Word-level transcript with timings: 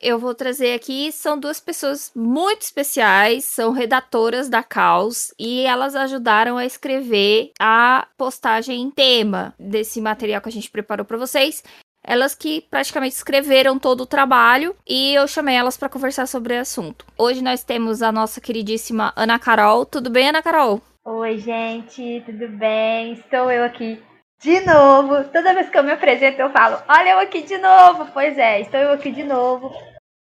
eu 0.02 0.20
vou 0.20 0.36
trazer 0.36 0.74
aqui, 0.74 1.12
são 1.12 1.40
duas 1.40 1.60
pessoas 1.60 2.12
muito 2.16 2.62
especiais, 2.64 3.46
são 3.46 3.72
redatoras 3.72 4.50
da 4.50 4.62
Caos 4.62 5.34
e 5.40 5.62
elas 5.62 5.96
ajudaram 5.96 6.58
a 6.58 6.66
escrever 6.66 7.52
a 7.60 8.08
postagem 8.18 8.82
em 8.82 8.92
tema 8.92 9.56
desse 9.58 10.02
material 10.02 10.42
que 10.42 10.50
a 10.50 10.52
gente 10.52 10.70
preparou 10.70 11.06
para 11.06 11.18
vocês. 11.18 11.64
Elas 12.08 12.34
que 12.34 12.62
praticamente 12.62 13.16
escreveram 13.16 13.78
todo 13.78 14.02
o 14.02 14.06
trabalho 14.06 14.74
e 14.88 15.14
eu 15.14 15.28
chamei 15.28 15.58
elas 15.58 15.76
para 15.76 15.90
conversar 15.90 16.26
sobre 16.26 16.58
o 16.58 16.62
assunto. 16.62 17.06
Hoje 17.18 17.44
nós 17.44 17.66
temos 17.66 18.02
a 18.02 18.14
nossa 18.14 18.40
queridíssima 18.40 19.12
Ana 19.14 19.38
Carol. 19.38 19.86
Tudo 19.86 20.10
bem, 20.10 20.30
Ana 20.30 20.42
Carol? 20.42 20.82
Oi, 21.04 21.38
gente, 21.38 22.24
tudo 22.26 22.48
bem? 22.48 23.12
Estou 23.12 23.52
eu 23.52 23.66
aqui 23.66 24.02
de 24.42 24.62
novo. 24.62 25.22
Toda 25.34 25.54
vez 25.54 25.70
que 25.70 25.78
eu 25.78 25.84
me 25.84 25.92
apresento, 25.92 26.40
eu 26.40 26.50
falo: 26.50 26.82
Olha 26.88 27.10
eu 27.10 27.20
aqui 27.20 27.42
de 27.42 27.58
novo. 27.58 28.08
Pois 28.14 28.38
é, 28.38 28.62
estou 28.62 28.80
eu 28.80 28.94
aqui 28.94 29.12
de 29.12 29.24
novo. 29.24 29.70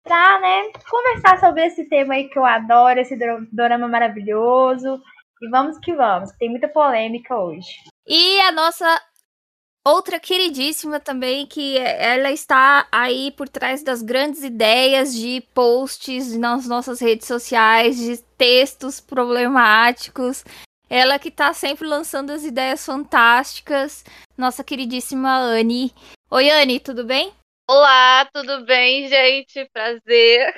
Pra, 0.04 0.40
né, 0.40 0.72
conversar 0.90 1.40
sobre 1.40 1.68
esse 1.68 1.88
tema 1.88 2.16
aí 2.16 2.30
que 2.30 2.40
eu 2.40 2.46
adoro, 2.46 3.00
esse 3.00 3.16
drama 3.52 3.88
maravilhoso. 3.88 5.00
E 5.40 5.50
vamos 5.50 5.78
que 5.78 5.94
vamos, 5.94 6.32
tem 6.40 6.50
muita 6.50 6.68
polêmica 6.68 7.36
hoje. 7.36 7.68
E 8.08 8.40
a 8.42 8.52
nossa 8.52 9.02
outra 9.86 10.20
queridíssima 10.20 11.00
também, 11.00 11.46
que 11.46 11.78
ela 11.78 12.32
está 12.32 12.88
aí 12.92 13.32
por 13.32 13.48
trás 13.48 13.84
das 13.84 14.02
grandes 14.02 14.44
ideias 14.44 15.14
de 15.14 15.42
posts 15.54 16.36
nas 16.36 16.68
nossas 16.68 17.00
redes 17.00 17.28
sociais, 17.28 17.98
de 17.98 18.18
textos 18.38 19.00
problemáticos. 19.00 20.44
Ela 20.90 21.20
que 21.20 21.30
tá 21.30 21.54
sempre 21.54 21.88
lançando 21.88 22.32
as 22.32 22.44
ideias 22.44 22.86
fantásticas, 22.86 24.04
nossa 24.38 24.64
queridíssima 24.64 25.36
Anne. 25.38 25.94
Oi, 26.32 26.50
Anne, 26.50 26.80
tudo 26.80 27.06
bem? 27.06 27.32
Olá, 27.70 28.28
tudo 28.34 28.66
bem, 28.66 29.08
gente? 29.08 29.68
Prazer. 29.72 30.54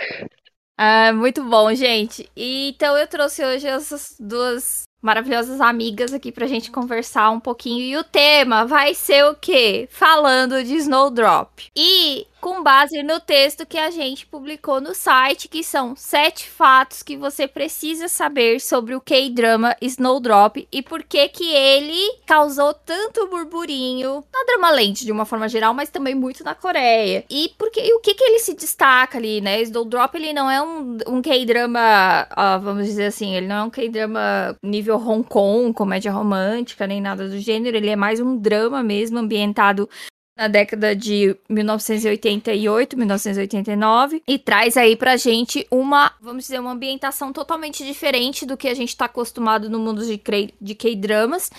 Ah, 0.77 1.11
muito 1.11 1.43
bom, 1.43 1.73
gente. 1.73 2.29
E, 2.35 2.69
então 2.69 2.97
eu 2.97 3.07
trouxe 3.07 3.43
hoje 3.43 3.67
essas 3.67 4.15
duas 4.19 4.86
maravilhosas 5.01 5.61
amigas 5.61 6.13
aqui 6.13 6.31
pra 6.31 6.47
gente 6.47 6.71
conversar 6.71 7.29
um 7.29 7.39
pouquinho. 7.39 7.83
E 7.83 7.97
o 7.97 8.03
tema 8.03 8.65
vai 8.65 8.93
ser 8.93 9.25
o 9.25 9.35
quê? 9.35 9.87
Falando 9.91 10.63
de 10.63 10.75
Snowdrop. 10.75 11.49
E 11.75 12.25
com 12.39 12.63
base 12.63 13.01
no 13.03 13.19
texto 13.19 13.65
que 13.65 13.77
a 13.77 13.89
gente 13.89 14.25
publicou 14.25 14.79
no 14.79 14.93
site, 14.93 15.47
que 15.47 15.63
são 15.63 15.95
sete 15.95 16.49
fatos 16.49 17.03
que 17.03 17.17
você 17.17 17.47
precisa 17.47 18.07
saber 18.07 18.59
sobre 18.59 18.95
o 18.95 19.01
K-drama 19.01 19.75
Snowdrop 19.81 20.67
e 20.71 20.81
por 20.81 21.03
que 21.03 21.27
que 21.29 21.51
ele 21.51 22.19
causou 22.25 22.73
tanto 22.73 23.27
burburinho 23.27 24.23
na 24.33 24.43
Drama 24.45 24.71
Land 24.71 25.05
de 25.05 25.11
uma 25.11 25.25
forma 25.25 25.49
geral, 25.49 25.73
mas 25.73 25.89
também 25.89 26.15
muito 26.15 26.43
na 26.43 26.55
Coreia. 26.55 27.25
E 27.29 27.51
porque 27.57 27.79
e 27.79 27.93
o 27.93 27.99
que 27.99 28.13
que 28.13 28.23
ele 28.23 28.39
se 28.39 28.53
destaca 28.53 29.17
ali, 29.17 29.41
né? 29.41 29.61
Snowdrop 29.61 30.15
ele 30.15 30.33
não 30.33 30.49
é 30.49 30.61
um, 30.61 30.97
um 31.07 31.21
K-drama, 31.21 32.27
uh, 32.31 32.59
vamos 32.61 32.85
dizer 32.85 33.05
assim, 33.05 33.35
ele 33.35 33.47
não 33.47 33.55
é 33.55 33.63
um 33.63 33.69
K-drama 33.69 34.55
nível 34.63 34.97
Hong 34.97 35.27
Kong, 35.27 35.73
comédia 35.73 36.11
romântica, 36.11 36.87
nem 36.87 37.01
nada 37.01 37.27
do 37.27 37.39
gênero, 37.39 37.77
ele 37.77 37.89
é 37.89 37.95
mais 37.95 38.19
um 38.19 38.37
drama 38.37 38.83
mesmo 38.83 39.19
ambientado 39.19 39.89
na 40.37 40.47
década 40.47 40.95
de 40.95 41.35
1988, 41.49 42.95
1989 42.95 44.21
e 44.27 44.37
traz 44.37 44.77
aí 44.77 44.95
pra 44.95 45.17
gente 45.17 45.65
uma, 45.71 46.11
vamos 46.21 46.43
dizer, 46.43 46.59
uma 46.59 46.71
ambientação 46.71 47.33
totalmente 47.33 47.83
diferente 47.83 48.45
do 48.45 48.55
que 48.55 48.67
a 48.67 48.75
gente 48.75 48.95
tá 48.95 49.05
acostumado 49.05 49.69
no 49.69 49.79
mundo 49.79 50.03
de 50.05 50.75
K-dramas. 50.75 51.49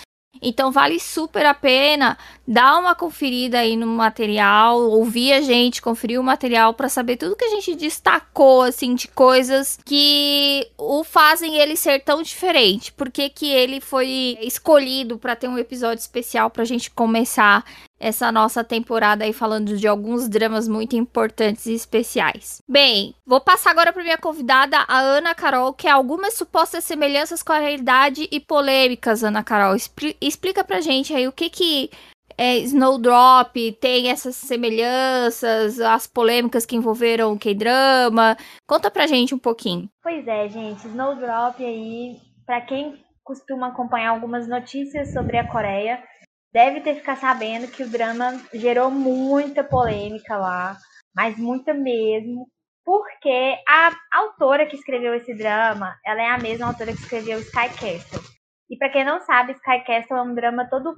Então 0.41 0.71
vale 0.71 0.99
super 0.99 1.45
a 1.45 1.53
pena 1.53 2.17
dar 2.47 2.79
uma 2.79 2.95
conferida 2.95 3.59
aí 3.59 3.75
no 3.75 3.87
material, 3.87 4.79
ouvir 4.79 5.33
a 5.33 5.41
gente, 5.41 5.81
conferir 5.81 6.19
o 6.19 6.23
material 6.23 6.73
para 6.73 6.87
saber 6.87 7.17
tudo 7.17 7.35
que 7.35 7.43
a 7.43 7.49
gente 7.49 7.75
destacou 7.75 8.61
assim 8.61 8.95
de 8.95 9.07
coisas 9.09 9.77
que 9.83 10.67
o 10.77 11.03
fazem 11.03 11.57
ele 11.57 11.75
ser 11.75 11.99
tão 12.01 12.21
diferente. 12.21 12.93
Por 12.93 13.11
que, 13.11 13.27
que 13.27 13.49
ele 13.49 13.81
foi 13.81 14.37
escolhido 14.39 15.17
para 15.17 15.35
ter 15.35 15.49
um 15.49 15.57
episódio 15.57 15.99
especial 15.99 16.49
pra 16.49 16.63
gente 16.63 16.91
começar 16.91 17.65
essa 17.99 18.31
nossa 18.31 18.63
temporada 18.63 19.25
aí 19.25 19.33
falando 19.33 19.77
de 19.77 19.87
alguns 19.87 20.29
dramas 20.29 20.67
muito 20.67 20.95
importantes 20.95 21.65
e 21.65 21.73
especiais. 21.73 22.61
Bem, 22.67 23.13
vou 23.25 23.41
passar 23.41 23.71
agora 23.71 23.91
para 23.91 24.03
minha 24.03 24.17
convidada, 24.17 24.77
a 24.87 24.99
Ana 24.99 25.35
Carol, 25.35 25.73
que 25.73 25.87
é 25.87 25.91
algumas 25.91 26.33
supostas 26.35 26.83
semelhanças 26.83 27.43
com 27.43 27.51
a 27.51 27.59
realidade 27.59 28.27
e 28.31 28.39
polêmicas, 28.39 29.23
Ana 29.23 29.43
Carol. 29.43 29.75
Expl 29.75 30.09
explica 30.21 30.63
pra 30.63 30.81
gente 30.81 31.13
aí 31.13 31.27
o 31.27 31.31
que 31.31 31.49
que 31.49 31.89
é, 32.37 32.57
Snowdrop 32.59 33.53
tem 33.81 34.09
essas 34.09 34.37
semelhanças, 34.37 35.77
as 35.81 36.07
polêmicas 36.07 36.65
que 36.65 36.77
envolveram 36.77 37.33
o 37.33 37.37
K-drama. 37.37 38.37
Conta 38.65 38.89
pra 38.89 39.07
gente 39.07 39.35
um 39.35 39.37
pouquinho. 39.37 39.89
Pois 40.01 40.25
é, 40.25 40.47
gente, 40.47 40.87
Snowdrop 40.87 41.59
aí, 41.59 42.15
para 42.45 42.61
quem 42.61 42.95
costuma 43.25 43.67
acompanhar 43.67 44.11
algumas 44.11 44.47
notícias 44.47 45.11
sobre 45.11 45.37
a 45.37 45.51
Coreia, 45.51 46.01
deve 46.53 46.81
ter 46.81 46.95
ficado 46.95 47.19
sabendo 47.19 47.67
que 47.67 47.83
o 47.83 47.89
drama 47.89 48.39
gerou 48.53 48.89
muita 48.89 49.63
polêmica 49.63 50.37
lá, 50.37 50.77
mas 51.15 51.37
muita 51.37 51.73
mesmo, 51.73 52.47
porque 52.83 53.57
a 53.67 53.91
autora 54.13 54.65
que 54.65 54.75
escreveu 54.75 55.13
esse 55.13 55.33
drama, 55.33 55.95
ela 56.05 56.21
é 56.21 56.29
a 56.29 56.37
mesma 56.37 56.67
autora 56.67 56.91
que 56.91 57.01
escreveu 57.01 57.39
Sky 57.39 57.69
Castle. 57.69 58.21
E 58.69 58.77
para 58.77 58.89
quem 58.89 59.03
não 59.03 59.19
sabe, 59.21 59.53
Sky 59.53 59.83
Castle 59.85 60.17
é 60.17 60.21
um 60.21 60.33
drama 60.33 60.69
todo 60.69 60.95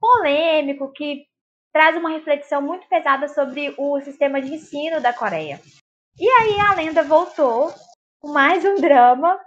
polêmico 0.00 0.92
que 0.92 1.26
traz 1.72 1.96
uma 1.96 2.10
reflexão 2.10 2.62
muito 2.62 2.88
pesada 2.88 3.28
sobre 3.28 3.74
o 3.76 4.00
sistema 4.00 4.40
de 4.40 4.54
ensino 4.54 5.00
da 5.00 5.12
Coreia. 5.12 5.60
E 6.18 6.28
aí 6.28 6.60
a 6.60 6.74
lenda 6.74 7.02
voltou 7.02 7.72
com 8.20 8.32
mais 8.32 8.64
um 8.64 8.76
drama 8.76 9.38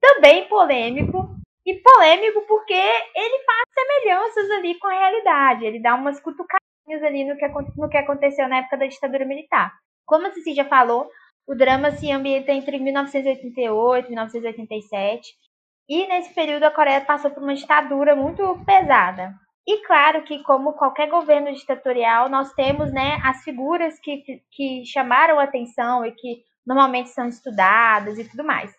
também 0.00 0.48
polêmico 0.48 1.39
e 1.70 1.80
polêmico 1.82 2.40
porque 2.48 2.74
ele 2.74 3.44
faz 3.44 3.64
semelhanças 3.72 4.50
ali 4.50 4.76
com 4.78 4.88
a 4.88 4.98
realidade. 4.98 5.64
Ele 5.64 5.80
dá 5.80 5.94
umas 5.94 6.20
cutucadinhas 6.20 7.02
ali 7.02 7.24
no 7.24 7.36
que, 7.36 7.46
no 7.76 7.88
que 7.88 7.96
aconteceu 7.96 8.48
na 8.48 8.58
época 8.58 8.76
da 8.76 8.86
ditadura 8.86 9.24
militar. 9.24 9.72
Como 10.04 10.26
a 10.26 10.32
Cici 10.32 10.52
já 10.52 10.64
falou, 10.64 11.08
o 11.46 11.54
drama 11.54 11.92
se 11.92 12.10
ambienta 12.10 12.50
entre 12.50 12.78
1988 12.78 14.06
e 14.06 14.10
1987. 14.10 15.28
E 15.88 16.06
nesse 16.08 16.34
período 16.34 16.64
a 16.64 16.70
Coreia 16.70 17.00
passou 17.00 17.30
por 17.30 17.42
uma 17.42 17.54
ditadura 17.54 18.16
muito 18.16 18.42
pesada. 18.64 19.32
E 19.66 19.86
claro 19.86 20.24
que, 20.24 20.42
como 20.42 20.72
qualquer 20.72 21.08
governo 21.08 21.52
ditatorial, 21.52 22.28
nós 22.28 22.52
temos 22.54 22.92
né, 22.92 23.20
as 23.22 23.44
figuras 23.44 23.98
que, 24.00 24.24
que 24.50 24.84
chamaram 24.84 25.38
atenção 25.38 26.04
e 26.04 26.12
que 26.12 26.42
normalmente 26.66 27.10
são 27.10 27.28
estudadas 27.28 28.18
e 28.18 28.28
tudo 28.28 28.44
mais. 28.44 28.74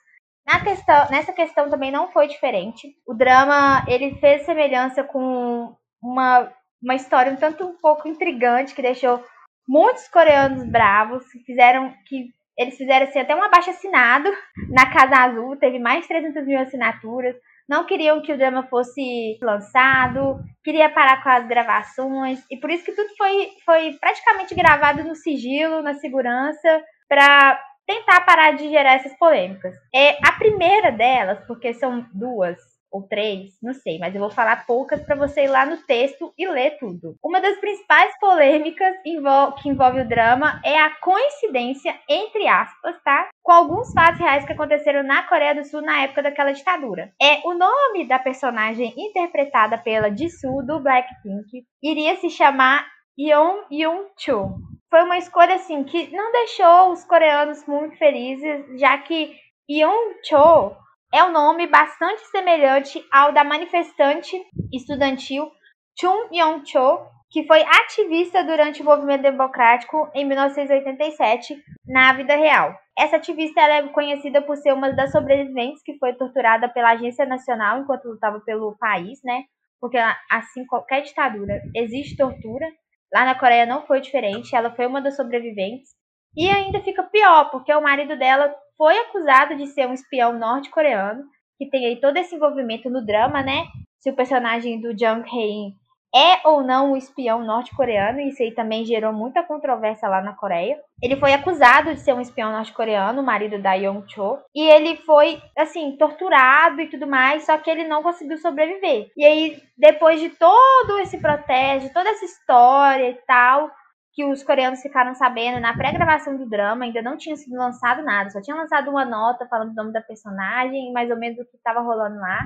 Na 0.46 0.60
questão, 0.60 1.10
nessa 1.10 1.32
questão 1.32 1.70
também 1.70 1.92
não 1.92 2.12
foi 2.12 2.28
diferente. 2.28 2.96
O 3.08 3.14
drama 3.14 3.86
ele 3.88 4.16
fez 4.16 4.44
semelhança 4.44 5.04
com 5.04 5.76
uma, 6.02 6.52
uma 6.82 6.96
história 6.96 7.32
um 7.32 7.36
tanto 7.36 7.66
um 7.66 7.78
pouco 7.78 8.08
intrigante 8.08 8.74
que 8.74 8.82
deixou 8.82 9.24
muitos 9.68 10.08
coreanos 10.08 10.64
bravos, 10.64 11.26
que 11.32 11.40
fizeram 11.40 11.94
que 12.08 12.30
eles 12.58 12.76
fizeram 12.76 13.08
assim, 13.08 13.20
até 13.20 13.36
um 13.36 13.44
abaixo 13.44 13.70
assinado 13.70 14.30
na 14.70 14.92
Casa 14.92 15.16
Azul, 15.16 15.58
teve 15.58 15.80
mais 15.80 16.02
de 16.02 16.08
300 16.10 16.46
mil 16.46 16.60
assinaturas 16.60 17.36
não 17.72 17.86
queriam 17.86 18.22
que 18.22 18.34
o 18.34 18.38
drama 18.38 18.64
fosse 18.64 19.40
lançado, 19.42 20.44
queria 20.62 20.90
parar 20.90 21.24
com 21.24 21.30
as 21.30 21.48
gravações, 21.48 22.44
e 22.52 22.58
por 22.58 22.70
isso 22.70 22.84
que 22.84 22.92
tudo 22.92 23.08
foi, 23.18 23.48
foi 23.66 23.94
praticamente 23.94 24.54
gravado 24.54 25.06
no 25.06 25.16
sigilo, 25.16 25.82
na 25.82 25.94
segurança, 25.94 26.84
para 27.08 27.58
tentar 27.92 28.22
parar 28.22 28.52
de 28.52 28.70
gerar 28.70 28.94
essas 28.94 29.18
polêmicas. 29.18 29.76
É 29.94 30.18
a 30.26 30.32
primeira 30.34 30.92
delas, 30.92 31.44
porque 31.46 31.74
são 31.74 32.06
duas, 32.14 32.58
ou 32.92 33.04
três, 33.04 33.54
não 33.62 33.74
sei, 33.74 33.98
mas 34.00 34.14
eu 34.14 34.20
vou 34.20 34.30
falar 34.30 34.66
poucas 34.66 35.02
para 35.04 35.16
você 35.16 35.46
ir 35.46 35.48
lá 35.48 35.66
no 35.66 35.78
texto 35.78 36.34
e 36.38 36.46
ler 36.48 36.78
tudo. 36.78 37.16
Uma 37.24 37.40
das 37.40 37.58
principais 37.58 38.12
polêmicas 38.20 38.98
que 39.02 39.70
envolve 39.70 40.02
o 40.02 40.08
drama 40.08 40.62
é 40.64 40.78
a 40.78 40.90
coincidência, 41.00 41.98
entre 42.10 42.48
aspas, 42.48 43.02
tá? 43.04 43.30
Com 43.42 43.52
alguns 43.52 43.94
fatos 43.94 44.20
reais 44.20 44.46
que 44.46 44.54
aconteceram 44.54 45.04
na 45.04 45.24
Coreia 45.24 45.56
do 45.56 45.64
Sul 45.64 45.82
na 45.82 46.02
época 46.02 46.24
daquela 46.24 46.52
ditadura. 46.52 47.14
É 47.22 47.40
o 47.48 47.54
nome 47.54 48.08
da 48.08 48.20
personagem 48.20 48.94
interpretada 48.98 49.78
pela 49.78 50.16
Jisoo 50.16 50.66
do 50.66 50.82
Blackpink 50.82 51.66
iria 51.82 52.18
se 52.18 52.30
chamar 52.30 52.86
Yeon 53.18 53.64
Yoon 53.72 54.06
Cho. 54.18 54.71
Foi 54.92 55.04
uma 55.04 55.18
escolha 55.18 55.56
assim 55.56 55.86
que 55.86 56.14
não 56.14 56.34
deixou 56.34 56.92
os 56.92 57.06
coreanos 57.06 57.66
muito 57.66 57.98
felizes, 57.98 58.66
já 58.78 58.98
que 58.98 59.34
Yeon 59.70 60.16
Cho 60.22 60.76
é 61.14 61.24
um 61.24 61.32
nome 61.32 61.66
bastante 61.66 62.22
semelhante 62.28 63.02
ao 63.10 63.32
da 63.32 63.42
manifestante 63.42 64.38
estudantil 64.72 65.50
Chun 65.98 66.28
Yong-cho, 66.34 67.00
que 67.30 67.48
foi 67.48 67.62
ativista 67.62 68.44
durante 68.44 68.82
o 68.82 68.86
movimento 68.86 69.22
democrático 69.22 70.10
em 70.14 70.26
1987 70.26 71.56
na 71.88 72.12
vida 72.12 72.36
real. 72.36 72.78
Essa 72.98 73.16
ativista 73.16 73.62
é 73.62 73.88
conhecida 73.90 74.42
por 74.42 74.58
ser 74.58 74.74
uma 74.74 74.92
das 74.92 75.12
sobreviventes 75.14 75.82
que 75.84 75.98
foi 76.00 76.14
torturada 76.14 76.68
pela 76.68 76.92
Agência 76.92 77.26
Nacional 77.26 77.80
enquanto 77.80 78.10
lutava 78.10 78.42
pelo 78.42 78.76
país, 78.78 79.20
né? 79.24 79.44
Porque 79.80 79.98
assim 80.30 80.66
qualquer 80.66 81.02
ditadura 81.04 81.62
existe 81.74 82.18
tortura. 82.18 82.68
Lá 83.14 83.26
na 83.26 83.38
Coreia 83.38 83.66
não 83.66 83.86
foi 83.86 84.02
diferente, 84.02 84.56
ela 84.56 84.74
foi 84.74 84.88
uma 84.88 85.02
das 85.02 85.16
sobreviventes. 85.16 85.92
E 86.36 86.50
ainda 86.50 86.80
fica 86.82 87.04
pior, 87.04 87.52
porque 87.52 87.74
o 87.74 87.82
marido 87.82 88.18
dela 88.18 88.54
foi 88.78 88.98
acusado 88.98 89.56
de 89.58 89.68
ser 89.68 89.88
um 89.88 89.94
espião 89.94 90.38
norte-coreano, 90.38 91.24
que 91.58 91.70
tem 91.70 91.86
aí 91.86 92.00
todo 92.00 92.18
esse 92.18 92.36
envolvimento 92.36 92.90
no 92.90 93.06
drama, 93.06 93.44
né? 93.44 93.66
Se 94.00 94.10
o 94.10 94.16
personagem 94.16 94.80
do 94.80 94.98
Jung 94.98 95.24
Hae-in 95.30 95.76
é 96.14 96.48
ou 96.48 96.62
não 96.62 96.92
um 96.92 96.98
espião 96.98 97.44
norte-coreano, 97.44 98.20
isso 98.20 98.44
aí 98.44 98.52
também 98.52 98.86
gerou 98.86 99.14
muita 99.14 99.44
controvérsia 99.44 100.10
lá 100.10 100.22
na 100.22 100.34
Coreia. 100.34 100.78
Ele 101.02 101.16
foi 101.16 101.34
acusado 101.34 101.94
de 101.94 102.02
ser 102.02 102.14
um 102.14 102.22
espião 102.22 102.52
norte-coreano, 102.52 103.22
o 103.22 103.26
marido 103.26 103.62
da 103.62 103.74
Yong 103.74 104.04
Cho, 104.08 104.40
e 104.54 104.62
ele 104.70 104.98
foi, 104.98 105.42
assim, 105.58 105.96
torturado 105.98 106.82
e 106.82 106.90
tudo 106.90 107.08
mais, 107.08 107.46
só 107.46 107.58
que 107.58 107.70
ele 107.70 107.88
não 107.88 108.04
conseguiu 108.04 108.38
sobreviver. 108.38 109.10
E 109.16 109.26
aí, 109.26 109.62
depois 109.78 110.20
de 110.20 110.30
todo 110.30 111.00
esse 111.00 111.18
protesto, 111.18 111.94
toda 111.94 112.10
essa 112.10 112.26
história 112.26 113.10
e 113.10 113.16
tal, 113.26 113.72
que 114.14 114.26
os 114.26 114.44
coreanos 114.44 114.82
ficaram 114.82 115.16
sabendo 115.16 115.60
na 115.60 115.76
pré-gravação 115.76 116.36
do 116.36 116.48
drama, 116.48 116.84
ainda 116.84 117.02
não 117.02 117.18
tinha 117.18 117.36
sido 117.36 117.56
lançado 117.56 118.04
nada, 118.04 118.30
só 118.30 118.42
tinha 118.42 118.56
lançado 118.56 118.90
uma 118.90 119.06
nota 119.06 119.48
falando 119.48 119.72
o 119.72 119.76
nome 119.76 119.94
da 119.94 120.02
personagem, 120.02 120.92
mais 120.92 121.10
ou 121.10 121.18
menos 121.18 121.40
o 121.40 121.46
que 121.46 121.56
estava 121.56 121.80
rolando 121.80 122.20
lá. 122.20 122.46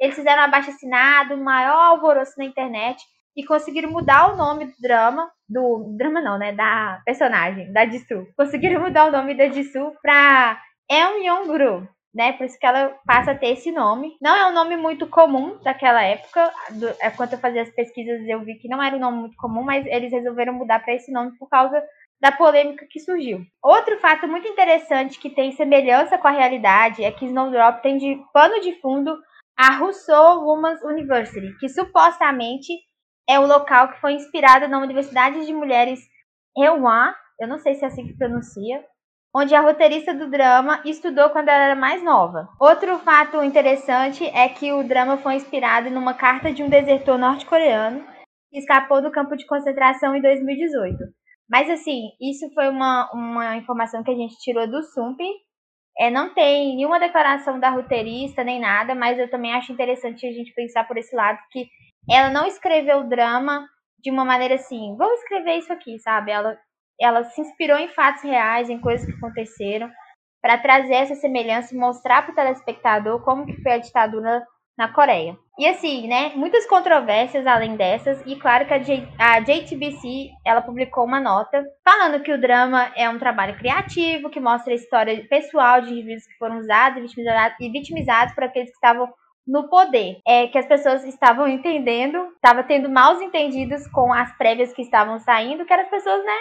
Eles 0.00 0.16
fizeram 0.16 0.42
abaixo 0.42 0.70
assinado, 0.70 1.36
maior 1.36 1.90
alvoroço 1.90 2.34
na 2.38 2.44
internet 2.44 3.02
e 3.36 3.44
conseguiram 3.44 3.90
mudar 3.90 4.32
o 4.32 4.36
nome 4.36 4.66
do 4.66 4.74
drama, 4.80 5.30
do 5.48 5.94
drama 5.96 6.20
não, 6.20 6.38
né, 6.38 6.52
da 6.52 7.00
personagem, 7.04 7.72
da 7.72 7.86
Jisoo. 7.86 8.26
Conseguiram 8.36 8.80
mudar 8.82 9.06
o 9.06 9.12
nome 9.12 9.34
da 9.34 9.48
Jisoo 9.48 9.92
pra 10.02 10.60
Eun 10.90 11.22
Young-gru, 11.22 11.88
né? 12.14 12.32
Por 12.32 12.46
isso 12.46 12.58
que 12.58 12.66
ela 12.66 12.96
passa 13.06 13.32
a 13.32 13.34
ter 13.36 13.50
esse 13.50 13.70
nome. 13.70 14.16
Não 14.20 14.34
é 14.34 14.46
um 14.46 14.54
nome 14.54 14.76
muito 14.76 15.06
comum 15.06 15.58
daquela 15.62 16.02
época. 16.02 16.50
Do, 16.70 16.88
é, 17.00 17.10
quando 17.10 17.34
eu 17.34 17.38
fazia 17.38 17.62
as 17.62 17.70
pesquisas, 17.70 18.26
eu 18.26 18.40
vi 18.40 18.56
que 18.56 18.68
não 18.68 18.82
era 18.82 18.96
um 18.96 19.00
nome 19.00 19.18
muito 19.18 19.36
comum, 19.36 19.62
mas 19.62 19.86
eles 19.86 20.10
resolveram 20.10 20.52
mudar 20.52 20.80
para 20.80 20.94
esse 20.94 21.12
nome 21.12 21.36
por 21.38 21.48
causa 21.48 21.80
da 22.20 22.32
polêmica 22.32 22.86
que 22.90 23.00
surgiu. 23.00 23.40
Outro 23.62 23.98
fato 23.98 24.28
muito 24.28 24.46
interessante 24.46 25.18
que 25.18 25.30
tem 25.30 25.52
semelhança 25.52 26.18
com 26.18 26.28
a 26.28 26.32
realidade 26.32 27.02
é 27.02 27.10
que 27.10 27.24
Snowdrop 27.24 27.80
tem 27.80 27.96
de 27.96 28.20
pano 28.32 28.60
de 28.60 28.74
fundo 28.80 29.16
a 29.60 29.76
Rousseau 29.76 30.42
Women's 30.46 30.82
University, 30.82 31.54
que 31.58 31.68
supostamente 31.68 32.72
é 33.28 33.38
o 33.38 33.46
local 33.46 33.92
que 33.92 34.00
foi 34.00 34.14
inspirado 34.14 34.66
na 34.66 34.78
Universidade 34.78 35.44
de 35.44 35.52
Mulheres 35.52 36.00
Reuan, 36.56 37.12
eu 37.38 37.46
não 37.46 37.58
sei 37.58 37.74
se 37.74 37.84
é 37.84 37.88
assim 37.88 38.06
que 38.06 38.16
pronuncia, 38.16 38.82
onde 39.36 39.54
a 39.54 39.60
roteirista 39.60 40.14
do 40.14 40.30
drama 40.30 40.80
estudou 40.86 41.28
quando 41.28 41.50
ela 41.50 41.64
era 41.64 41.76
mais 41.76 42.02
nova. 42.02 42.48
Outro 42.58 42.98
fato 43.00 43.42
interessante 43.42 44.24
é 44.24 44.48
que 44.48 44.72
o 44.72 44.82
drama 44.82 45.18
foi 45.18 45.34
inspirado 45.34 45.90
numa 45.90 46.14
carta 46.14 46.50
de 46.50 46.62
um 46.62 46.70
desertor 46.70 47.18
norte-coreano 47.18 48.02
que 48.50 48.58
escapou 48.58 49.02
do 49.02 49.12
campo 49.12 49.36
de 49.36 49.46
concentração 49.46 50.16
em 50.16 50.22
2018. 50.22 50.96
Mas 51.50 51.68
assim, 51.68 52.08
isso 52.18 52.48
foi 52.54 52.66
uma, 52.70 53.10
uma 53.12 53.56
informação 53.58 54.02
que 54.02 54.10
a 54.10 54.16
gente 54.16 54.38
tirou 54.38 54.66
do 54.66 54.82
SUMP. 54.82 55.22
É, 55.98 56.10
não 56.10 56.32
tem 56.32 56.76
nenhuma 56.76 57.00
declaração 57.00 57.58
da 57.60 57.70
roteirista 57.70 58.42
nem 58.42 58.60
nada, 58.60 58.94
mas 58.94 59.18
eu 59.18 59.30
também 59.30 59.52
acho 59.54 59.72
interessante 59.72 60.26
a 60.26 60.32
gente 60.32 60.52
pensar 60.54 60.86
por 60.86 60.96
esse 60.96 61.14
lado 61.14 61.38
que 61.50 61.68
ela 62.10 62.30
não 62.30 62.46
escreveu 62.46 63.00
o 63.00 63.08
drama 63.08 63.68
de 64.02 64.10
uma 64.10 64.24
maneira 64.24 64.54
assim, 64.54 64.96
vamos 64.96 65.20
escrever 65.20 65.58
isso 65.58 65.72
aqui, 65.72 65.98
sabe? 65.98 66.30
Ela 66.30 66.56
ela 67.00 67.24
se 67.24 67.40
inspirou 67.40 67.78
em 67.78 67.88
fatos 67.88 68.22
reais, 68.22 68.68
em 68.68 68.78
coisas 68.78 69.06
que 69.06 69.12
aconteceram, 69.12 69.90
para 70.42 70.58
trazer 70.58 70.94
essa 70.94 71.14
semelhança 71.14 71.74
e 71.74 71.78
mostrar 71.78 72.22
para 72.22 72.32
o 72.32 72.34
telespectador 72.34 73.22
como 73.24 73.46
que 73.46 73.60
foi 73.62 73.72
a 73.72 73.78
ditadura 73.78 74.44
na 74.80 74.88
Coreia. 74.88 75.36
E 75.58 75.66
assim, 75.66 76.08
né, 76.08 76.32
muitas 76.34 76.66
controvérsias 76.66 77.46
além 77.46 77.76
dessas, 77.76 78.18
e 78.24 78.34
claro 78.36 78.66
que 78.66 78.72
a, 78.72 78.78
J, 78.78 79.06
a 79.18 79.38
JTBC, 79.40 80.30
ela 80.42 80.62
publicou 80.62 81.04
uma 81.04 81.20
nota 81.20 81.62
falando 81.84 82.22
que 82.22 82.32
o 82.32 82.40
drama 82.40 82.90
é 82.96 83.06
um 83.06 83.18
trabalho 83.18 83.58
criativo, 83.58 84.30
que 84.30 84.40
mostra 84.40 84.72
a 84.72 84.76
história 84.76 85.22
pessoal 85.28 85.82
de 85.82 85.92
indivíduos 85.92 86.26
que 86.26 86.38
foram 86.38 86.56
usados 86.56 86.96
e 86.96 87.02
vitimizados, 87.02 87.56
e 87.60 87.68
vitimizados 87.68 88.34
por 88.34 88.44
aqueles 88.44 88.70
que 88.70 88.76
estavam 88.76 89.12
no 89.46 89.68
poder. 89.68 90.16
É 90.26 90.46
que 90.46 90.56
as 90.56 90.66
pessoas 90.66 91.04
estavam 91.04 91.46
entendendo, 91.46 92.32
estava 92.36 92.64
tendo 92.64 92.88
maus 92.88 93.20
entendidos 93.20 93.86
com 93.88 94.10
as 94.14 94.34
prévias 94.38 94.72
que 94.72 94.80
estavam 94.80 95.18
saindo, 95.18 95.66
que 95.66 95.72
eram 95.74 95.84
as 95.84 95.90
pessoas, 95.90 96.24
né, 96.24 96.38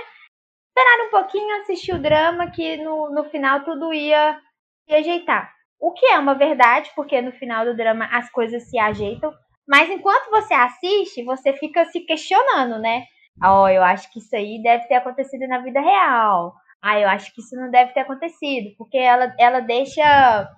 esperar 0.69 1.07
um 1.07 1.11
pouquinho, 1.11 1.61
assistir 1.61 1.93
o 1.93 2.01
drama, 2.01 2.51
que 2.51 2.77
no, 2.77 3.09
no 3.09 3.25
final 3.25 3.65
tudo 3.65 3.93
ia 3.93 4.39
se 4.87 4.95
ajeitar. 4.95 5.58
O 5.79 5.93
que 5.93 6.05
é 6.05 6.19
uma 6.19 6.33
verdade, 6.33 6.91
porque 6.95 7.21
no 7.21 7.31
final 7.31 7.65
do 7.65 7.75
drama 7.75 8.05
as 8.11 8.29
coisas 8.29 8.69
se 8.69 8.77
ajeitam. 8.77 9.33
Mas 9.67 9.89
enquanto 9.89 10.29
você 10.29 10.53
assiste, 10.53 11.23
você 11.23 11.53
fica 11.53 11.85
se 11.85 12.01
questionando, 12.01 12.79
né? 12.79 13.03
Ó, 13.41 13.63
oh, 13.63 13.67
eu 13.69 13.83
acho 13.83 14.11
que 14.11 14.19
isso 14.19 14.35
aí 14.35 14.61
deve 14.61 14.87
ter 14.87 14.95
acontecido 14.95 15.47
na 15.47 15.59
vida 15.59 15.79
real. 15.79 16.53
Ah, 16.81 16.99
eu 16.99 17.07
acho 17.07 17.33
que 17.33 17.41
isso 17.41 17.55
não 17.55 17.69
deve 17.69 17.93
ter 17.93 18.01
acontecido. 18.01 18.75
Porque 18.77 18.97
ela, 18.97 19.33
ela 19.39 19.59
deixa. 19.59 20.49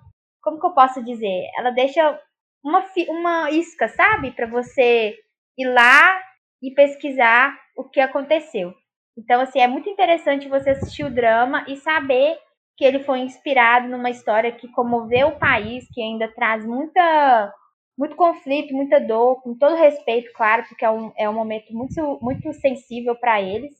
Como 0.41 0.59
que 0.59 0.65
eu 0.65 0.73
posso 0.73 1.03
dizer? 1.03 1.49
Ela 1.57 1.71
deixa 1.71 2.19
uma, 2.63 2.83
uma 3.09 3.51
isca, 3.51 3.87
sabe? 3.89 4.31
Para 4.31 4.47
você 4.47 5.15
ir 5.57 5.67
lá 5.67 6.19
e 6.61 6.71
pesquisar 6.71 7.55
o 7.75 7.83
que 7.83 7.99
aconteceu. 7.99 8.73
Então, 9.17 9.41
assim, 9.41 9.59
é 9.59 9.67
muito 9.67 9.89
interessante 9.89 10.47
você 10.47 10.71
assistir 10.71 11.03
o 11.03 11.13
drama 11.13 11.65
e 11.67 11.75
saber 11.75 12.37
que 12.81 12.85
ele 12.85 13.03
foi 13.03 13.19
inspirado 13.19 13.87
numa 13.87 14.09
história 14.09 14.51
que 14.51 14.67
comoveu 14.67 15.27
o 15.27 15.37
país, 15.37 15.87
que 15.93 16.01
ainda 16.01 16.27
traz 16.27 16.65
muita, 16.65 17.53
muito 17.95 18.15
conflito, 18.15 18.73
muita 18.73 18.99
dor, 18.99 19.39
com 19.43 19.55
todo 19.55 19.75
respeito, 19.75 20.33
claro, 20.33 20.63
porque 20.67 20.83
é 20.83 20.89
um, 20.89 21.13
é 21.15 21.29
um 21.29 21.33
momento 21.33 21.71
muito, 21.73 22.17
muito 22.23 22.51
sensível 22.53 23.15
para 23.15 23.39
eles. 23.39 23.71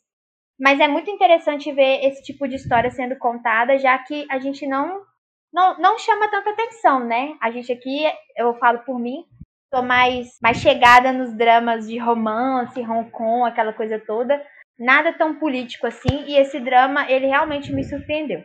Mas 0.59 0.79
é 0.79 0.87
muito 0.87 1.09
interessante 1.09 1.71
ver 1.71 2.05
esse 2.05 2.21
tipo 2.21 2.47
de 2.47 2.57
história 2.57 2.91
sendo 2.91 3.17
contada, 3.17 3.79
já 3.79 3.97
que 3.97 4.27
a 4.29 4.37
gente 4.37 4.67
não, 4.67 5.01
não, 5.51 5.79
não 5.79 5.97
chama 5.97 6.29
tanta 6.29 6.51
atenção, 6.51 7.03
né? 7.03 7.35
A 7.41 7.49
gente 7.49 7.73
aqui, 7.73 8.03
eu 8.37 8.53
falo 8.59 8.83
por 8.85 8.99
mim, 8.99 9.25
tô 9.71 9.81
mais, 9.81 10.37
mais 10.39 10.57
chegada 10.57 11.11
nos 11.11 11.35
dramas 11.35 11.87
de 11.87 11.97
romance, 11.97 12.79
Hong 12.81 13.09
Kong, 13.09 13.49
aquela 13.49 13.73
coisa 13.73 13.97
toda 13.97 14.39
nada 14.77 15.11
tão 15.13 15.35
político 15.35 15.85
assim, 15.85 16.25
e 16.27 16.35
esse 16.35 16.59
drama, 16.59 17.09
ele 17.09 17.27
realmente 17.27 17.71
me 17.73 17.83
surpreendeu. 17.83 18.43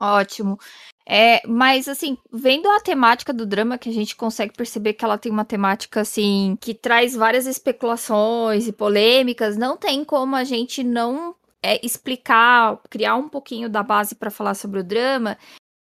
Ótimo. 0.00 0.58
É, 1.06 1.40
mas 1.46 1.88
assim, 1.88 2.18
vendo 2.30 2.68
a 2.68 2.80
temática 2.80 3.32
do 3.32 3.46
drama, 3.46 3.78
que 3.78 3.88
a 3.88 3.92
gente 3.92 4.14
consegue 4.14 4.52
perceber 4.52 4.92
que 4.92 5.04
ela 5.04 5.18
tem 5.18 5.32
uma 5.32 5.44
temática 5.44 6.02
assim 6.02 6.56
que 6.60 6.74
traz 6.74 7.14
várias 7.16 7.46
especulações 7.46 8.68
e 8.68 8.72
polêmicas, 8.72 9.56
não 9.56 9.76
tem 9.76 10.04
como 10.04 10.36
a 10.36 10.44
gente 10.44 10.84
não 10.84 11.34
é, 11.62 11.84
explicar, 11.84 12.78
criar 12.90 13.16
um 13.16 13.28
pouquinho 13.28 13.68
da 13.68 13.82
base 13.82 14.14
para 14.14 14.30
falar 14.30 14.54
sobre 14.54 14.80
o 14.80 14.84
drama, 14.84 15.36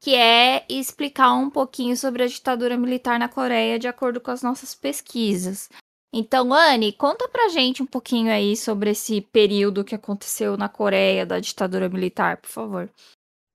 que 0.03 0.15
é 0.15 0.65
explicar 0.69 1.33
um 1.33 1.49
pouquinho 1.49 1.97
sobre 1.97 2.25
a 2.25 2.27
ditadura 2.27 2.77
militar 2.77 3.19
na 3.19 3.29
Coreia 3.29 3.79
de 3.79 3.87
acordo 3.87 4.21
com 4.21 4.33
as 4.33 4.43
nossas 4.43 4.75
pesquisas. 4.75 5.69
Então, 6.13 6.53
Anne, 6.53 6.93
conta 6.93 7.29
pra 7.29 7.49
gente 7.49 7.83
um 7.83 7.87
pouquinho 7.87 8.31
aí 8.31 8.57
sobre 8.57 8.91
esse 8.91 9.21
período 9.21 9.85
que 9.85 9.95
aconteceu 9.95 10.57
na 10.57 10.69
Coreia 10.69 11.25
da 11.25 11.39
ditadura 11.41 11.89
militar, 11.89 12.37
por 12.37 12.51
favor. 12.51 12.91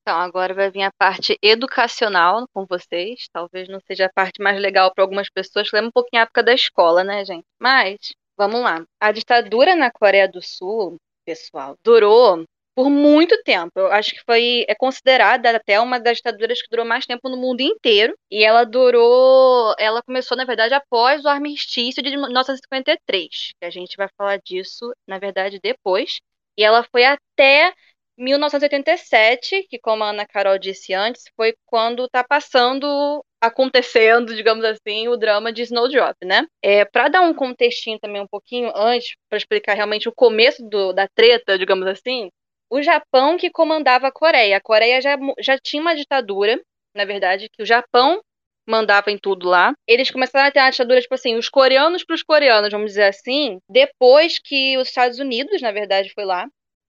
Então, 0.07 0.21
agora 0.21 0.53
vai 0.53 0.71
vir 0.71 0.83
a 0.83 0.91
parte 0.97 1.37
educacional 1.41 2.47
com 2.53 2.65
vocês. 2.65 3.27
Talvez 3.33 3.67
não 3.67 3.81
seja 3.81 4.05
a 4.05 4.09
parte 4.09 4.41
mais 4.41 4.57
legal 4.57 4.89
para 4.95 5.03
algumas 5.03 5.29
pessoas, 5.29 5.69
lembra 5.73 5.89
um 5.89 5.91
pouquinho 5.91 6.21
a 6.21 6.23
época 6.23 6.41
da 6.41 6.53
escola, 6.53 7.03
né, 7.03 7.25
gente? 7.25 7.43
Mas, 7.59 7.97
vamos 8.37 8.61
lá. 8.61 8.85
A 9.01 9.11
ditadura 9.11 9.75
na 9.75 9.91
Coreia 9.91 10.25
do 10.25 10.41
Sul, 10.41 10.95
pessoal, 11.25 11.75
durou 11.83 12.45
por 12.73 12.89
muito 12.89 13.37
tempo. 13.43 13.73
Eu 13.75 13.91
acho 13.91 14.11
que 14.11 14.23
foi 14.25 14.63
é 14.69 14.75
considerada 14.75 15.53
até 15.53 15.77
uma 15.81 15.99
das 15.99 16.17
ditaduras 16.17 16.61
que 16.61 16.69
durou 16.69 16.85
mais 16.85 17.05
tempo 17.05 17.27
no 17.27 17.35
mundo 17.35 17.59
inteiro. 17.59 18.15
E 18.31 18.45
ela 18.45 18.63
durou, 18.63 19.75
ela 19.77 20.01
começou 20.01 20.37
na 20.37 20.45
verdade 20.45 20.73
após 20.73 21.25
o 21.25 21.27
armistício 21.27 22.01
de 22.01 22.15
1953, 22.15 23.29
que 23.59 23.65
a 23.65 23.69
gente 23.69 23.97
vai 23.97 24.07
falar 24.17 24.37
disso 24.37 24.89
na 25.05 25.19
verdade 25.19 25.59
depois. 25.61 26.21
E 26.57 26.63
ela 26.63 26.81
foi 26.93 27.03
até 27.03 27.73
1987, 28.17 29.67
que 29.69 29.77
como 29.79 30.03
a 30.03 30.09
Ana 30.09 30.25
Carol 30.25 30.57
disse 30.57 30.93
antes, 30.93 31.23
foi 31.35 31.53
quando 31.65 32.05
está 32.05 32.23
passando, 32.23 33.23
acontecendo, 33.39 34.35
digamos 34.35 34.65
assim, 34.65 35.07
o 35.07 35.15
drama 35.15 35.53
de 35.53 35.61
Snowdrop, 35.61 36.15
né? 36.23 36.45
É, 36.61 36.83
para 36.83 37.09
dar 37.09 37.21
um 37.21 37.33
contextinho 37.33 37.99
também 37.99 38.21
um 38.21 38.27
pouquinho 38.27 38.71
antes, 38.75 39.15
para 39.29 39.37
explicar 39.37 39.75
realmente 39.75 40.09
o 40.09 40.13
começo 40.15 40.67
do, 40.67 40.93
da 40.93 41.07
treta, 41.07 41.57
digamos 41.57 41.87
assim, 41.87 42.29
o 42.69 42.81
Japão 42.81 43.37
que 43.37 43.49
comandava 43.49 44.07
a 44.07 44.11
Coreia. 44.11 44.57
A 44.57 44.61
Coreia 44.61 45.01
já, 45.01 45.17
já 45.39 45.57
tinha 45.57 45.81
uma 45.81 45.95
ditadura, 45.95 46.59
na 46.95 47.05
verdade, 47.05 47.49
que 47.49 47.61
o 47.61 47.65
Japão 47.65 48.19
mandava 48.67 49.11
em 49.11 49.17
tudo 49.17 49.47
lá. 49.47 49.73
Eles 49.87 50.11
começaram 50.11 50.47
a 50.47 50.51
ter 50.51 50.59
uma 50.59 50.71
ditadura, 50.71 51.01
tipo 51.01 51.13
assim, 51.15 51.35
os 51.35 51.47
coreanos 51.47 52.03
para 52.03 52.15
os 52.15 52.23
coreanos, 52.23 52.71
vamos 52.71 52.87
dizer 52.91 53.05
assim, 53.05 53.59
depois 53.69 54.39
que 54.39 54.77
os 54.77 54.89
Estados 54.89 55.19
Unidos, 55.19 55.61
na 55.61 55.71
verdade, 55.71 56.11
foi 56.13 56.25
lá 56.25 56.47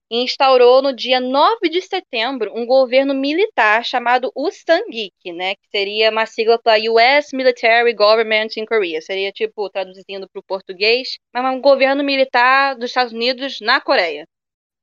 instaurou 0.09 0.81
no 0.81 0.93
dia 0.93 1.19
9 1.19 1.69
de 1.69 1.81
setembro 1.81 2.51
um 2.55 2.65
governo 2.65 3.13
militar 3.13 3.83
chamado 3.85 4.31
Usangik, 4.35 5.31
né, 5.33 5.55
que 5.55 5.67
seria 5.71 6.09
uma 6.09 6.25
sigla 6.25 6.59
para 6.61 6.79
US 6.91 7.31
Military 7.33 7.93
Government 7.93 8.49
in 8.57 8.65
Korea. 8.65 9.01
Seria 9.01 9.31
tipo 9.31 9.69
traduzindo 9.69 10.27
para 10.29 10.39
o 10.39 10.43
português, 10.43 11.17
mas 11.33 11.45
um 11.53 11.61
governo 11.61 12.03
militar 12.03 12.75
dos 12.75 12.89
Estados 12.89 13.13
Unidos 13.13 13.59
na 13.61 13.79
Coreia. 13.81 14.25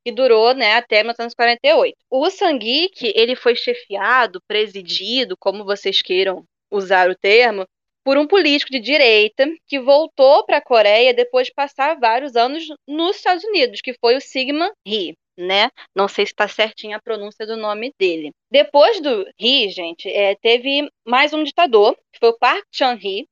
Que 0.05 0.13
durou, 0.13 0.55
né, 0.55 0.75
até 0.75 1.03
1948. 1.03 1.97
O 2.11 2.25
Usangik, 2.27 3.13
ele 3.17 3.35
foi 3.35 3.57
chefiado, 3.57 4.41
presidido, 4.47 5.37
como 5.37 5.65
vocês 5.65 6.01
queiram 6.01 6.45
usar 6.71 7.11
o 7.11 7.17
termo, 7.17 7.67
por 8.07 8.17
um 8.17 8.25
político 8.25 8.71
de 8.71 8.79
direita 8.79 9.49
que 9.67 9.81
voltou 9.81 10.47
para 10.47 10.59
a 10.59 10.63
Coreia 10.63 11.13
depois 11.13 11.49
de 11.49 11.53
passar 11.53 11.99
vários 11.99 12.37
anos 12.37 12.63
nos 12.87 13.17
Estados 13.17 13.43
Unidos, 13.43 13.81
que 13.81 13.95
foi 13.95 14.15
o 14.15 14.21
Sigmund 14.21 14.73
Rhee, 14.87 15.17
né? 15.37 15.71
Não 15.93 16.07
sei 16.07 16.25
se 16.25 16.31
está 16.31 16.47
certinha 16.47 16.99
a 16.99 17.03
pronúncia 17.03 17.45
do 17.45 17.57
nome 17.57 17.93
dele. 17.99 18.31
Depois 18.49 19.01
do 19.01 19.29
Rhee, 19.37 19.71
gente, 19.71 20.09
é, 20.09 20.37
teve 20.37 20.89
mais 21.05 21.33
um 21.33 21.43
ditador, 21.43 21.97
que 22.13 22.21
foi 22.21 22.29
o 22.29 22.39
Park 22.39 22.65
Chung-hee, 22.71 23.27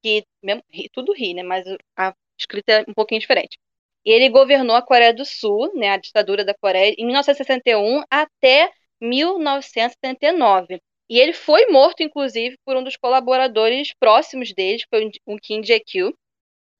que 0.00 0.24
mesmo, 0.40 0.62
tudo 0.92 1.12
Rhee, 1.12 1.34
né? 1.34 1.42
Mas 1.42 1.64
a 1.98 2.14
escrita 2.38 2.70
é 2.72 2.84
um 2.88 2.94
pouquinho 2.94 3.20
diferente. 3.20 3.58
E 4.04 4.12
ele 4.12 4.28
governou 4.28 4.76
a 4.76 4.82
Coreia 4.82 5.12
do 5.12 5.24
Sul, 5.24 5.72
né, 5.74 5.88
a 5.88 5.96
ditadura 5.96 6.44
da 6.44 6.54
Coreia, 6.54 6.94
em 6.96 7.04
1961 7.04 8.04
até 8.08 8.70
1979. 9.00 10.80
E 11.08 11.18
ele 11.18 11.32
foi 11.32 11.66
morto, 11.66 12.02
inclusive, 12.02 12.56
por 12.64 12.76
um 12.76 12.82
dos 12.82 12.96
colaboradores 12.96 13.92
próximos 13.98 14.52
dele, 14.52 14.78
que 14.78 14.86
foi 14.88 15.10
o 15.26 15.36
Kim 15.38 15.62
Jae-kyu. 15.62 16.16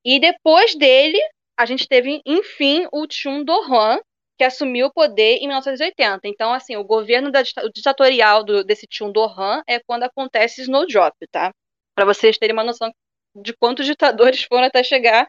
E 0.05 0.19
depois 0.19 0.75
dele, 0.75 1.19
a 1.57 1.67
gente 1.67 1.87
teve, 1.87 2.21
enfim, 2.25 2.87
o 2.93 3.07
Chun 3.11 3.45
Do-hwan, 3.45 3.99
que 4.37 4.45
assumiu 4.45 4.87
o 4.87 4.93
poder 4.93 5.37
em 5.37 5.47
1980. 5.47 6.21
Então, 6.25 6.53
assim, 6.53 6.77
o 6.77 6.85
governo 6.85 7.31
da, 7.31 7.43
o 7.65 7.71
ditatorial 7.71 8.45
do, 8.45 8.65
desse 8.65 8.87
Chun 8.91 9.13
Do-hwan 9.13 9.63
é 9.67 9.79
quando 9.81 10.05
acontece 10.05 10.63
Snowdrop, 10.63 11.15
tá? 11.31 11.53
Para 11.95 12.05
vocês 12.05 12.39
terem 12.39 12.55
uma 12.55 12.65
noção 12.65 12.91
de 13.37 13.53
quantos 13.55 13.87
ditadores 13.87 14.43
foram 14.49 14.65
até 14.65 14.83
chegar 14.83 15.29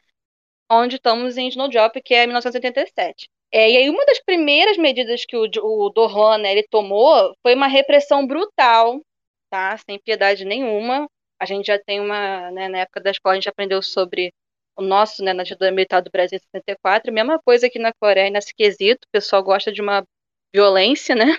onde 0.70 0.96
estamos 0.96 1.38
em 1.38 1.48
Snowdrop, 1.50 2.02
que 2.02 2.14
é 2.14 2.26
1987. 2.26 3.28
É, 3.56 3.72
e 3.72 3.78
aí 3.78 3.90
uma 3.90 4.06
das 4.06 4.20
primeiras 4.20 4.78
medidas 4.78 5.24
que 5.26 5.38
o, 5.38 5.44
o 5.64 5.90
Dohan 5.90 6.40
né, 6.40 6.52
ele 6.52 6.68
tomou 6.70 7.34
foi 7.42 7.56
uma 7.56 7.68
repressão 7.68 8.28
brutal, 8.28 9.00
tá? 9.50 9.78
Sem 9.78 9.98
piedade 9.98 10.44
nenhuma. 10.44 11.08
A 11.40 11.46
gente 11.46 11.68
já 11.68 11.80
tem 11.80 12.02
uma, 12.02 12.52
né, 12.52 12.68
na 12.68 12.80
época 12.80 13.00
da 13.00 13.12
escola 13.12 13.34
a 13.34 13.36
gente 13.38 13.48
aprendeu 13.48 13.82
sobre 13.82 14.34
o 14.78 14.82
nosso, 14.82 15.24
né, 15.24 15.32
na 15.32 15.44
ditadura 15.44 15.72
militar 15.72 16.02
do 16.02 16.12
Brasil 16.12 16.38
em 16.38 16.42
64, 16.42 17.14
mesma 17.14 17.40
coisa 17.42 17.68
aqui 17.68 17.80
na 17.80 17.94
Coreia, 17.94 18.30
nesse 18.30 18.54
quesito, 18.54 19.08
o 19.08 19.12
pessoal 19.12 19.42
gosta 19.42 19.72
de 19.72 19.82
uma 19.82 20.06
violência, 20.54 21.16
né? 21.16 21.38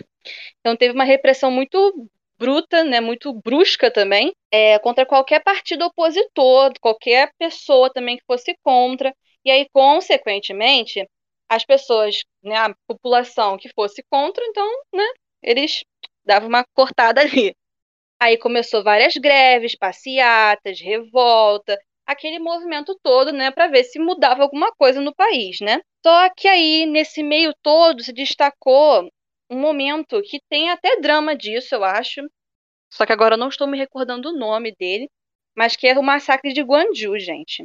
Então 0.61 0.77
teve 0.77 0.95
uma 0.95 1.05
repressão 1.05 1.51
muito 1.51 2.09
bruta, 2.39 2.83
né, 2.83 2.99
muito 3.01 3.33
brusca 3.45 3.91
também, 3.91 4.33
é, 4.51 4.79
contra 4.79 5.05
qualquer 5.07 5.43
partido 5.43 5.85
opositor, 5.85 6.73
qualquer 6.81 7.31
pessoa 7.39 7.93
também 7.93 8.17
que 8.17 8.25
fosse 8.27 8.57
contra. 8.63 9.15
E 9.45 9.51
aí, 9.51 9.67
consequentemente, 9.73 11.07
as 11.49 11.65
pessoas, 11.65 12.25
né, 12.43 12.57
a 12.57 12.75
população 12.87 13.57
que 13.57 13.69
fosse 13.75 14.03
contra, 14.11 14.45
então, 14.47 14.69
né, 14.93 15.05
eles 15.43 15.85
davam 16.25 16.49
uma 16.49 16.65
cortada 16.75 17.21
ali. 17.21 17.55
Aí 18.21 18.39
começou 18.39 18.83
várias 18.83 19.15
greves, 19.15 19.77
passeatas, 19.77 20.81
revolta, 20.81 21.79
aquele 22.07 22.39
movimento 22.39 22.99
todo, 23.03 23.33
né, 23.33 23.51
para 23.51 23.69
ver 23.69 23.85
se 23.85 23.99
mudava 23.99 24.43
alguma 24.43 24.73
coisa 24.73 25.01
no 25.01 25.15
país, 25.15 25.61
né? 25.61 25.81
Só 26.05 26.31
que 26.35 26.49
aí 26.49 26.87
nesse 26.87 27.23
meio 27.23 27.53
todo 27.63 28.03
se 28.03 28.13
destacou 28.13 29.09
um 29.51 29.59
momento 29.61 30.23
que 30.23 30.41
tem 30.49 30.71
até 30.71 31.01
drama 31.01 31.37
disso, 31.37 31.75
eu 31.75 31.85
acho. 31.85 32.23
Só 32.93 33.07
que 33.07 33.13
agora 33.13 33.35
eu 33.35 33.39
não 33.39 33.49
estou 33.49 33.67
me 33.67 33.79
recordando 33.79 34.31
o 34.31 34.39
nome 34.39 34.75
dele, 34.79 35.09
mas 35.57 35.77
que 35.77 35.87
é 35.89 35.99
o 35.99 36.03
massacre 36.03 36.53
de 36.53 36.63
Guanju, 36.63 37.19
gente. 37.19 37.65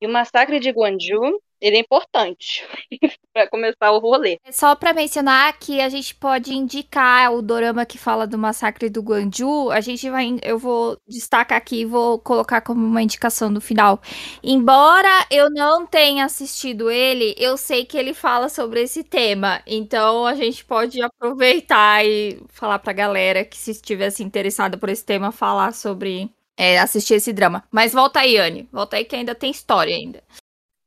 E 0.00 0.06
o 0.06 0.10
massacre 0.10 0.60
de 0.60 0.70
Guanju 0.70 1.40
ele 1.60 1.76
é 1.76 1.80
importante 1.80 2.64
para 3.32 3.48
começar 3.48 3.90
o 3.90 3.98
rolê. 3.98 4.38
É 4.44 4.52
só 4.52 4.74
para 4.74 4.92
mencionar 4.92 5.58
que 5.58 5.80
a 5.80 5.88
gente 5.88 6.14
pode 6.14 6.52
indicar 6.54 7.32
o 7.32 7.42
dorama 7.42 7.86
que 7.86 7.98
fala 7.98 8.26
do 8.26 8.38
massacre 8.38 8.88
do 8.88 9.02
Guanju, 9.02 9.70
a 9.70 9.80
gente 9.80 10.08
vai 10.10 10.36
eu 10.42 10.58
vou 10.58 10.96
destacar 11.06 11.58
aqui 11.58 11.80
e 11.80 11.84
vou 11.84 12.18
colocar 12.18 12.60
como 12.60 12.84
uma 12.84 13.02
indicação 13.02 13.50
no 13.50 13.60
final. 13.60 14.00
Embora 14.42 15.26
eu 15.30 15.50
não 15.50 15.86
tenha 15.86 16.24
assistido 16.24 16.90
ele, 16.90 17.34
eu 17.38 17.56
sei 17.56 17.84
que 17.84 17.96
ele 17.96 18.14
fala 18.14 18.48
sobre 18.48 18.82
esse 18.82 19.02
tema. 19.02 19.62
Então 19.66 20.26
a 20.26 20.34
gente 20.34 20.64
pode 20.64 21.00
aproveitar 21.02 22.04
e 22.04 22.40
falar 22.48 22.78
pra 22.78 22.92
galera 22.92 23.44
que 23.44 23.56
se 23.56 23.70
estivesse 23.70 24.22
interessada 24.22 24.76
por 24.76 24.88
esse 24.88 25.04
tema 25.04 25.32
falar 25.32 25.72
sobre 25.72 26.30
é, 26.56 26.78
assistir 26.78 27.14
esse 27.14 27.32
drama. 27.32 27.64
Mas 27.70 27.92
volta 27.92 28.20
aí, 28.20 28.36
Anne. 28.36 28.68
Volta 28.72 28.96
aí 28.96 29.04
que 29.04 29.16
ainda 29.16 29.34
tem 29.34 29.50
história 29.50 29.94
ainda. 29.94 30.22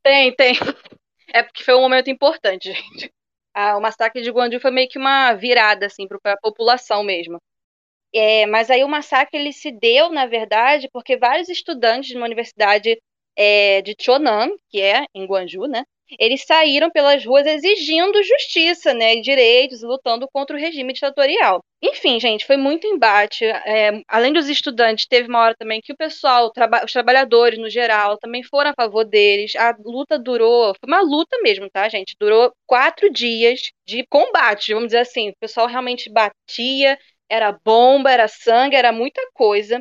Tem, 0.08 0.34
tem. 0.36 0.54
É 1.34 1.44
porque 1.44 1.64
foi 1.64 1.76
um 1.76 1.82
momento 1.82 2.10
importante, 2.10 2.72
gente. 2.74 3.12
Ah, 3.54 3.78
o 3.78 3.82
massacre 3.82 4.22
de 4.22 4.32
Guandu 4.32 4.62
foi 4.62 4.72
meio 4.72 4.88
que 4.88 4.98
uma 4.98 5.34
virada, 5.34 5.88
assim, 5.88 6.08
para 6.08 6.34
a 6.34 6.38
população 6.38 7.04
mesmo. 7.04 7.38
É, 8.14 8.46
mas 8.48 8.72
aí 8.72 8.84
o 8.84 8.90
massacre 8.90 9.40
ele 9.40 9.54
se 9.54 9.72
deu, 9.72 10.12
na 10.12 10.26
verdade, 10.28 10.90
porque 10.94 11.18
vários 11.18 11.50
estudantes 11.50 12.10
de 12.10 12.18
uma 12.18 12.26
universidade 12.26 12.98
é, 13.38 13.82
de 13.84 13.96
Chonan, 14.00 14.50
que 14.70 14.82
é 14.82 15.06
em 15.16 15.26
Guanju, 15.26 15.68
né, 15.68 15.84
eles 16.20 16.44
saíram 16.46 16.90
pelas 16.90 17.26
ruas 17.26 17.46
exigindo 17.46 18.22
justiça, 18.24 18.94
né, 18.94 19.16
direitos, 19.18 19.82
lutando 19.82 20.28
contra 20.32 20.56
o 20.56 20.60
regime 20.60 20.94
ditatorial. 20.94 21.62
Enfim, 21.82 22.20
gente, 22.20 22.46
foi 22.46 22.58
muito 22.58 22.88
embate. 22.88 23.46
É, 23.46 24.02
além 24.08 24.34
dos 24.34 24.50
estudantes, 24.50 25.06
teve 25.08 25.30
uma 25.30 25.40
hora 25.42 25.56
também 25.58 25.80
que 25.82 25.94
o 25.94 25.98
pessoal, 25.98 26.52
traba 26.52 26.84
os 26.84 26.92
trabalhadores 26.92 27.60
no 27.60 27.70
geral, 27.70 28.18
também 28.18 28.42
foram 28.44 28.72
a 28.72 28.74
favor 28.74 29.06
deles. 29.06 29.56
A 29.56 29.76
luta 29.86 30.18
durou, 30.18 30.74
foi 30.80 30.88
uma 30.88 31.02
luta 31.02 31.38
mesmo, 31.44 31.70
tá, 31.70 31.88
gente? 31.88 32.16
Durou 32.20 32.52
quatro 32.66 33.12
dias 33.12 33.72
de 33.86 34.06
combate, 34.08 34.74
vamos 34.74 34.88
dizer 34.88 35.00
assim. 35.00 35.30
O 35.30 35.38
pessoal 35.40 35.68
realmente 35.68 36.10
batia, 36.12 36.98
era 37.30 37.52
bomba, 37.64 38.12
era 38.12 38.28
sangue, 38.28 38.76
era 38.76 38.92
muita 38.92 39.22
coisa. 39.34 39.80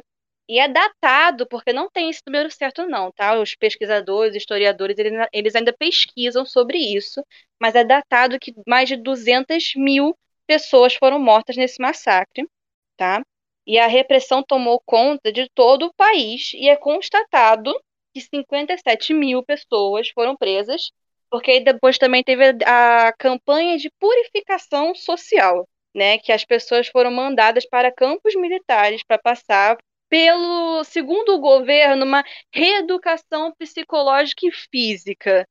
E 0.48 0.60
é 0.60 0.68
datado, 0.68 1.46
porque 1.48 1.72
não 1.72 1.90
tem 1.90 2.08
esse 2.08 2.22
número 2.26 2.50
certo, 2.50 2.86
não, 2.86 3.10
tá? 3.10 3.38
Os 3.38 3.56
pesquisadores, 3.56 4.36
historiadores, 4.36 4.96
eles 5.32 5.56
ainda 5.56 5.72
pesquisam 5.72 6.46
sobre 6.46 6.78
isso, 6.78 7.24
mas 7.60 7.74
é 7.74 7.84
datado 7.84 8.38
que 8.38 8.54
mais 8.66 8.88
de 8.88 8.96
200 8.96 9.74
mil 9.74 10.16
pessoas 10.46 10.94
foram 10.94 11.18
mortas 11.18 11.56
nesse 11.56 11.80
massacre, 11.82 12.48
tá? 12.96 13.22
E 13.66 13.78
a 13.78 13.88
repressão 13.88 14.42
tomou 14.44 14.80
conta 14.86 15.32
de 15.32 15.50
todo 15.52 15.86
o 15.86 15.94
país 15.94 16.52
e 16.54 16.68
é 16.68 16.76
constatado 16.76 17.74
que 18.14 18.20
57 18.20 19.12
mil 19.12 19.42
pessoas 19.42 20.08
foram 20.10 20.36
presas, 20.36 20.92
porque 21.28 21.60
depois 21.60 21.98
também 21.98 22.22
teve 22.22 22.56
a, 22.64 23.12
campanha 23.18 23.76
de 23.76 23.90
purificação 23.98 24.94
social, 24.94 25.68
né? 25.92 26.18
Que 26.18 26.30
as 26.30 26.44
pessoas 26.44 26.86
foram 26.86 27.10
mandadas 27.10 27.66
para 27.68 27.92
campos 27.92 28.36
militares 28.36 29.02
para 29.04 29.18
passar 29.18 29.76
pelo, 30.16 30.82
segundo 30.84 31.34
o 31.34 31.38
governo, 31.38 32.06
uma 32.06 32.24
reeducação 32.50 33.52
psicológica 33.52 34.46
e 34.46 34.50
física, 34.50 35.46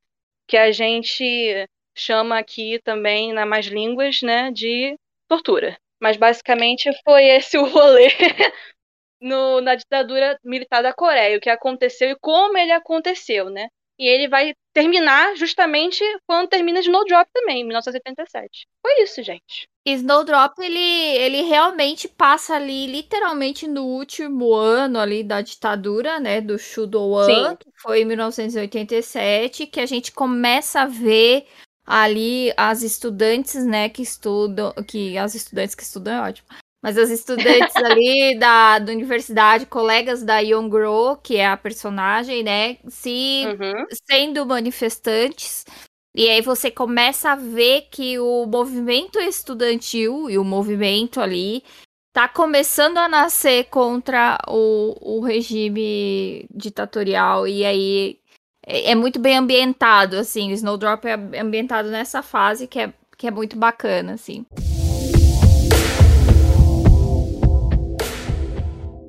que 0.48 0.58
a 0.58 0.72
gente 0.72 1.68
chama 1.96 2.40
aqui 2.40 2.82
também, 2.84 3.32
na 3.32 3.46
mais 3.46 3.68
línguas, 3.68 4.24
né, 4.24 4.50
de 4.52 4.98
tortura. 5.28 5.78
Mas 6.02 6.18
basicamente 6.18 6.90
foi 7.04 7.26
esse 7.26 7.60
o 7.60 7.66
rolê 7.68 8.08
no, 9.22 9.62
na 9.62 9.76
ditadura 9.76 10.36
militar 10.44 10.82
da 10.82 10.92
Coreia, 10.92 11.38
o 11.38 11.42
que 11.42 11.50
aconteceu 11.52 12.10
e 12.10 12.20
como 12.20 12.58
ele 12.58 12.72
aconteceu, 12.72 13.52
né? 13.52 13.68
E 14.00 14.08
ele 14.08 14.28
vai 14.28 14.56
terminar 14.74 15.36
justamente 15.36 16.04
quando 16.26 16.50
termina 16.50 16.80
Snowdrop 16.80 17.30
também, 17.32 17.62
em 17.62 17.66
1977. 17.66 18.66
Foi 18.82 19.04
isso, 19.04 19.22
gente. 19.22 19.70
Snowdrop, 19.94 20.58
ele, 20.60 20.80
ele 20.80 21.42
realmente 21.44 22.08
passa 22.08 22.56
ali, 22.56 22.88
literalmente, 22.88 23.68
no 23.68 23.84
último 23.84 24.52
ano 24.54 24.98
ali 24.98 25.24
da 25.24 25.42
ditadura, 25.42 26.20
né, 26.20 26.42
do 26.42 26.58
Shudo-wan, 26.58 27.56
que 27.56 27.70
foi 27.76 28.02
em 28.02 28.06
1987, 28.06 29.68
que 29.68 29.80
a 29.80 29.86
gente 29.86 30.12
começa 30.12 30.82
a 30.82 30.86
ver 30.88 31.46
ali 31.86 32.52
as 32.58 32.82
estudantes, 32.82 33.64
né, 33.64 33.88
que 33.88 34.02
estudam, 34.02 34.74
que 34.88 35.20
as 35.20 35.36
estudantes 35.36 35.76
que 35.76 35.84
estudam 35.84 36.16
é 36.16 36.30
ótimo, 36.30 36.48
mas 36.82 36.98
as 36.98 37.12
estudantes 37.12 37.76
ali 37.78 38.40
da, 38.40 38.80
da 38.80 38.92
universidade, 38.92 39.68
colegas 39.68 40.24
da 40.24 40.40
Young 40.40 40.72
que 41.22 41.38
é 41.38 41.46
a 41.46 41.56
personagem, 41.56 42.42
né, 42.42 42.78
se 42.88 43.44
uhum. 43.46 43.86
sendo 44.10 44.44
manifestantes, 44.48 45.64
e 46.16 46.30
aí 46.30 46.42
você 46.42 46.72
começa 46.72 47.32
a 47.32 47.36
ver 47.36 47.88
que 47.92 48.18
o 48.18 48.46
movimento 48.46 49.20
estudantil 49.20 50.30
e 50.30 50.38
o 50.38 50.46
movimento 50.46 51.20
ali 51.20 51.62
tá 52.14 52.30
começando 52.30 52.98
a 52.98 53.10
nascer 53.10 53.66
contra 53.66 54.38
o, 54.48 55.18
o 55.18 55.20
regime 55.20 56.48
ditatorial, 56.50 57.46
e 57.46 57.66
aí 57.66 58.20
é, 58.66 58.92
é 58.92 58.96
muito 58.96 59.20
bem 59.20 59.38
ambientado, 59.38 60.18
assim. 60.18 60.52
O 60.52 60.54
Snowdrop 60.54 61.04
é 61.06 61.42
ambientado 61.42 61.90
nessa 61.90 62.24
fase 62.24 62.68
que 62.68 62.80
é, 62.80 62.94
que 63.18 63.28
é 63.28 63.32
muito 63.32 63.58
bacana, 63.58 64.14
assim. 64.14 64.46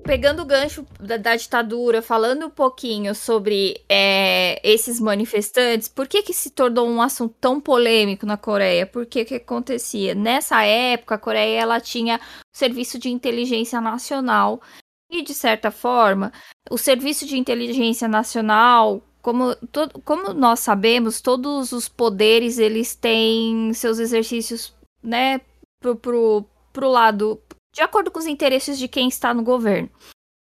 Pegando 0.07 0.43
o 0.43 0.47
gancho 0.47 0.87
da, 1.01 1.17
da, 1.17 1.35
ditadura, 1.35 2.01
falando 2.01 2.47
um 2.47 2.51
pouquinho 2.51 3.15
sobre 3.15 3.83
é, 3.89 4.61
esses 4.63 5.01
manifestantes, 5.01 5.89
por 5.89 6.07
que 6.07 6.23
que 6.23 6.33
se 6.33 6.51
tornou 6.51 6.89
um 6.89 7.03
assunto 7.03 7.35
tão 7.41 7.61
polêmico 7.61 8.25
na 8.25 8.37
Coreia? 8.37 8.87
Por 8.87 9.05
que 9.05 9.25
que 9.25 9.35
acontecia? 9.35 10.15
Nessa 10.15 10.63
época, 10.63 11.17
a 11.17 11.19
Coreia 11.19 11.61
ela 11.61 11.81
tinha 11.81 12.17
o 12.19 12.57
Serviço 12.57 12.99
de 12.99 13.09
Inteligência 13.09 13.81
Nacional 13.81 14.63
e, 15.11 15.23
de 15.23 15.35
certa 15.35 15.71
forma, 15.71 16.33
o 16.71 16.79
Serviço 16.79 17.27
de 17.27 17.37
Inteligência 17.37 18.07
Nacional 18.07 19.03
como, 19.21 19.57
to, 19.73 19.89
como 20.05 20.33
nós 20.33 20.61
sabemos, 20.61 21.21
todos 21.21 21.73
os 21.73 21.89
poderes 21.89 22.59
eles 22.59 22.95
têm 22.95 23.73
seus 23.75 23.99
exercícios, 23.99 24.73
né, 25.03 25.41
pro, 25.81 25.97
pro, 25.97 26.45
pro 26.73 26.89
lado 26.89 27.43
de 27.77 27.83
acordo 27.83 28.11
com 28.11 28.19
os 28.19 28.27
interesses 28.27 28.79
de 28.79 28.89
quem 28.89 29.07
está 29.07 29.35
no 29.35 29.43
governo. 29.43 29.91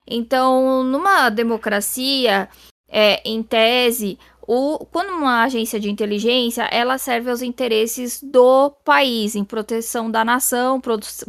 Então, 0.07 0.85
numa 0.85 1.31
democracia, 1.31 2.47
é, 2.87 3.23
em 3.25 3.43
tese, 3.43 4.19
o, 4.47 4.85
quando 4.87 5.11
uma 5.15 5.45
agência 5.45 5.81
de 5.81 5.91
inteligência, 5.91 6.65
ela 6.65 6.99
serve 6.99 7.31
aos 7.31 7.41
interesses 7.41 8.23
do 8.23 8.71
país, 8.85 9.35
em 9.35 9.45
proteção 9.45 10.11
da 10.11 10.23
nação, 10.23 10.79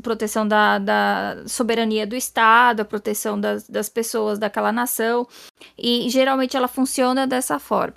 proteção 0.02 0.46
da, 0.46 0.78
da 0.78 1.44
soberania 1.48 2.06
do 2.06 2.18
Estado, 2.18 2.82
a 2.82 2.86
proteção 2.86 3.40
das, 3.40 3.66
das 3.70 3.88
pessoas 3.88 4.38
daquela 4.38 4.74
nação, 4.74 5.26
e 5.78 6.10
geralmente 6.10 6.58
ela 6.58 6.68
funciona 6.68 7.26
dessa 7.26 7.60
forma. 7.60 7.96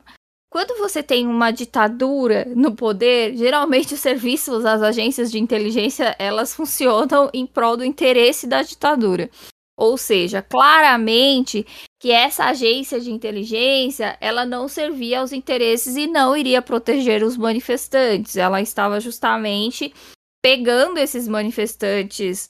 Quando 0.56 0.78
você 0.78 1.02
tem 1.02 1.26
uma 1.26 1.50
ditadura 1.50 2.46
no 2.56 2.74
poder, 2.74 3.36
geralmente 3.36 3.92
os 3.92 4.00
serviços, 4.00 4.64
as 4.64 4.80
agências 4.80 5.30
de 5.30 5.38
inteligência, 5.38 6.16
elas 6.18 6.54
funcionam 6.54 7.28
em 7.34 7.46
prol 7.46 7.76
do 7.76 7.84
interesse 7.84 8.46
da 8.46 8.62
ditadura. 8.62 9.28
Ou 9.76 9.98
seja, 9.98 10.40
claramente 10.40 11.66
que 12.00 12.10
essa 12.10 12.46
agência 12.46 12.98
de 12.98 13.12
inteligência, 13.12 14.16
ela 14.18 14.46
não 14.46 14.66
servia 14.66 15.20
aos 15.20 15.30
interesses 15.30 15.94
e 15.94 16.06
não 16.06 16.34
iria 16.34 16.62
proteger 16.62 17.22
os 17.22 17.36
manifestantes. 17.36 18.34
Ela 18.34 18.62
estava 18.62 18.98
justamente 18.98 19.92
pegando 20.42 20.96
esses 20.96 21.28
manifestantes 21.28 22.48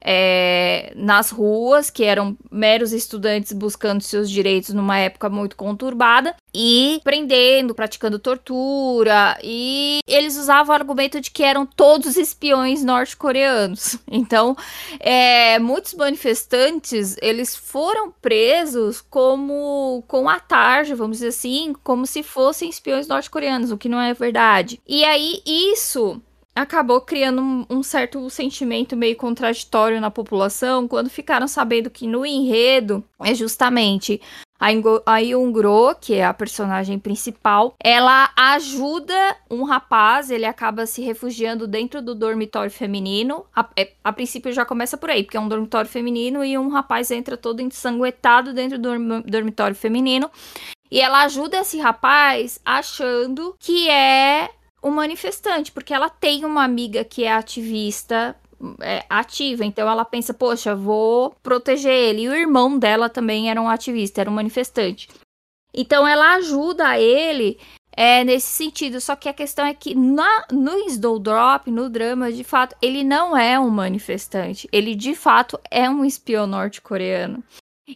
é, 0.00 0.92
nas 0.94 1.30
ruas, 1.30 1.90
que 1.90 2.04
eram 2.04 2.38
meros 2.52 2.92
estudantes 2.92 3.52
buscando 3.52 4.00
seus 4.00 4.30
direitos 4.30 4.72
numa 4.72 4.96
época 4.98 5.28
muito 5.28 5.56
conturbada, 5.56 6.36
e 6.54 7.00
prendendo, 7.04 7.74
praticando 7.74 8.18
tortura, 8.18 9.38
e 9.42 10.00
eles 10.06 10.36
usavam 10.36 10.72
o 10.72 10.78
argumento 10.78 11.20
de 11.20 11.30
que 11.30 11.42
eram 11.42 11.66
todos 11.66 12.16
espiões 12.16 12.82
norte-coreanos. 12.82 13.96
Então, 14.10 14.56
é, 14.98 15.58
muitos 15.60 15.94
manifestantes, 15.94 17.16
eles 17.22 17.54
foram 17.54 18.10
presos 18.10 19.00
como 19.00 20.02
com 20.08 20.28
a 20.28 20.40
vamos 20.96 21.18
dizer 21.18 21.28
assim, 21.28 21.72
como 21.84 22.04
se 22.06 22.22
fossem 22.22 22.68
espiões 22.68 23.06
norte-coreanos, 23.06 23.70
o 23.70 23.78
que 23.78 23.88
não 23.88 24.00
é 24.00 24.12
verdade. 24.12 24.80
E 24.86 25.04
aí, 25.04 25.40
isso 25.46 26.20
acabou 26.54 27.00
criando 27.00 27.40
um, 27.40 27.66
um, 27.70 27.82
certo 27.82 28.28
sentimento 28.28 28.96
meio 28.96 29.16
contraditório 29.16 30.00
na 30.00 30.10
população 30.10 30.88
quando 30.88 31.08
ficaram 31.08 31.46
sabendo 31.46 31.90
que 31.90 32.06
no 32.06 32.26
enredo 32.26 33.04
é 33.20 33.34
justamente 33.34 34.20
a, 34.58 35.18
Yungro, 35.18 35.94
que 36.00 36.14
é 36.14 36.24
a 36.24 36.34
personagem 36.34 36.98
principal, 36.98 37.74
ela 37.82 38.30
ajuda 38.36 39.36
um 39.48 39.62
rapaz, 39.62 40.30
ele 40.30 40.44
acaba 40.44 40.84
se 40.84 41.00
refugiando 41.02 41.66
dentro 41.66 42.02
do 42.02 42.14
dormitório 42.14 42.70
feminino. 42.70 43.44
A, 43.54 43.68
é, 43.76 43.92
a 44.02 44.12
princípio 44.12 44.52
já 44.52 44.64
começa 44.64 44.96
por 44.96 45.10
aí, 45.10 45.22
porque 45.22 45.36
é 45.36 45.40
um 45.40 45.48
dormitório 45.48 45.88
feminino 45.88 46.44
e 46.44 46.58
um 46.58 46.68
rapaz 46.68 47.10
entra 47.10 47.36
todo 47.36 47.60
ensanguentado 47.60 48.52
dentro 48.52 48.78
do 48.78 49.22
dormitório 49.22 49.76
feminino. 49.76 50.30
E 50.90 51.00
ela 51.00 51.22
ajuda 51.22 51.58
esse 51.58 51.78
rapaz 51.78 52.58
achando 52.64 53.54
que 53.58 53.88
é 53.88 54.50
o 54.82 54.90
manifestante, 54.90 55.70
porque 55.70 55.92
ela 55.92 56.08
tem 56.08 56.44
uma 56.44 56.64
amiga 56.64 57.04
que 57.04 57.24
é 57.24 57.32
ativista 57.32 58.34
é, 58.80 59.04
ativa, 59.08 59.64
então 59.64 59.88
ela 59.88 60.04
pensa, 60.04 60.34
poxa, 60.34 60.74
vou 60.74 61.34
proteger 61.42 61.92
ele. 61.92 62.22
E 62.22 62.28
o 62.28 62.34
irmão 62.34 62.78
dela 62.78 63.08
também 63.08 63.50
era 63.50 63.60
um 63.60 63.68
ativista, 63.68 64.20
era 64.20 64.30
um 64.30 64.34
manifestante. 64.34 65.08
Então 65.72 66.06
ela 66.06 66.34
ajuda 66.34 66.98
ele 66.98 67.58
é, 67.96 68.22
nesse 68.24 68.46
sentido. 68.46 69.00
Só 69.00 69.16
que 69.16 69.28
a 69.28 69.34
questão 69.34 69.66
é 69.66 69.74
que 69.74 69.94
na, 69.94 70.46
no 70.52 70.78
Snowdrop, 70.88 71.68
no 71.68 71.88
drama, 71.88 72.32
de 72.32 72.44
fato, 72.44 72.76
ele 72.80 73.02
não 73.04 73.36
é 73.36 73.58
um 73.58 73.70
manifestante. 73.70 74.68
Ele 74.72 74.94
de 74.94 75.14
fato 75.14 75.58
é 75.70 75.88
um 75.88 76.04
espião 76.04 76.46
norte-coreano. 76.46 77.42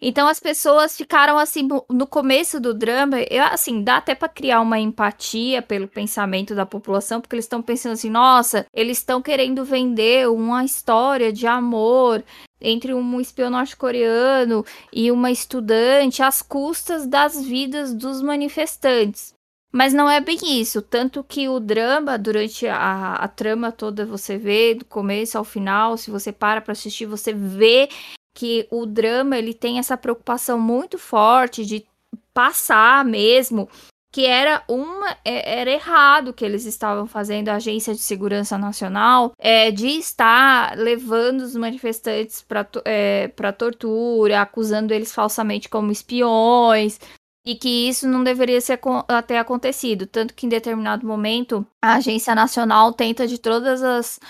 Então 0.01 0.27
as 0.29 0.41
pessoas 0.41 0.97
ficaram 0.97 1.39
assim 1.39 1.69
no 1.91 2.07
começo 2.07 2.59
do 2.59 2.73
drama, 2.73 3.21
eu, 3.31 3.43
assim, 3.45 3.83
dá 3.83 3.97
até 3.97 4.15
para 4.15 4.29
criar 4.29 4.61
uma 4.61 4.79
empatia 4.79 5.61
pelo 5.61 5.89
pensamento 5.89 6.55
da 6.55 6.65
população, 6.65 7.21
porque 7.21 7.35
eles 7.35 7.45
estão 7.45 7.63
pensando 7.63 7.93
assim, 7.93 8.11
nossa, 8.11 8.67
eles 8.73 8.99
estão 8.99 9.21
querendo 9.21 9.65
vender 9.65 10.29
uma 10.29 10.65
história 10.65 11.33
de 11.33 11.47
amor 11.47 12.25
entre 12.61 12.95
um 12.95 13.21
espião 13.21 13.51
norte-coreano 13.51 14.65
e 14.93 15.11
uma 15.11 15.31
estudante 15.31 16.23
às 16.23 16.41
custas 16.41 17.07
das 17.07 17.45
vidas 17.45 17.93
dos 17.93 18.23
manifestantes. 18.23 19.35
Mas 19.75 19.95
não 19.95 20.09
é 20.09 20.21
bem 20.21 20.61
isso, 20.61 20.83
tanto 20.83 21.25
que 21.25 21.49
o 21.49 21.59
drama, 21.59 22.19
durante 22.19 22.67
a, 22.67 23.15
a 23.15 23.27
trama 23.27 23.73
toda, 23.73 24.05
você 24.05 24.37
vê 24.37 24.75
do 24.75 24.85
começo 24.85 25.39
ao 25.39 25.45
final, 25.45 25.97
se 25.97 26.11
você 26.11 26.31
para 26.31 26.61
para 26.61 26.73
assistir, 26.73 27.07
você 27.07 27.33
vê 27.33 27.89
que 28.35 28.67
o 28.71 28.87
drama 28.87 29.37
ele 29.37 29.55
tem 29.55 29.79
essa 29.79 29.97
preocupação 29.97 30.59
muito 30.59 30.99
forte 30.99 31.65
de 31.65 31.85
passar 32.33 33.05
mesmo 33.05 33.69
que 34.13 34.27
era 34.27 34.63
uma 34.69 35.17
é, 35.25 35.61
era 35.61 35.71
errado 35.71 36.35
que 36.35 36.45
eles 36.45 36.67
estavam 36.67 37.07
fazendo 37.07 37.49
a 37.49 37.55
agência 37.55 37.95
de 37.95 38.01
segurança 38.01 38.59
nacional 38.59 39.33
é, 39.39 39.71
de 39.71 39.89
estar 39.89 40.77
levando 40.77 41.41
os 41.41 41.57
manifestantes 41.57 42.43
para 42.43 42.69
é, 42.85 43.29
para 43.29 43.53
tortura 43.53 44.43
acusando 44.43 44.93
eles 44.93 45.13
falsamente 45.13 45.69
como 45.69 45.91
espiões 45.91 47.01
e 47.45 47.57
que 47.57 47.89
isso 47.89 48.07
não 48.07 48.23
deveria 48.23 48.61
ser, 48.61 48.79
ter 49.27 49.37
acontecido. 49.37 50.07
Tanto 50.07 50.33
que 50.35 50.47
em 50.47 50.49
determinado 50.49 51.07
momento 51.07 51.67
a 51.83 51.95
agência 51.95 52.35
nacional 52.35 52.93
tenta 52.93 53.27
de 53.27 53.39
todas 53.39 53.83
as 53.83 54.21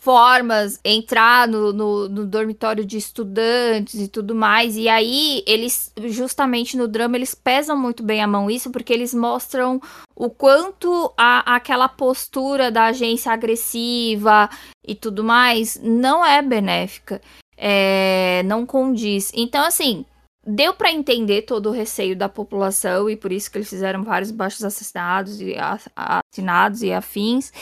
formas, 0.00 0.80
entrar 0.82 1.46
no, 1.46 1.72
no, 1.72 2.08
no, 2.08 2.26
dormitório 2.26 2.84
de 2.84 2.96
estudantes 2.96 4.00
e 4.00 4.08
tudo 4.08 4.34
mais. 4.34 4.76
E 4.76 4.88
aí, 4.88 5.44
eles, 5.46 5.92
justamente 6.06 6.76
no 6.76 6.88
drama, 6.88 7.16
eles 7.16 7.34
pesam 7.34 7.76
muito 7.76 8.02
bem 8.02 8.22
a 8.22 8.26
mão 8.26 8.50
isso, 8.50 8.70
porque 8.70 8.92
eles 8.92 9.12
mostram 9.12 9.80
o 10.16 10.30
quanto 10.30 11.12
a, 11.16 11.54
aquela 11.54 11.88
postura 11.88 12.70
da 12.70 12.86
agência 12.86 13.30
agressiva 13.30 14.48
e 14.86 14.94
tudo 14.94 15.22
mais 15.22 15.78
não 15.82 16.24
é 16.24 16.40
benéfica. 16.40 17.20
É, 17.56 18.42
não 18.46 18.64
condiz. 18.64 19.30
Então, 19.34 19.62
assim, 19.62 20.06
deu 20.46 20.72
para 20.72 20.90
entender 20.90 21.42
todo 21.42 21.68
o 21.68 21.72
receio 21.72 22.16
da 22.16 22.28
população 22.28 23.10
e 23.10 23.16
por 23.16 23.30
isso 23.30 23.50
que 23.50 23.58
eles 23.58 23.68
fizeram 23.68 24.02
vários 24.02 24.30
baixos 24.30 24.64
assinados 24.64 25.40
e 25.42 25.54
assinados 25.94 26.82
e 26.82 26.90
afins. 26.90 27.52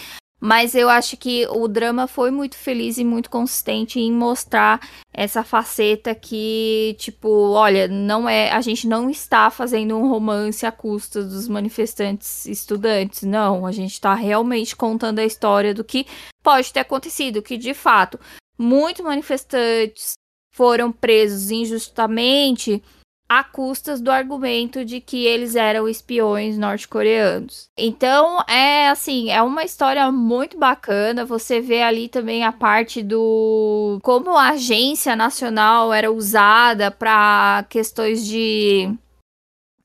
Mas 0.41 0.75
eu 0.75 0.89
acho 0.89 1.17
que 1.17 1.47
o 1.49 1.67
drama 1.67 2.07
foi 2.07 2.31
muito 2.31 2.57
feliz 2.57 2.97
e 2.97 3.05
muito 3.05 3.29
consistente 3.29 3.99
em 3.99 4.13
mostrar 4.13 4.81
essa 5.13 5.43
faceta 5.43 6.15
que, 6.15 6.95
tipo, 6.99 7.29
olha, 7.51 7.89
não 7.89 8.29
é, 8.29 8.53
a 8.53 8.61
gente 8.61 8.87
não 8.87 9.11
está 9.11 9.51
fazendo 9.51 9.97
um 9.97 10.09
romance 10.09 10.65
à 10.65 10.71
custa 10.71 11.25
dos 11.25 11.49
manifestantes 11.49 12.47
estudantes, 12.47 13.23
não, 13.23 13.67
a 13.67 13.73
gente 13.73 13.95
está 13.95 14.15
realmente 14.15 14.77
contando 14.77 15.19
a 15.19 15.25
história 15.25 15.75
do 15.75 15.83
que 15.83 16.07
pode 16.41 16.73
ter 16.73 16.81
acontecido, 16.81 17.43
que 17.43 17.57
de 17.57 17.75
fato 17.75 18.19
muitos 18.57 19.05
manifestantes 19.05 20.15
foram 20.53 20.93
presos 20.93 21.51
injustamente 21.51 22.83
a 23.29 23.45
custas 23.45 24.01
do 24.01 24.11
argumento 24.11 24.85
de 24.85 25.01
que 25.01 25.27
eles 25.27 25.55
eram 25.55 25.87
espiões 25.87 26.57
norte-coreanos. 26.57 27.69
Então, 27.77 28.43
é 28.49 28.89
assim, 28.89 29.31
é 29.31 29.43
uma 29.43 29.65
história 29.65 30.11
muito 30.11 30.57
bacana. 30.59 31.27
Você 31.27 31.61
vê 31.61 31.83
ali 31.83 32.09
também 32.09 32.45
a 32.45 32.53
parte 32.53 33.03
do 33.03 33.99
como 34.03 34.31
a 34.31 34.51
agência 34.51 35.15
nacional 35.15 35.93
era 35.93 36.11
usada 36.11 36.91
para 36.91 37.67
questões 37.69 38.27
de 38.27 38.91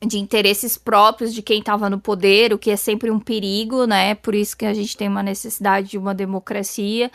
de 0.05 0.19
interesses 0.19 0.77
próprios 0.77 1.33
de 1.33 1.41
quem 1.41 1.59
estava 1.59 1.89
no 1.89 1.99
poder, 1.99 2.53
o 2.53 2.57
que 2.57 2.69
é 2.69 2.75
sempre 2.75 3.09
um 3.09 3.19
perigo, 3.19 3.85
né? 3.85 4.15
Por 4.15 4.35
isso 4.35 4.57
que 4.57 4.65
a 4.65 4.73
gente 4.73 4.97
tem 4.97 5.07
uma 5.07 5.23
necessidade 5.23 5.89
de 5.89 5.97
uma 5.97 6.13
democracia. 6.13 7.09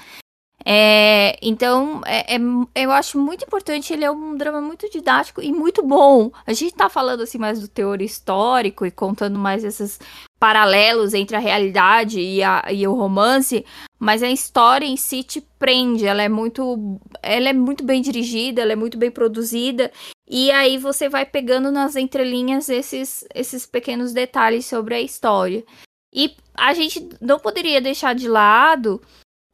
É, 0.70 1.38
então, 1.40 2.02
é, 2.04 2.34
é, 2.34 2.38
eu 2.74 2.92
acho 2.92 3.18
muito 3.18 3.42
importante. 3.42 3.90
Ele 3.90 4.04
é 4.04 4.10
um 4.10 4.36
drama 4.36 4.60
muito 4.60 4.86
didático 4.90 5.40
e 5.40 5.50
muito 5.50 5.82
bom. 5.82 6.30
A 6.46 6.52
gente 6.52 6.74
tá 6.74 6.90
falando 6.90 7.22
assim 7.22 7.38
mais 7.38 7.58
do 7.58 7.66
teor 7.66 8.02
histórico 8.02 8.84
e 8.84 8.90
contando 8.90 9.38
mais 9.38 9.64
esses 9.64 9.98
paralelos 10.38 11.14
entre 11.14 11.34
a 11.34 11.40
realidade 11.40 12.20
e, 12.20 12.42
a, 12.42 12.66
e 12.70 12.86
o 12.86 12.94
romance, 12.94 13.64
mas 13.98 14.22
a 14.22 14.30
história 14.30 14.84
em 14.84 14.96
si 14.98 15.22
te 15.22 15.40
prende. 15.58 16.04
Ela 16.04 16.22
é 16.22 16.28
muito, 16.28 17.00
ela 17.22 17.48
é 17.48 17.54
muito 17.54 17.82
bem 17.82 18.02
dirigida, 18.02 18.60
ela 18.60 18.72
é 18.74 18.76
muito 18.76 18.98
bem 18.98 19.10
produzida. 19.10 19.90
E 20.28 20.50
aí 20.50 20.76
você 20.76 21.08
vai 21.08 21.24
pegando 21.24 21.72
nas 21.72 21.96
entrelinhas 21.96 22.68
esses, 22.68 23.24
esses 23.34 23.64
pequenos 23.64 24.12
detalhes 24.12 24.66
sobre 24.66 24.94
a 24.94 25.00
história. 25.00 25.64
E 26.12 26.36
a 26.54 26.74
gente 26.74 27.08
não 27.22 27.38
poderia 27.38 27.80
deixar 27.80 28.14
de 28.14 28.28
lado 28.28 29.00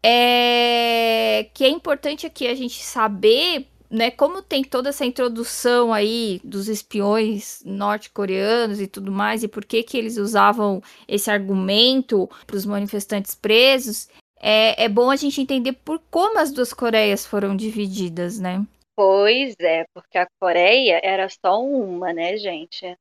é 0.07 1.49
que 1.55 1.64
é 1.64 1.69
importante 1.69 2.27
aqui 2.27 2.47
a 2.47 2.55
gente 2.55 2.83
saber, 2.83 3.67
né, 3.90 4.11
como 4.11 4.43
tem 4.43 4.62
toda 4.62 4.90
essa 4.90 5.07
introdução 5.07 5.95
aí 5.95 6.40
dos 6.45 6.69
espiões 6.69 7.62
norte-coreanos 7.64 8.81
e 8.81 8.87
tudo 8.87 9.11
mais, 9.11 9.43
e 9.43 9.49
por 9.49 9.64
que 9.64 9.83
que 9.83 9.97
eles 9.97 10.19
usavam 10.19 10.83
esse 11.09 11.31
argumento 11.31 12.29
para 12.47 12.57
os 12.57 12.67
manifestantes 12.67 13.35
presos, 13.35 14.09
é, 14.40 14.85
é 14.85 14.88
bom 14.90 15.11
a 15.11 15.17
gente 15.17 15.40
entender 15.40 15.73
por 15.73 15.99
como 16.11 16.38
as 16.38 16.53
duas 16.53 16.75
Coreias 16.75 17.25
foram 17.25 17.57
divididas, 17.57 18.38
né? 18.38 18.62
Pois 18.95 19.55
é, 19.59 19.87
porque 19.95 20.19
a 20.19 20.27
Coreia 20.38 21.01
era 21.03 21.29
só 21.29 21.62
uma, 21.62 22.12
né, 22.12 22.37
gente? 22.37 22.95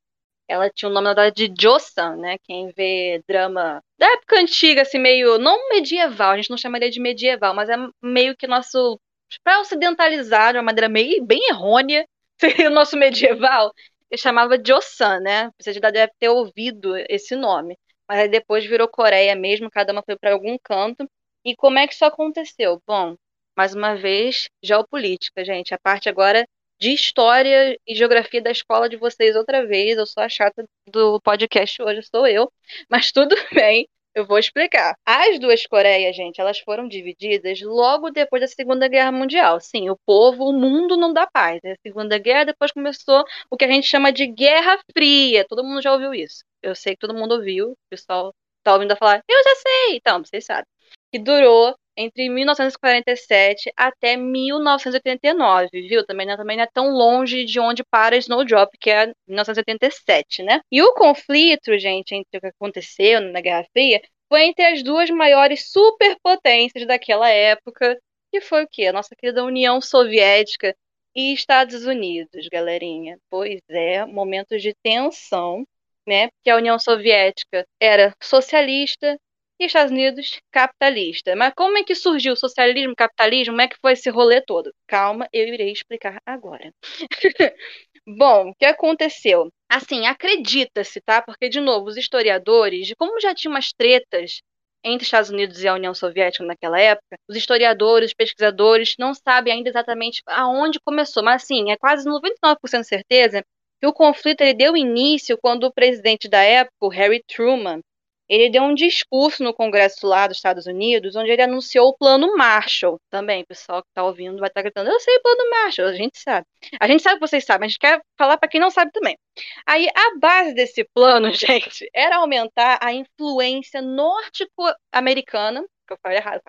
Ela 0.48 0.70
tinha 0.70 0.90
o 0.90 0.94
nome 0.94 1.06
na 1.06 1.14
verdade 1.14 1.48
de 1.50 1.62
Joseon, 1.62 2.18
né? 2.18 2.38
Quem 2.44 2.70
vê 2.76 3.24
drama 3.28 3.82
da 3.98 4.08
época 4.14 4.40
antiga, 4.40 4.82
assim, 4.82 5.00
meio. 5.00 5.38
Não 5.38 5.70
medieval, 5.70 6.32
a 6.32 6.36
gente 6.38 6.50
não 6.50 6.58
chamaria 6.58 6.90
de 6.90 7.00
medieval, 7.00 7.54
mas 7.54 7.70
é 7.70 7.76
meio 8.02 8.36
que 8.36 8.48
nosso. 8.48 9.00
Para 9.44 9.62
ocidentalizar 9.62 10.52
de 10.54 10.60
uma 10.60 10.64
maneira 10.64 10.90
meio 10.90 11.24
bem 11.26 11.40
errônea, 11.50 12.06
seria 12.40 12.70
o 12.70 12.74
nosso 12.74 12.98
medieval. 12.98 13.72
Ele 14.12 14.20
chamava 14.22 14.58
Joseon, 14.64 15.20
né? 15.22 15.50
Você 15.60 15.74
já 15.74 15.90
deve 15.90 16.12
ter 16.20 16.30
ouvido 16.30 16.96
esse 17.10 17.36
nome. 17.36 17.78
Mas 18.08 18.20
aí 18.20 18.28
depois 18.28 18.66
virou 18.66 18.88
Coreia 18.88 19.36
mesmo, 19.36 19.72
cada 19.72 19.92
uma 19.94 20.04
foi 20.04 20.18
para 20.18 20.34
algum 20.34 20.58
canto. 20.64 21.10
E 21.46 21.56
como 21.56 21.80
é 21.80 21.88
que 21.88 21.94
isso 21.94 22.06
aconteceu? 22.06 22.82
Bom, 22.86 23.16
mais 23.58 23.74
uma 23.74 23.96
vez, 23.96 24.50
geopolítica, 24.64 25.44
gente. 25.44 25.74
A 25.74 25.80
parte 25.80 26.10
agora 26.10 26.46
de 26.80 26.92
história 26.94 27.78
e 27.88 27.96
geografia 27.96 28.42
da 28.42 28.52
escola 28.52 28.90
de 28.90 28.98
vocês 28.98 29.36
outra 29.36 29.66
vez. 29.66 29.98
Eu 29.98 30.06
sou 30.06 30.24
a 30.24 30.30
chata 30.30 30.66
do 30.88 31.20
podcast 31.22 31.82
hoje, 31.82 32.02
sou 32.04 32.28
eu. 32.28 32.52
Mas 32.90 33.12
tudo 33.12 33.36
bem, 33.54 33.88
eu 34.16 34.26
vou 34.26 34.38
explicar. 34.38 34.96
As 35.06 35.40
duas 35.40 35.66
Coreias, 35.66 36.16
gente, 36.16 36.40
elas 36.40 36.60
foram 36.60 36.88
divididas 36.88 37.62
logo 37.62 38.12
depois 38.12 38.42
da 38.42 38.48
Segunda 38.48 38.88
Guerra 38.88 39.12
Mundial. 39.12 39.60
Sim, 39.60 39.90
o 39.90 39.98
povo, 40.06 40.46
o 40.46 40.54
mundo 40.54 40.96
não 40.96 41.12
dá 41.14 41.26
paz. 41.28 41.60
A 41.66 41.76
Segunda 41.82 42.18
Guerra, 42.18 42.46
depois 42.46 42.72
começou 42.72 43.24
o 43.50 43.58
que 43.58 43.66
a 43.66 43.68
gente 43.68 43.88
chama 43.88 44.12
de 44.12 44.28
Guerra 44.28 44.80
Fria. 44.94 45.46
Todo 45.48 45.64
mundo 45.64 45.82
já 45.82 45.92
ouviu 45.94 46.14
isso. 46.14 46.44
Eu 46.62 46.76
sei 46.76 46.94
que 46.96 47.00
todo 47.00 47.14
mundo 47.14 47.34
ouviu. 47.36 47.72
O 47.72 47.78
pessoal 47.90 48.34
tá 48.64 48.74
ouvindo 48.74 48.96
falar, 48.96 49.22
eu 49.28 49.44
já 49.44 49.56
sei. 49.56 49.98
Então, 49.98 50.24
vocês 50.24 50.46
sabem. 50.46 50.66
Que 51.12 51.20
durou 51.20 51.76
entre 51.96 52.30
1947 52.30 53.72
até 53.76 54.16
1989, 54.18 55.70
viu? 55.88 56.06
Também 56.06 56.26
não, 56.26 56.38
também 56.38 56.58
não 56.58 56.64
é 56.64 56.70
tão 56.74 56.90
longe 56.92 57.46
de 57.46 57.60
onde 57.60 57.84
para 57.84 58.18
Snowdrop, 58.18 58.72
que 58.80 58.90
é 58.90 59.08
1987, 59.28 60.44
né? 60.44 60.62
E 60.72 60.82
o 60.82 60.94
conflito, 60.94 61.78
gente, 61.78 62.16
entre 62.16 62.38
o 62.38 62.42
que 62.42 62.48
aconteceu 62.48 63.22
na 63.22 63.42
Guerra 63.42 63.66
Fria 63.72 64.02
foi 64.30 64.44
entre 64.46 64.66
as 64.66 64.84
duas 64.84 65.10
maiores 65.10 65.72
superpotências 65.72 66.88
daquela 66.88 67.30
época, 67.30 67.98
que 68.32 68.42
foi 68.42 68.64
o 68.64 68.68
quê? 68.70 68.88
A 68.88 68.94
nossa 68.94 69.16
querida 69.16 69.44
União 69.44 69.80
Soviética 69.80 70.76
e 71.16 71.34
Estados 71.34 71.86
Unidos, 71.86 72.48
galerinha. 72.52 73.20
Pois 73.30 73.60
é, 73.70 74.06
momentos 74.06 74.62
de 74.62 74.74
tensão, 74.82 75.66
né? 76.08 76.30
Porque 76.30 76.50
a 76.50 76.58
União 76.58 76.80
Soviética 76.80 77.66
era 77.80 78.16
socialista, 78.22 79.18
e 79.60 79.66
Estados 79.66 79.92
Unidos 79.92 80.40
capitalista. 80.52 81.36
Mas 81.36 81.54
como 81.56 81.78
é 81.78 81.84
que 81.84 81.96
surgiu 81.96 82.34
o 82.34 82.38
socialismo, 82.38 82.96
capitalismo? 82.96 83.54
Como 83.54 83.62
é 83.62 83.68
que 83.68 83.78
foi 83.82 83.94
esse 83.94 84.10
rolê 84.10 84.42
todo? 84.42 84.74
Calma, 84.88 85.28
eu 85.32 85.48
irei 85.48 85.72
explicar 85.72 86.22
agora. 86.26 86.74
Bom, 88.06 88.50
o 88.50 88.56
que 88.56 88.66
aconteceu? 88.66 89.50
Assim, 89.70 90.06
acredita-se, 90.06 91.00
tá? 91.02 91.22
Porque, 91.22 91.50
de 91.50 91.62
novo, 91.62 91.88
os 91.88 91.98
historiadores, 91.98 92.94
como 92.98 93.20
já 93.20 93.34
tinha 93.34 93.50
umas 93.52 93.72
tretas 93.72 94.42
entre 94.84 95.06
Estados 95.06 95.30
Unidos 95.30 95.64
e 95.64 95.68
a 95.68 95.74
União 95.74 95.94
Soviética 95.94 96.44
naquela 96.44 96.80
época, 96.80 97.18
os 97.30 97.38
historiadores, 97.38 98.10
os 98.10 98.14
pesquisadores 98.14 98.96
não 99.00 99.14
sabem 99.14 99.54
ainda 99.54 99.70
exatamente 99.70 100.22
aonde 100.28 100.80
começou, 100.84 101.24
mas 101.24 101.44
assim, 101.44 101.72
é 101.72 101.78
quase 101.78 102.08
99% 102.08 102.84
certeza 102.84 103.42
que 103.82 103.88
o 103.88 103.94
conflito 103.94 104.42
ele 104.42 104.54
deu 104.54 104.76
início 104.76 105.38
quando 105.42 105.64
o 105.64 105.74
presidente 105.74 106.28
da 106.28 106.42
época, 106.42 106.94
Harry 106.94 107.24
Truman, 107.28 107.80
ele 108.28 108.50
deu 108.50 108.64
um 108.64 108.74
discurso 108.74 109.44
no 109.44 109.54
Congresso 109.54 110.08
lá 110.08 110.28
dos 110.28 110.38
Estados 110.38 110.66
Unidos, 110.66 111.16
onde 111.16 111.30
ele 111.32 111.42
anunciou 111.42 111.90
o 111.90 111.98
Plano 111.98 112.36
Marshall. 112.36 113.00
Também, 113.10 113.44
o 113.44 113.48
pessoal 113.48 113.82
que 113.82 113.90
está 113.90 114.04
ouvindo 114.04 114.40
vai 114.40 114.48
estar 114.48 114.62
tá 114.62 114.64
gritando: 114.64 114.90
Eu 114.90 115.00
sei 115.00 115.18
o 115.18 115.22
Plano 115.22 115.50
Marshall, 115.50 115.88
a 115.90 115.94
gente 115.94 116.18
sabe. 116.18 116.48
A 116.80 116.88
gente 116.88 117.04
sabe 117.04 117.16
que 117.16 117.28
vocês 117.28 117.46
sabem, 117.46 117.66
a 117.66 117.70
gente 117.70 117.80
quer 117.80 118.02
falar 118.18 118.38
para 118.38 118.50
quem 118.50 118.62
não 118.62 118.72
sabe 118.72 118.92
também. 118.92 119.18
Aí, 119.66 119.88
a 119.96 120.20
base 120.20 120.54
desse 120.54 120.84
plano, 120.94 121.32
gente, 121.34 121.90
era 121.94 122.18
aumentar 122.18 122.80
a 122.82 122.94
influência 122.94 123.82
norte-americana, 123.82 125.64
que 125.88 125.94
eu 125.94 125.98
falei 126.02 126.18
errado, 126.18 126.42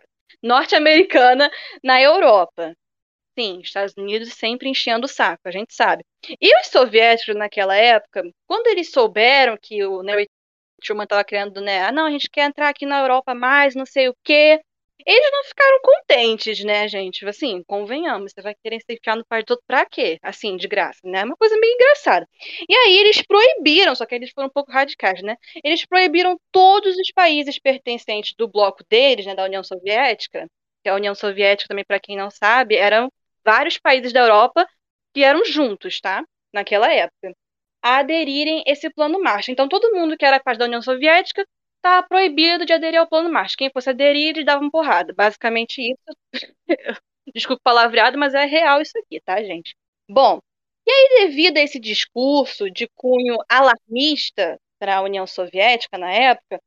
norte-americana 0.42 1.50
na 1.82 2.00
Europa. 2.00 2.74
Sim, 3.38 3.60
Estados 3.60 3.94
Unidos 3.96 4.32
sempre 4.34 4.68
enchendo 4.68 5.06
o 5.06 5.08
saco, 5.08 5.42
a 5.44 5.50
gente 5.50 5.74
sabe. 5.74 6.04
E 6.40 6.60
os 6.60 6.68
soviéticos 6.68 7.34
naquela 7.34 7.74
época, 7.76 8.22
quando 8.46 8.68
eles 8.68 8.90
souberam 8.92 9.58
que 9.60 9.84
o 9.84 10.02
Truman 10.84 11.04
estava 11.04 11.24
criando, 11.24 11.60
né? 11.60 11.84
Ah, 11.84 11.92
não, 11.92 12.06
a 12.06 12.10
gente 12.10 12.30
quer 12.30 12.46
entrar 12.46 12.68
aqui 12.68 12.86
na 12.86 13.00
Europa 13.00 13.34
mais, 13.34 13.74
não 13.74 13.86
sei 13.86 14.08
o 14.08 14.16
quê. 14.22 14.60
Eles 15.06 15.30
não 15.32 15.44
ficaram 15.44 15.80
contentes, 15.82 16.64
né, 16.64 16.88
gente? 16.88 17.18
Tipo 17.18 17.30
assim, 17.30 17.62
convenhamos, 17.66 18.32
você 18.32 18.40
vai 18.40 18.54
querer 18.62 18.80
se 18.80 18.94
enfiar 18.94 19.16
no 19.16 19.26
país 19.26 19.44
todo 19.44 19.60
pra 19.66 19.84
quê? 19.84 20.18
Assim, 20.22 20.56
de 20.56 20.66
graça, 20.68 21.00
né? 21.04 21.20
É 21.20 21.24
uma 21.24 21.36
coisa 21.36 21.56
meio 21.58 21.74
engraçada. 21.74 22.26
E 22.68 22.74
aí 22.74 22.96
eles 22.98 23.20
proibiram, 23.22 23.94
só 23.94 24.06
que 24.06 24.14
eles 24.14 24.30
foram 24.30 24.48
um 24.48 24.52
pouco 24.52 24.72
radicais, 24.72 25.22
né? 25.22 25.36
Eles 25.62 25.84
proibiram 25.84 26.38
todos 26.52 26.96
os 26.96 27.12
países 27.12 27.58
pertencentes 27.58 28.34
do 28.38 28.48
bloco 28.48 28.82
deles, 28.88 29.26
né, 29.26 29.34
da 29.34 29.44
União 29.44 29.62
Soviética, 29.64 30.46
que 30.82 30.88
a 30.88 30.94
União 30.94 31.14
Soviética, 31.14 31.68
também, 31.68 31.84
para 31.84 32.00
quem 32.00 32.16
não 32.16 32.30
sabe, 32.30 32.76
eram 32.76 33.10
vários 33.44 33.78
países 33.78 34.12
da 34.12 34.20
Europa 34.20 34.66
que 35.12 35.22
eram 35.22 35.44
juntos, 35.44 36.00
tá? 36.00 36.24
Naquela 36.52 36.92
época 36.92 37.34
a 37.84 37.98
aderirem 37.98 38.64
esse 38.66 38.88
plano 38.90 39.20
Marshall. 39.22 39.52
Então, 39.52 39.68
todo 39.68 39.92
mundo 39.94 40.16
que 40.16 40.24
era 40.24 40.40
parte 40.40 40.58
da 40.58 40.64
União 40.64 40.80
Soviética 40.80 41.46
tá 41.82 42.02
proibido 42.02 42.64
de 42.64 42.72
aderir 42.72 42.98
ao 42.98 43.06
plano 43.06 43.30
Marshall. 43.30 43.58
Quem 43.58 43.70
fosse 43.70 43.90
aderir, 43.90 44.30
eles 44.30 44.46
davam 44.46 44.70
porrada. 44.70 45.12
Basicamente 45.12 45.82
isso. 45.82 46.18
Desculpa 47.34 47.60
o 47.60 47.62
palavreado, 47.62 48.16
mas 48.18 48.32
é 48.32 48.46
real 48.46 48.80
isso 48.80 48.98
aqui, 48.98 49.20
tá, 49.20 49.42
gente? 49.42 49.76
Bom, 50.08 50.40
e 50.86 50.90
aí, 50.90 51.26
devido 51.26 51.58
a 51.58 51.60
esse 51.60 51.78
discurso 51.78 52.70
de 52.70 52.88
cunho 52.94 53.36
alarmista 53.48 54.58
para 54.78 54.96
a 54.96 55.02
União 55.02 55.26
Soviética 55.26 55.98
na 55.98 56.10
época, 56.10 56.60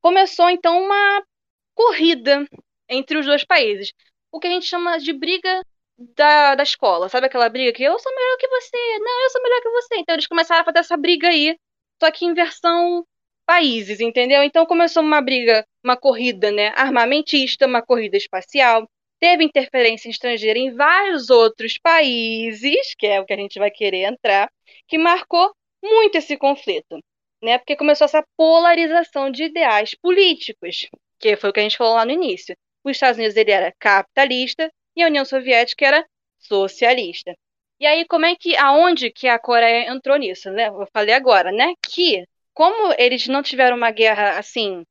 começou 0.00 0.48
então 0.48 0.82
uma 0.82 1.22
corrida 1.74 2.46
entre 2.88 3.18
os 3.18 3.26
dois 3.26 3.44
países. 3.44 3.92
O 4.30 4.40
que 4.40 4.46
a 4.46 4.50
gente 4.50 4.66
chama 4.66 4.98
de 4.98 5.12
briga 5.12 5.62
da, 6.16 6.54
da 6.54 6.62
escola. 6.62 7.08
Sabe 7.08 7.26
aquela 7.26 7.48
briga 7.48 7.72
que 7.72 7.82
eu 7.82 7.98
sou 7.98 8.14
melhor 8.14 8.36
que 8.38 8.48
você? 8.48 8.98
Não, 8.98 9.24
eu 9.24 9.30
sou 9.30 9.42
melhor 9.42 9.60
que 9.60 9.70
você. 9.70 9.96
Então 9.96 10.14
eles 10.14 10.26
começaram 10.26 10.62
a 10.62 10.64
fazer 10.64 10.78
essa 10.78 10.96
briga 10.96 11.28
aí, 11.28 11.56
só 12.02 12.10
que 12.10 12.24
em 12.24 12.34
versão 12.34 13.04
países, 13.46 14.00
entendeu? 14.00 14.42
Então 14.42 14.66
começou 14.66 15.02
uma 15.02 15.20
briga, 15.20 15.66
uma 15.84 15.96
corrida, 15.96 16.50
né, 16.50 16.68
armamentista, 16.76 17.66
uma 17.66 17.82
corrida 17.82 18.16
espacial. 18.16 18.88
Teve 19.20 19.44
interferência 19.44 20.08
estrangeira 20.08 20.58
em 20.58 20.74
vários 20.74 21.30
outros 21.30 21.78
países, 21.78 22.94
que 22.98 23.06
é 23.06 23.20
o 23.20 23.24
que 23.24 23.32
a 23.32 23.36
gente 23.36 23.58
vai 23.58 23.70
querer 23.70 24.04
entrar, 24.04 24.50
que 24.88 24.98
marcou 24.98 25.52
muito 25.82 26.16
esse 26.16 26.36
conflito, 26.36 26.98
né? 27.42 27.58
Porque 27.58 27.76
começou 27.76 28.04
essa 28.04 28.24
polarização 28.36 29.30
de 29.30 29.44
ideais 29.44 29.94
políticos, 29.94 30.88
que 31.20 31.36
foi 31.36 31.50
o 31.50 31.52
que 31.52 31.60
a 31.60 31.62
gente 31.62 31.76
falou 31.76 31.94
lá 31.94 32.04
no 32.04 32.10
início. 32.12 32.56
Os 32.84 32.92
Estados 32.92 33.18
Unidos 33.18 33.36
ele 33.36 33.52
era 33.52 33.72
capitalista 33.78 34.70
e 34.96 35.02
a 35.02 35.06
União 35.06 35.24
Soviética 35.24 35.86
era 35.86 36.06
socialista. 36.38 37.34
E 37.80 37.86
aí, 37.86 38.06
como 38.06 38.26
é 38.26 38.36
que, 38.36 38.56
aonde 38.56 39.10
que 39.10 39.26
a 39.28 39.38
Coreia 39.38 39.90
entrou 39.90 40.16
nisso, 40.16 40.50
né? 40.50 40.68
Eu 40.68 40.86
falei 40.92 41.14
agora, 41.14 41.50
né? 41.50 41.74
Que, 41.84 42.24
como 42.54 42.94
eles 42.98 43.26
não 43.26 43.42
tiveram 43.42 43.76
uma 43.76 43.90
guerra 43.90 44.38
assim, 44.38 44.84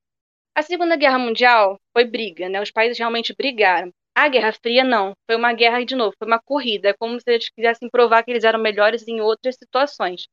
a 0.53 0.61
Segunda 0.61 0.97
Guerra 0.97 1.17
Mundial 1.17 1.79
foi 1.93 2.03
briga, 2.05 2.49
né? 2.49 2.61
Os 2.61 2.71
países 2.71 2.97
realmente 2.97 3.33
brigaram. 3.33 3.91
A 4.13 4.27
Guerra 4.27 4.51
Fria 4.51 4.83
não, 4.83 5.13
foi 5.25 5.37
uma 5.37 5.53
guerra 5.53 5.85
de 5.85 5.95
novo, 5.95 6.13
foi 6.19 6.27
uma 6.27 6.41
corrida, 6.41 6.89
é 6.89 6.93
como 6.93 7.19
se 7.19 7.31
eles 7.31 7.49
quisessem 7.49 7.89
provar 7.89 8.23
que 8.23 8.31
eles 8.31 8.43
eram 8.43 8.59
melhores 8.59 9.07
em 9.07 9.21
outras 9.21 9.55
situações. 9.55 10.27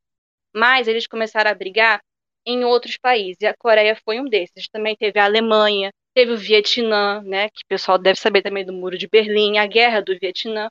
Mas 0.55 0.89
eles 0.89 1.07
começaram 1.07 1.51
a 1.51 1.55
brigar 1.55 2.01
em 2.45 2.65
outros 2.65 2.99
países, 2.99 3.39
e 3.43 3.47
a 3.47 3.55
Coreia 3.57 3.97
foi 4.05 4.21
um 4.21 4.25
desses. 4.25 4.69
Também 4.69 4.97
teve 4.97 5.21
a 5.21 5.25
Alemanha, 5.25 5.93
Teve 6.15 6.33
o 6.33 6.37
Vietnã, 6.37 7.23
né, 7.23 7.49
que 7.49 7.63
o 7.65 7.69
pessoal 7.69 7.99
deve 7.99 8.19
saber 8.19 8.43
também 8.43 8.65
do 8.65 8.73
Muro 8.73 8.99
de 8.99 9.07
Berlim, 9.09 9.59
a 9.59 9.67
Guerra 9.67 10.01
do 10.01 10.19
Vietnã. 10.19 10.69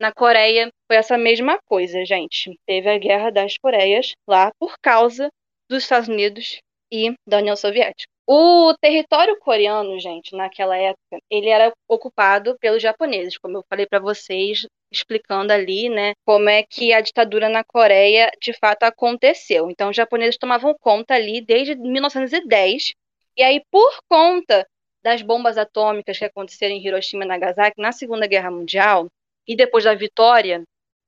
Na 0.00 0.12
Coreia 0.12 0.70
foi 0.86 0.96
essa 0.96 1.16
mesma 1.18 1.58
coisa, 1.66 2.04
gente. 2.04 2.58
Teve 2.66 2.88
a 2.88 2.98
Guerra 2.98 3.30
das 3.30 3.56
Coreias 3.58 4.14
lá 4.26 4.50
por 4.58 4.76
causa 4.80 5.28
dos 5.68 5.82
Estados 5.84 6.08
Unidos 6.08 6.60
e 6.92 7.14
da 7.26 7.38
União 7.38 7.54
Soviética. 7.54 8.10
O 8.26 8.72
território 8.80 9.36
coreano, 9.40 9.98
gente, 9.98 10.36
naquela 10.36 10.76
época, 10.76 11.18
ele 11.28 11.48
era 11.48 11.72
ocupado 11.88 12.56
pelos 12.60 12.80
japoneses, 12.80 13.36
como 13.36 13.56
eu 13.56 13.64
falei 13.68 13.86
para 13.86 13.98
vocês, 13.98 14.66
explicando 14.92 15.52
ali, 15.52 15.88
né, 15.88 16.12
como 16.24 16.48
é 16.48 16.62
que 16.62 16.92
a 16.92 17.00
ditadura 17.00 17.48
na 17.48 17.64
Coreia 17.64 18.30
de 18.40 18.52
fato 18.52 18.84
aconteceu. 18.84 19.68
Então, 19.68 19.90
os 19.90 19.96
japoneses 19.96 20.38
tomavam 20.38 20.74
conta 20.80 21.14
ali 21.14 21.40
desde 21.40 21.74
1910. 21.74 22.92
E 23.40 23.42
aí, 23.42 23.64
por 23.70 23.90
conta 24.06 24.68
das 25.02 25.22
bombas 25.22 25.56
atômicas 25.56 26.18
que 26.18 26.26
aconteceram 26.26 26.74
em 26.74 26.86
Hiroshima 26.86 27.24
e 27.24 27.26
Nagasaki 27.26 27.80
na 27.80 27.90
Segunda 27.90 28.26
Guerra 28.26 28.50
Mundial 28.50 29.08
e 29.48 29.56
depois 29.56 29.84
da 29.84 29.94
vitória 29.94 30.62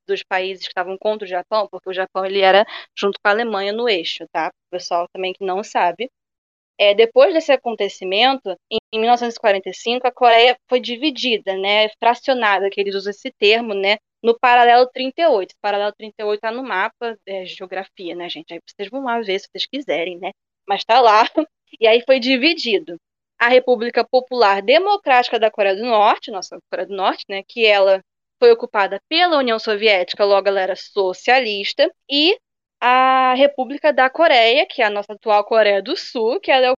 dos 0.09 0.23
países 0.23 0.65
que 0.65 0.71
estavam 0.71 0.97
contra 0.97 1.27
o 1.27 1.29
Japão, 1.29 1.69
porque 1.71 1.91
o 1.91 1.93
Japão 1.93 2.25
ele 2.25 2.41
era 2.41 2.65
junto 2.97 3.19
com 3.23 3.29
a 3.29 3.33
Alemanha 3.33 3.71
no 3.71 3.87
eixo, 3.87 4.25
tá? 4.33 4.49
O 4.49 4.71
pessoal 4.71 5.07
também 5.13 5.35
que 5.35 5.45
não 5.45 5.63
sabe. 5.63 6.11
É, 6.81 6.95
depois 6.95 7.35
desse 7.35 7.53
acontecimento, 7.53 8.57
em, 8.71 8.79
em 8.95 9.01
1945, 9.01 10.07
a 10.07 10.11
Coreia 10.13 10.57
foi 10.71 10.81
dividida, 10.81 11.55
né, 11.59 11.91
fracionada, 12.01 12.71
que 12.71 12.81
eles 12.81 12.95
usam 12.95 13.11
esse 13.11 13.31
termo, 13.31 13.75
né, 13.75 13.99
no 14.23 14.39
paralelo 14.39 14.87
38. 14.89 15.53
O 15.53 15.61
paralelo 15.61 15.93
38 15.99 16.39
está 16.39 16.51
no 16.51 16.63
mapa 16.63 17.15
é, 17.27 17.45
geografia, 17.45 18.15
né, 18.15 18.31
gente? 18.31 18.55
Aí 18.55 18.61
vocês 18.67 18.89
vão 18.89 19.05
lá 19.05 19.21
ver 19.21 19.39
se 19.39 19.49
vocês 19.53 19.67
quiserem, 19.67 20.19
né? 20.19 20.31
Mas 20.69 20.81
está 20.81 21.01
lá. 21.01 21.29
E 21.81 21.87
aí 21.87 22.03
foi 22.07 22.21
dividido 22.21 22.97
a 23.39 23.49
República 23.49 24.05
Popular 24.05 24.63
Democrática 24.63 25.39
da 25.39 25.51
Coreia 25.51 25.75
do 25.75 25.85
Norte, 25.85 26.31
nossa 26.31 26.59
Coreia 26.71 26.87
do 26.87 26.95
Norte, 26.95 27.25
né, 27.29 27.43
que 27.43 27.67
ela 27.67 28.01
foi 28.39 28.53
ocupada 28.53 29.01
pela 29.09 29.39
União 29.39 29.59
Soviética, 29.59 30.25
logo 30.25 30.49
ela 30.49 30.61
era 30.61 30.77
socialista, 30.77 31.91
e 32.09 32.39
a 32.81 33.35
República 33.35 33.93
da 33.93 34.11
Coreia, 34.11 34.67
que 34.67 34.83
é 34.83 34.85
a 34.85 34.91
nossa 34.91 35.13
atual 35.13 35.45
Coreia 35.45 35.83
do 35.83 35.97
Sul, 35.97 36.41
que 36.41 36.51
ela 36.51 36.75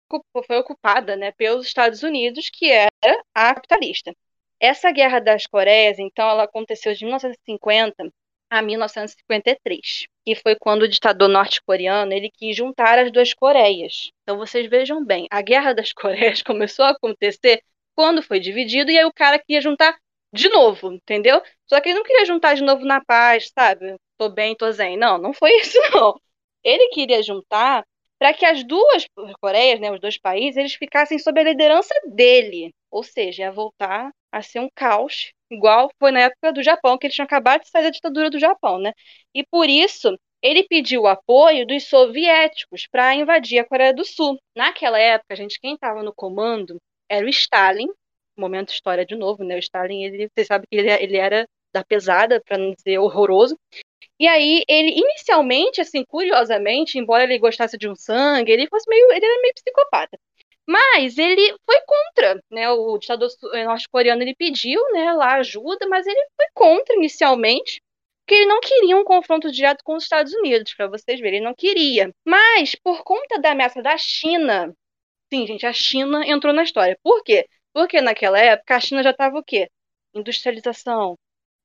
foi 0.47 0.59
ocupada 0.59 1.17
né, 1.17 1.33
pelos 1.33 1.67
Estados 1.67 2.03
Unidos, 2.03 2.51
que 2.53 2.71
era 2.71 2.91
a 3.35 3.55
capitalista. 3.55 4.13
Essa 4.61 4.93
Guerra 4.93 5.21
das 5.21 5.47
Coreias, 5.47 5.99
então, 5.99 6.29
ela 6.29 6.45
aconteceu 6.45 6.95
de 6.95 7.05
1950 7.05 8.13
a 8.53 8.61
1953, 8.61 10.07
que 10.27 10.35
foi 10.35 10.55
quando 10.57 10.83
o 10.83 10.89
ditador 10.89 11.27
norte-coreano 11.27 12.13
ele 12.13 12.31
quis 12.31 12.55
juntar 12.55 12.99
as 12.99 13.11
duas 13.11 13.33
Coreias. 13.33 14.11
Então 14.23 14.37
vocês 14.37 14.69
vejam 14.69 15.03
bem, 15.03 15.27
a 15.31 15.41
Guerra 15.41 15.73
das 15.73 15.91
Coreias 15.97 16.43
começou 16.43 16.85
a 16.85 16.91
acontecer 16.91 17.63
quando 17.97 18.23
foi 18.23 18.39
dividido 18.39 18.91
e 18.91 18.99
aí 18.99 19.07
o 19.07 19.13
cara 19.13 19.39
queria 19.39 19.63
juntar 19.63 19.97
de 20.35 20.51
novo, 20.51 20.93
entendeu? 20.93 21.43
Só 21.67 21.81
que 21.81 21.89
ele 21.89 21.99
não 21.99 22.05
queria 22.05 22.27
juntar 22.27 22.55
de 22.55 22.63
novo 22.63 22.85
na 22.85 23.03
paz, 23.03 23.51
sabe? 23.59 23.97
Tô 24.19 24.29
bem, 24.29 24.55
tô 24.55 24.71
zen. 24.71 24.99
Não, 24.99 25.17
não 25.17 25.33
foi 25.33 25.51
isso 25.57 25.79
não. 25.95 26.15
Ele 26.63 26.91
queria 26.91 27.23
juntar 27.23 27.83
para 28.19 28.35
que 28.35 28.45
as 28.45 28.63
duas 28.65 29.07
Coreias, 29.41 29.81
né, 29.81 29.91
os 29.91 30.01
dois 30.01 30.19
países, 30.19 30.59
eles 30.59 30.75
ficassem 30.75 31.19
sob 31.19 31.41
a 31.41 31.45
liderança 31.45 31.95
dele. 32.15 32.71
Ou 32.93 33.03
seja, 33.03 33.45
ia 33.45 33.53
voltar 33.53 34.13
a 34.31 34.43
ser 34.43 34.61
um 34.61 34.69
caos 34.75 35.33
igual 35.51 35.91
foi 35.99 36.11
na 36.13 36.21
época 36.21 36.53
do 36.53 36.63
Japão, 36.63 36.97
que 36.99 37.07
eles 37.07 37.15
tinham 37.15 37.27
acabado 37.27 37.63
de 37.63 37.71
sair 37.71 37.85
da 37.85 37.91
ditadura 37.91 38.31
do 38.31 38.39
Japão, 38.39 38.79
né? 38.79 38.93
E 39.35 39.45
por 39.47 39.69
isso 39.69 40.17
ele 40.43 40.65
pediu 40.65 41.03
o 41.03 41.07
apoio 41.07 41.67
dos 41.67 41.85
soviéticos 41.89 42.87
para 42.91 43.15
invadir 43.15 43.59
a 43.61 43.65
Coreia 43.65 43.95
do 43.95 44.05
Sul. 44.05 44.39
Naquela 44.57 44.99
época, 44.99 45.37
gente, 45.37 45.61
quem 45.61 45.75
estava 45.75 46.03
no 46.03 46.13
comando 46.15 46.79
era 47.09 47.25
o 47.25 47.29
Stalin. 47.29 47.89
Momento 48.37 48.73
história 48.73 49.07
de 49.07 49.15
novo, 49.15 49.45
né? 49.45 49.57
O 49.57 49.59
Stalin, 49.59 50.05
ele, 50.05 50.29
vocês 50.35 50.47
sabem 50.49 50.67
que 50.71 50.77
ele, 50.77 50.91
ele 50.91 51.17
era 51.17 51.47
da 51.73 51.85
pesada, 51.85 52.41
para 52.45 52.59
não 52.59 52.73
dizer 52.73 52.99
horroroso. 52.99 53.57
E 54.19 54.27
aí, 54.27 54.63
ele 54.69 54.91
inicialmente, 54.91 55.81
assim, 55.81 56.05
curiosamente, 56.05 56.99
embora 56.99 57.25
ele 57.25 57.39
gostasse 57.39 57.77
de 57.79 57.89
um 57.89 57.95
sangue, 57.95 58.53
ele 58.53 58.69
fosse 58.69 58.89
meio, 58.89 59.13
ele 59.13 59.25
era 59.25 59.43
meio 59.43 59.55
psicopata. 59.55 60.19
Mas 60.67 61.19
ele 61.19 61.57
foi 61.67 61.77
contra, 61.87 62.41
né? 62.51 62.71
O 62.71 62.97
ditador 62.99 63.29
eh, 63.55 63.65
norte-coreano 63.65 64.23
ele 64.23 64.35
pediu, 64.35 64.81
né, 64.93 65.13
lá 65.13 65.35
ajuda, 65.37 65.87
mas 65.89 66.07
ele 66.07 66.21
foi 66.37 66.47
contra 66.55 66.95
inicialmente, 66.97 67.81
porque 68.25 68.35
ele 68.35 68.47
não 68.47 68.61
queria 68.61 68.97
um 68.97 69.05
confronto 69.05 69.51
direto 69.51 69.83
com 69.85 69.97
os 69.97 70.05
Estados 70.05 70.33
Unidos, 70.33 70.75
para 70.75 70.87
vocês 70.87 71.21
verem, 71.21 71.39
ele 71.39 71.45
não 71.45 71.55
queria. 71.55 72.11
Mas 72.25 72.75
por 72.77 73.03
conta 73.05 73.41
da 73.41 73.53
ameaça 73.53 73.83
da 73.83 73.97
China, 73.99 74.73
sim, 75.33 75.47
gente, 75.47 75.67
a 75.67 75.73
China 75.73 76.27
entrou 76.27 76.53
na 76.53 76.63
história. 76.63 76.97
Por 77.03 77.23
quê? 77.25 77.47
Porque 77.73 78.01
naquela 78.01 78.39
época 78.39 78.77
a 78.77 78.81
China 78.81 79.03
já 79.03 79.11
estava 79.11 79.39
o 79.39 79.45
quê? 79.45 79.69
Industrialização. 80.15 81.17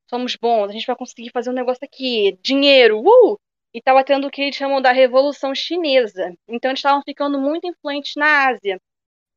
Somos 0.10 0.36
bons, 0.36 0.70
a 0.70 0.74
gente 0.74 0.88
vai 0.88 0.96
conseguir 0.96 1.32
fazer 1.32 1.50
um 1.50 1.54
negócio 1.54 1.84
aqui, 1.84 2.38
dinheiro, 2.42 3.00
uh! 3.02 3.38
E 3.74 3.80
estava 3.80 4.04
tendo 4.04 4.28
o 4.28 4.32
que 4.32 4.42
eles 4.42 4.56
chamam 4.56 4.82
da 4.82 4.92
Revolução 4.92 5.54
Chinesa. 5.56 6.34
Então 6.48 6.72
eles 6.72 6.80
estavam 6.80 7.02
ficando 7.04 7.40
muito 7.40 7.68
influentes 7.68 8.14
na 8.16 8.48
Ásia. 8.48 8.80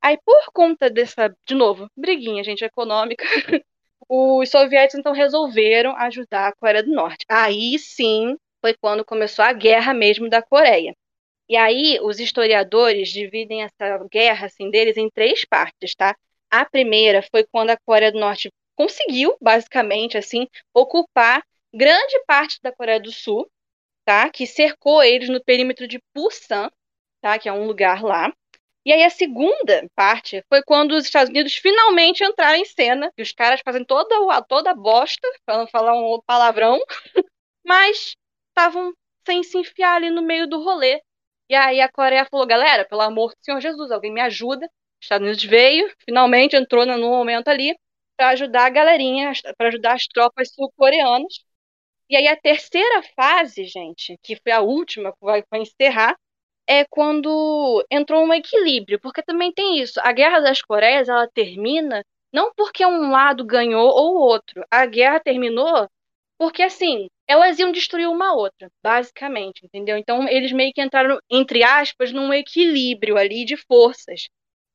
Aí, 0.03 0.19
por 0.25 0.53
conta 0.53 0.89
dessa, 0.91 1.35
de 1.47 1.55
novo, 1.55 1.89
briguinha, 1.97 2.43
gente, 2.43 2.65
econômica, 2.65 3.25
os 4.09 4.51
soviéticos 4.51 4.99
então 4.99 5.13
resolveram 5.13 5.95
ajudar 5.97 6.49
a 6.49 6.55
Coreia 6.57 6.83
do 6.83 6.93
Norte. 6.93 7.25
Aí 7.29 7.79
sim 7.79 8.37
foi 8.61 8.75
quando 8.75 9.05
começou 9.05 9.45
a 9.45 9.53
guerra 9.53 9.95
mesmo 9.95 10.29
da 10.29 10.43
Coreia. 10.43 10.95
E 11.49 11.57
aí 11.57 11.99
os 12.03 12.21
historiadores 12.21 13.11
dividem 13.11 13.63
essa 13.63 13.99
guerra 14.11 14.47
assim 14.47 14.71
deles 14.71 14.97
em 14.97 15.11
três 15.11 15.45
partes, 15.45 15.95
tá? 15.95 16.17
A 16.51 16.65
primeira 16.65 17.23
foi 17.23 17.45
quando 17.45 17.71
a 17.71 17.77
Coreia 17.77 18.13
do 18.13 18.21
Norte 18.21 18.51
conseguiu, 18.77 19.37
basicamente 19.41 20.17
assim, 20.17 20.49
ocupar 20.75 21.43
grande 21.75 22.23
parte 22.27 22.59
da 22.63 22.73
Coreia 22.73 23.01
do 23.01 23.13
Sul, 23.13 23.49
tá? 24.05 24.31
Que 24.31 24.47
cercou 24.47 25.03
eles 25.03 25.29
no 25.29 25.43
perímetro 25.43 25.87
de 25.87 26.01
Pusan, 26.13 26.71
tá? 27.21 27.39
Que 27.39 27.49
é 27.49 27.53
um 27.53 27.67
lugar 27.67 28.03
lá. 28.03 28.33
E 28.85 28.93
aí 28.93 29.05
a 29.05 29.11
segunda 29.11 29.87
parte 29.95 30.43
foi 30.49 30.63
quando 30.63 30.93
os 30.93 31.05
Estados 31.05 31.29
Unidos 31.29 31.55
finalmente 31.55 32.25
entraram 32.25 32.59
em 32.59 32.65
cena, 32.65 33.13
e 33.17 33.23
os 33.23 33.33
caras 33.33 33.61
fazem 33.65 33.85
toda, 33.85 34.43
toda 34.49 34.71
a 34.71 34.75
bosta, 34.75 35.29
falando 35.45 35.69
falar 35.71 35.93
um 35.95 36.21
palavrão, 36.27 36.81
mas 37.65 38.17
estavam 38.49 38.93
sem 39.27 39.43
se 39.43 39.59
enfiar 39.59 39.97
ali 39.97 40.11
no 40.11 40.23
meio 40.23 40.47
do 40.49 40.63
rolê. 40.63 41.03
E 41.49 41.55
aí 41.55 41.81
a 41.81 41.91
Coreia 41.91 42.27
falou, 42.31 42.47
galera, 42.47 42.85
pelo 42.87 43.03
amor 43.03 43.31
do 43.31 43.45
Senhor 43.45 43.61
Jesus, 43.61 43.91
alguém 43.91 44.13
me 44.13 44.21
ajuda. 44.21 44.67
Os 44.67 45.05
Estados 45.05 45.27
Unidos 45.27 45.45
veio, 45.45 45.93
finalmente 46.05 46.57
entrou 46.57 46.87
no 46.87 46.99
momento 46.99 47.49
ali 47.49 47.77
para 48.17 48.31
ajudar 48.31 48.67
a 48.67 48.71
galerinha, 48.71 49.33
para 49.59 49.69
ajudar 49.69 49.95
as 49.95 50.07
tropas 50.07 50.53
sul-coreanas. 50.55 51.45
E 52.11 52.17
aí 52.17 52.27
a 52.27 52.37
terceira 52.37 53.03
fase, 53.15 53.65
gente, 53.65 54.19
que 54.23 54.35
foi 54.35 54.51
a 54.51 54.61
última 54.61 55.13
que 55.13 55.19
vai, 55.23 55.45
encerrar, 55.55 56.17
é 56.69 56.85
quando 56.85 57.85
entrou 57.91 58.25
um 58.25 58.35
equilíbrio, 58.35 59.01
porque 59.01 59.23
também 59.23 59.53
tem 59.53 59.81
isso. 59.81 60.01
A 60.01 60.13
Guerra 60.13 60.41
das 60.41 60.61
Coreias, 60.61 61.09
ela 61.09 61.29
termina 61.29 62.05
não 62.33 62.53
porque 62.55 62.85
um 62.85 63.11
lado 63.11 63.45
ganhou 63.45 63.89
ou 63.89 64.17
o 64.17 64.21
outro. 64.21 64.65
A 64.71 64.87
guerra 64.87 65.21
terminou 65.21 65.89
porque, 66.39 66.63
assim, 66.63 67.07
elas 67.29 67.59
iam 67.61 67.71
destruir 67.71 68.09
uma 68.09 68.35
outra, 68.35 68.69
basicamente, 68.83 69.65
entendeu? 69.65 69.97
Então, 69.97 70.27
eles 70.29 70.53
meio 70.53 70.73
que 70.73 70.83
entraram, 70.83 71.19
entre 71.31 71.63
aspas, 71.63 72.13
num 72.13 72.33
equilíbrio 72.33 73.17
ali 73.17 73.45
de 73.45 73.57
forças, 73.57 74.29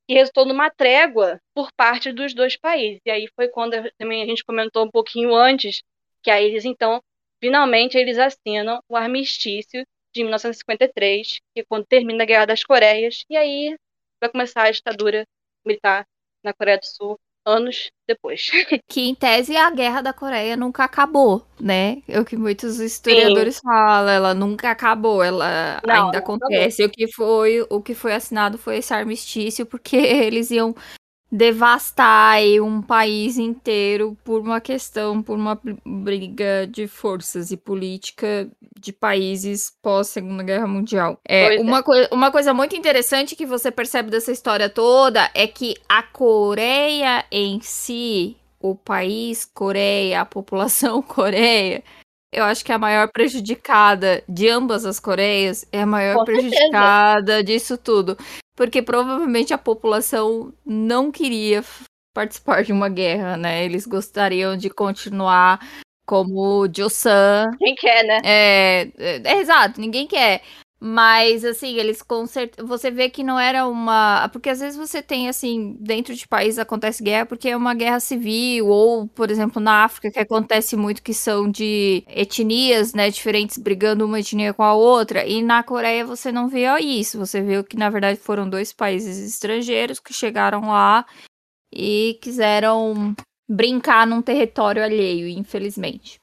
que 0.08 0.14
resultou 0.14 0.46
numa 0.46 0.70
trégua 0.70 1.40
por 1.54 1.70
parte 1.76 2.12
dos 2.14 2.34
dois 2.34 2.56
países. 2.58 3.02
E 3.06 3.12
aí 3.12 3.28
foi 3.36 3.50
quando 3.50 3.74
também 3.98 4.24
a 4.24 4.26
gente 4.26 4.44
comentou 4.46 4.86
um 4.86 4.92
pouquinho 4.92 5.36
antes, 5.36 5.82
que 6.24 6.32
aí 6.32 6.46
eles, 6.46 6.66
então, 6.66 7.02
finalmente, 7.46 7.96
eles 7.96 8.18
assinam 8.18 8.80
o 8.90 8.96
armistício 8.96 9.86
de 10.14 10.24
1953, 10.24 11.40
que 11.54 11.62
é 11.62 11.64
quando 11.64 11.86
termina 11.86 12.24
a 12.24 12.26
Guerra 12.26 12.46
das 12.46 12.64
Coreias, 12.64 13.24
e 13.30 13.38
aí 13.38 13.76
vai 14.20 14.32
começar 14.32 14.64
a 14.64 14.72
ditadura 14.72 15.26
militar 15.64 16.08
na 16.44 16.54
Coreia 16.54 16.80
do 16.80 16.86
Sul 16.86 17.20
anos 17.46 17.92
depois. 18.08 18.50
Que 18.90 19.02
em 19.02 19.14
tese 19.14 19.56
a 19.56 19.70
guerra 19.70 20.02
da 20.02 20.12
Coreia 20.12 20.58
nunca 20.58 20.84
acabou, 20.84 21.46
né? 21.60 22.02
É 22.08 22.20
o 22.20 22.26
que 22.26 22.36
muitos 22.36 22.80
historiadores 22.80 23.58
Sim. 23.58 23.62
falam, 23.64 24.10
ela 24.10 24.34
nunca 24.34 24.72
acabou, 24.72 25.22
ela 25.22 25.80
não, 25.86 26.06
ainda 26.06 26.18
acontece. 26.18 26.84
O 26.84 26.90
que 26.90 27.08
foi 27.12 27.64
o 27.70 27.80
que 27.82 27.94
foi 27.94 28.14
assinado 28.14 28.58
foi 28.58 28.78
esse 28.78 28.92
armistício 28.92 29.66
porque 29.66 29.96
eles 30.26 30.50
iam 30.50 30.74
devastar 31.36 32.40
um 32.64 32.82
país 32.82 33.38
inteiro 33.38 34.18
por 34.24 34.40
uma 34.40 34.62
questão, 34.62 35.22
por 35.22 35.38
uma 35.38 35.60
briga 35.86 36.66
de 36.66 36.88
forças 36.88 37.52
e 37.52 37.58
política 37.58 38.48
de 38.80 38.94
países 38.94 39.76
pós 39.82 40.08
Segunda 40.08 40.44
Guerra 40.44 40.66
Mundial. 40.66 41.20
É, 41.28 41.60
uma, 41.60 41.80
é. 41.80 42.08
Uma 42.14 42.32
coisa 42.32 42.54
muito 42.54 42.76
interessante 42.76 43.36
que 43.36 43.46
você 43.46 43.70
percebe 43.70 44.10
dessa 44.10 44.32
história 44.32 44.70
toda 44.70 45.30
é 45.34 45.46
que 45.46 45.76
a 45.90 46.02
Coreia 46.02 47.26
em 47.30 47.60
si, 47.62 48.38
o 48.60 48.74
país 48.74 49.44
Coreia, 49.44 50.22
a 50.22 50.26
população 50.26 51.02
Coreia, 51.04 51.84
eu 52.32 52.46
acho 52.46 52.64
que 52.64 52.72
a 52.72 52.80
maior 52.80 53.10
prejudicada 53.12 54.24
de 54.28 54.48
ambas 54.48 54.86
as 54.86 55.02
Coreias 55.02 55.66
é 55.72 55.82
a 55.82 55.86
maior 55.86 56.24
prejudicada 56.24 57.44
disso 57.44 57.78
tudo. 57.78 58.18
Porque 58.56 58.82
provavelmente 58.82 59.54
a 59.54 59.58
população 59.58 60.54
não 60.66 61.12
queria 61.12 61.64
participar 62.14 62.64
de 62.64 62.72
uma 62.72 62.88
guerra, 62.88 63.36
né? 63.36 63.66
Eles 63.66 63.86
gostariam 63.86 64.56
de 64.56 64.70
continuar 64.70 65.60
como 66.06 66.66
Joseon. 66.74 67.52
Quem 67.60 67.76
quer, 67.76 68.04
né? 68.04 68.20
É, 68.24 68.92
é, 68.98 69.22
é, 69.26 69.38
exato, 69.40 69.82
ninguém 69.82 70.08
quer. 70.08 70.42
Mas, 70.88 71.44
assim, 71.44 71.78
eles 71.78 72.04
com 72.04 72.28
certeza. 72.28 72.68
Você 72.68 72.92
vê 72.92 73.10
que 73.10 73.24
não 73.24 73.40
era 73.40 73.66
uma. 73.68 74.30
Porque 74.30 74.52
às 74.52 74.60
vezes 74.60 74.78
você 74.78 75.02
tem, 75.02 75.28
assim, 75.28 75.76
dentro 75.80 76.14
de 76.14 76.28
países 76.28 76.60
acontece 76.60 77.04
guerra 77.04 77.26
porque 77.26 77.50
é 77.50 77.58
uma 77.58 77.74
guerra 77.74 78.00
civil, 78.00 78.68
ou, 78.68 79.08
por 79.08 79.32
exemplo, 79.32 79.60
na 79.60 79.84
África, 79.84 80.12
que 80.12 80.20
acontece 80.20 80.76
muito 80.76 81.02
que 81.02 81.12
são 81.12 81.50
de 81.50 82.04
etnias, 82.08 82.94
né, 82.94 83.10
diferentes 83.10 83.58
brigando 83.58 84.06
uma 84.06 84.20
etnia 84.20 84.54
com 84.54 84.62
a 84.62 84.76
outra. 84.76 85.26
E 85.26 85.42
na 85.42 85.64
Coreia 85.64 86.06
você 86.06 86.32
não 86.32 86.48
vê 86.48 86.68
isso. 86.80 87.18
Você 87.18 87.42
vê 87.42 87.64
que, 87.64 87.76
na 87.76 87.90
verdade, 87.90 88.20
foram 88.20 88.48
dois 88.48 88.72
países 88.72 89.18
estrangeiros 89.18 90.00
que 90.00 90.14
chegaram 90.14 90.68
lá 90.70 91.04
e 91.74 92.20
quiseram 92.22 93.16
brincar 93.50 94.06
num 94.06 94.22
território 94.22 94.84
alheio, 94.84 95.28
infelizmente. 95.28 96.20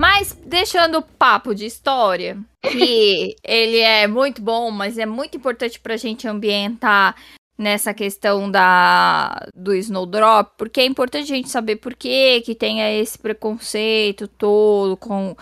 Mas 0.00 0.32
deixando 0.46 0.96
o 0.96 1.02
papo 1.02 1.54
de 1.54 1.66
história, 1.66 2.38
que 2.62 3.36
ele 3.44 3.76
é 3.80 4.06
muito 4.06 4.40
bom, 4.40 4.70
mas 4.70 4.96
é 4.96 5.04
muito 5.04 5.36
importante 5.36 5.78
pra 5.78 5.98
gente 5.98 6.26
ambientar 6.26 7.14
nessa 7.58 7.92
questão 7.92 8.50
da 8.50 9.46
do 9.54 9.74
Snowdrop, 9.74 10.54
porque 10.56 10.80
é 10.80 10.86
importante 10.86 11.30
a 11.30 11.36
gente 11.36 11.50
saber 11.50 11.76
por 11.76 11.94
que 11.94 12.40
que 12.40 12.54
tem 12.54 12.80
esse 12.98 13.18
preconceito 13.18 14.26
todo 14.26 14.96
com 14.96 15.36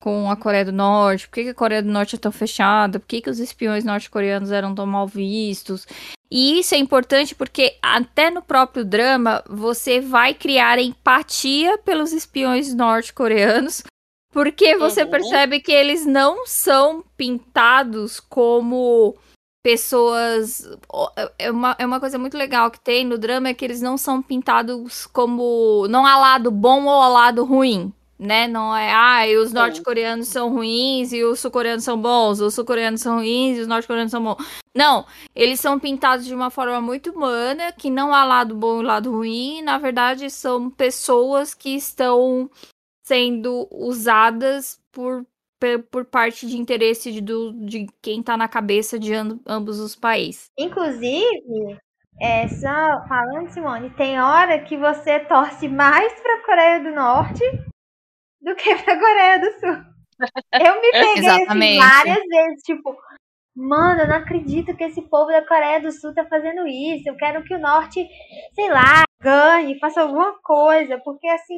com 0.00 0.30
a 0.30 0.36
Coreia 0.36 0.66
do 0.66 0.72
Norte, 0.72 1.26
por 1.26 1.34
que, 1.34 1.44
que 1.44 1.48
a 1.48 1.54
Coreia 1.54 1.82
do 1.82 1.90
Norte 1.90 2.14
é 2.14 2.18
tão 2.18 2.30
fechada, 2.30 3.00
por 3.00 3.08
que, 3.08 3.22
que 3.22 3.30
os 3.30 3.40
espiões 3.40 3.84
norte-coreanos 3.84 4.52
eram 4.52 4.74
tão 4.74 4.86
mal 4.86 5.08
vistos. 5.08 5.88
E 6.30 6.60
isso 6.60 6.74
é 6.74 6.78
importante 6.78 7.34
porque 7.34 7.78
até 7.82 8.30
no 8.30 8.42
próprio 8.42 8.84
drama 8.84 9.42
você 9.48 10.00
vai 10.00 10.34
criar 10.34 10.78
empatia 10.78 11.78
pelos 11.78 12.12
espiões 12.12 12.72
norte-coreanos 12.74 13.82
porque 14.34 14.76
você 14.76 15.04
uhum. 15.04 15.10
percebe 15.10 15.60
que 15.60 15.70
eles 15.70 16.04
não 16.04 16.44
são 16.44 17.04
pintados 17.16 18.18
como 18.18 19.14
pessoas. 19.62 20.68
É 21.38 21.52
uma, 21.52 21.76
é 21.78 21.86
uma 21.86 22.00
coisa 22.00 22.18
muito 22.18 22.36
legal 22.36 22.68
que 22.68 22.80
tem 22.80 23.06
no 23.06 23.16
drama 23.16 23.48
é 23.48 23.54
que 23.54 23.64
eles 23.64 23.80
não 23.80 23.96
são 23.96 24.20
pintados 24.20 25.06
como. 25.06 25.86
Não 25.88 26.04
há 26.04 26.16
lado 26.16 26.50
bom 26.50 26.84
ou 26.84 27.00
há 27.00 27.08
lado 27.08 27.44
ruim. 27.44 27.92
Né? 28.18 28.46
Não 28.48 28.74
é, 28.74 28.92
ah, 28.92 29.26
e 29.26 29.36
os 29.36 29.52
norte-coreanos 29.52 30.28
são 30.28 30.48
ruins 30.48 31.12
e 31.12 31.24
os 31.24 31.40
sul-coreanos 31.40 31.84
são 31.84 32.00
bons, 32.00 32.40
os 32.40 32.54
sul-coreanos 32.54 33.00
são 33.00 33.16
ruins 33.16 33.58
e 33.58 33.60
os 33.60 33.66
norte-coreanos 33.66 34.12
são 34.12 34.22
bons. 34.22 34.36
Não, 34.74 35.04
eles 35.34 35.58
são 35.58 35.80
pintados 35.80 36.24
de 36.24 36.32
uma 36.32 36.48
forma 36.48 36.80
muito 36.80 37.10
humana, 37.10 37.72
que 37.72 37.90
não 37.90 38.14
há 38.14 38.24
lado 38.24 38.54
bom 38.54 38.80
e 38.80 38.84
lado 38.84 39.10
ruim, 39.10 39.62
na 39.62 39.78
verdade 39.78 40.30
são 40.30 40.70
pessoas 40.70 41.54
que 41.54 41.70
estão 41.70 42.48
sendo 43.04 43.68
usadas 43.70 44.80
por, 44.90 45.26
por 45.90 46.06
parte 46.06 46.46
de 46.46 46.56
interesse 46.56 47.12
de, 47.12 47.20
do, 47.20 47.52
de 47.52 47.86
quem 48.00 48.20
está 48.20 48.34
na 48.36 48.48
cabeça 48.48 48.98
de 48.98 49.12
ambos 49.46 49.78
os 49.78 49.94
países. 49.94 50.50
Inclusive, 50.58 51.78
é, 52.18 52.48
só 52.48 53.06
falando, 53.06 53.50
Simone, 53.50 53.90
tem 53.90 54.18
hora 54.18 54.58
que 54.64 54.76
você 54.78 55.20
torce 55.20 55.68
mais 55.68 56.12
para 56.20 56.34
a 56.34 56.46
Coreia 56.46 56.80
do 56.80 56.90
Norte 56.92 57.44
do 58.40 58.56
que 58.56 58.74
para 58.74 58.94
a 58.94 58.98
Coreia 58.98 59.38
do 59.38 59.52
Sul. 59.60 59.94
Eu 60.52 60.80
me 60.80 60.90
peguei 60.92 61.28
assim, 61.28 61.78
várias 61.78 62.24
vezes, 62.26 62.62
tipo, 62.62 62.96
mano, 63.54 64.00
eu 64.00 64.08
não 64.08 64.16
acredito 64.16 64.74
que 64.74 64.84
esse 64.84 65.02
povo 65.02 65.30
da 65.30 65.46
Coreia 65.46 65.78
do 65.78 65.92
Sul 65.92 66.14
tá 66.14 66.24
fazendo 66.24 66.66
isso. 66.66 67.06
Eu 67.06 67.16
quero 67.16 67.44
que 67.44 67.54
o 67.54 67.60
Norte, 67.60 68.08
sei 68.54 68.70
lá, 68.70 69.02
ganhe, 69.20 69.78
faça 69.78 70.00
alguma 70.00 70.38
coisa, 70.42 70.98
porque 71.04 71.26
assim, 71.28 71.56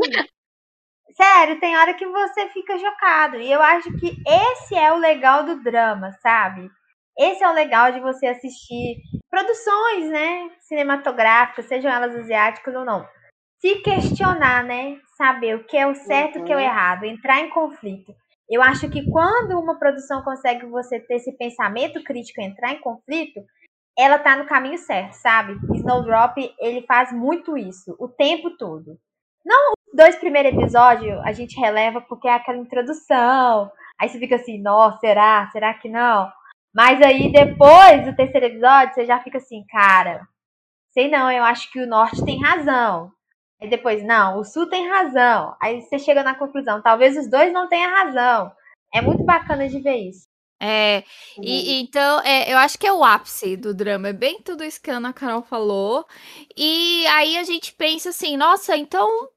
Sério, 1.17 1.59
tem 1.59 1.77
hora 1.77 1.95
que 1.95 2.07
você 2.07 2.49
fica 2.51 2.79
chocado. 2.79 3.37
E 3.37 3.51
eu 3.51 3.63
acho 3.63 3.91
que 3.99 4.23
esse 4.27 4.75
é 4.75 4.93
o 4.93 4.99
legal 4.99 5.45
do 5.45 5.63
drama, 5.63 6.13
sabe? 6.21 6.71
Esse 7.19 7.43
é 7.43 7.49
o 7.49 7.55
legal 7.55 7.91
de 7.91 8.01
você 8.01 8.27
assistir 8.27 8.99
produções, 9.31 10.11
né? 10.11 10.51
Cinematográficas, 10.61 11.67
sejam 11.67 11.91
elas 11.91 12.15
asiáticas 12.15 12.75
ou 12.75 12.85
não. 12.85 13.09
Se 13.59 13.77
questionar, 13.77 14.63
né? 14.63 14.99
Saber 15.17 15.57
o 15.57 15.65
que 15.65 15.79
é 15.79 15.87
o 15.87 15.95
certo 15.95 16.39
e 16.39 16.43
o 16.43 16.45
que 16.45 16.53
é 16.53 16.57
o 16.57 16.59
uhum. 16.59 16.65
errado. 16.65 17.05
Entrar 17.05 17.41
em 17.41 17.49
conflito. 17.49 18.13
Eu 18.49 18.63
acho 18.63 18.89
que 18.91 19.11
quando 19.11 19.59
uma 19.59 19.79
produção 19.79 20.23
consegue 20.23 20.67
você 20.67 21.01
ter 21.01 21.15
esse 21.15 21.33
pensamento 21.37 22.05
crítico, 22.05 22.43
entrar 22.43 22.73
em 22.73 22.81
conflito, 22.81 23.41
ela 23.99 24.19
tá 24.19 24.37
no 24.37 24.47
caminho 24.47 24.79
certo, 24.79 25.15
sabe? 25.15 25.59
Snowdrop, 25.75 26.37
ele 26.61 26.83
faz 26.83 27.11
muito 27.11 27.57
isso, 27.57 27.97
o 27.99 28.07
tempo 28.07 28.57
todo. 28.59 28.99
Não 29.45 29.76
dois 29.95 30.17
primeiros 30.17 30.53
episódios 30.53 31.19
a 31.25 31.33
gente 31.33 31.59
releva 31.59 32.01
porque 32.01 32.29
é 32.29 32.35
aquela 32.35 32.59
introdução. 32.59 33.71
Aí 33.99 34.09
você 34.09 34.19
fica 34.19 34.37
assim, 34.37 34.61
nossa, 34.61 34.99
será? 34.99 35.49
Será 35.53 35.75
que 35.75 35.89
não? 35.89 36.31
Mas 36.75 37.01
aí 37.01 37.33
depois 37.33 38.05
do 38.05 38.15
terceiro 38.15 38.47
episódio, 38.47 38.95
você 38.95 39.07
já 39.07 39.19
fica 39.21 39.39
assim, 39.39 39.65
cara, 39.71 40.27
sei 40.93 41.09
não, 41.09 41.31
eu 41.31 41.43
acho 41.45 41.71
que 41.73 41.81
o 41.81 41.87
norte 41.87 42.25
tem 42.25 42.43
razão. 42.43 43.11
Aí 43.61 43.71
depois, 43.71 44.05
não, 44.05 44.39
o 44.39 44.45
sul 44.45 44.69
tem 44.69 44.89
razão. 44.89 45.57
Aí 45.61 45.81
você 45.81 45.99
chega 45.99 46.23
na 46.23 46.35
conclusão, 46.35 46.83
talvez 46.83 47.17
os 47.17 47.29
dois 47.31 47.53
não 47.53 47.69
tenham 47.69 47.91
razão. 47.91 48.53
É 48.93 49.01
muito 49.01 49.25
bacana 49.25 49.69
de 49.69 49.81
ver 49.81 49.97
isso. 49.97 50.27
É, 50.61 51.05
e, 51.43 51.81
então, 51.81 52.21
é, 52.21 52.51
eu 52.51 52.57
acho 52.57 52.79
que 52.79 52.87
é 52.87 52.93
o 52.93 53.05
ápice 53.05 53.57
do 53.57 53.75
drama, 53.75 54.09
é 54.09 54.13
bem 54.13 54.41
tudo 54.41 54.65
isso 54.65 54.81
que 54.81 54.91
a 54.91 54.97
Ana 54.97 55.13
Carol 55.13 55.43
falou. 55.43 56.07
E 56.57 57.07
aí 57.09 57.37
a 57.37 57.45
gente 57.45 57.75
pensa 57.75 58.09
assim, 58.09 58.37
nossa, 58.37 58.77
então 58.77 59.29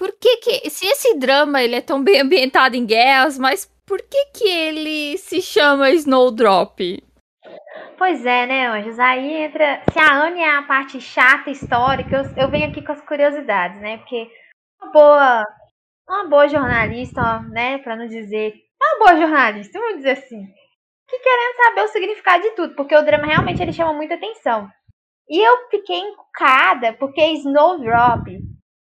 por 0.00 0.12
que 0.18 0.38
que, 0.38 0.70
se 0.70 0.86
esse 0.86 1.18
drama 1.18 1.62
ele 1.62 1.74
é 1.74 1.82
tão 1.82 2.02
bem 2.02 2.22
ambientado 2.22 2.74
em 2.74 2.86
guerras, 2.86 3.38
mas 3.38 3.70
por 3.86 4.00
que 4.00 4.24
que 4.32 4.48
ele 4.48 5.18
se 5.18 5.42
chama 5.42 5.90
Snowdrop? 5.90 7.04
Pois 7.98 8.24
é, 8.24 8.46
né, 8.46 8.66
Anjos? 8.68 8.98
Aí 8.98 9.30
entra. 9.30 9.82
Se 9.92 9.98
a 9.98 10.14
Anne 10.24 10.40
é 10.40 10.56
a 10.56 10.62
parte 10.62 10.98
chata, 11.02 11.50
histórica, 11.50 12.16
eu, 12.16 12.44
eu 12.44 12.50
venho 12.50 12.70
aqui 12.70 12.80
com 12.82 12.92
as 12.92 13.02
curiosidades, 13.02 13.78
né? 13.82 13.98
Porque 13.98 14.26
uma 14.80 14.90
boa. 14.90 15.44
Uma 16.08 16.28
boa 16.30 16.48
jornalista, 16.48 17.40
né? 17.50 17.76
Pra 17.76 17.94
não 17.94 18.06
dizer. 18.06 18.54
Uma 18.82 19.04
boa 19.04 19.20
jornalista, 19.20 19.78
vamos 19.78 19.96
dizer 19.96 20.12
assim. 20.12 20.46
Que 21.06 21.18
querendo 21.18 21.56
saber 21.62 21.82
o 21.82 21.88
significado 21.88 22.42
de 22.42 22.50
tudo, 22.52 22.74
porque 22.74 22.96
o 22.96 23.04
drama 23.04 23.26
realmente 23.26 23.60
ele 23.60 23.72
chama 23.72 23.92
muita 23.92 24.14
atenção. 24.14 24.66
E 25.28 25.46
eu 25.46 25.68
fiquei 25.68 25.98
encucada, 25.98 26.94
porque 26.94 27.22
Snowdrop 27.32 28.40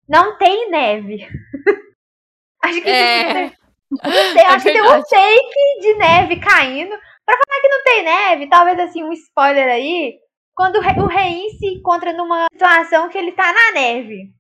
não 0.08 0.38
tem 0.38 0.70
neve. 0.70 1.28
Acho 2.64 2.82
que 2.82 2.90
é... 2.90 3.50
Sei, 3.50 4.42
É 4.42 4.46
acho 4.48 4.66
que 4.66 4.72
tem 4.72 4.82
um 4.82 5.04
take 5.04 5.80
de 5.82 5.94
neve 5.96 6.40
caindo. 6.40 6.90
Pra 7.26 7.38
falar 7.38 7.62
que 7.62 7.68
não 7.70 7.84
tem 7.84 8.04
neve, 8.04 8.48
talvez 8.50 8.80
assim, 8.80 9.04
um 9.04 9.12
spoiler 9.14 9.68
aí. 9.68 10.18
Quando 10.56 10.78
o 10.78 10.82
Re- 10.82 11.00
o 11.00 11.06
Rein 11.06 11.50
se 11.52 11.68
encontra 11.68 12.12
numa 12.14 12.48
situação 12.52 13.10
que 13.10 13.18
ele 13.18 13.34
tá 13.34 13.52
na 13.54 13.72
neve. 13.74 14.34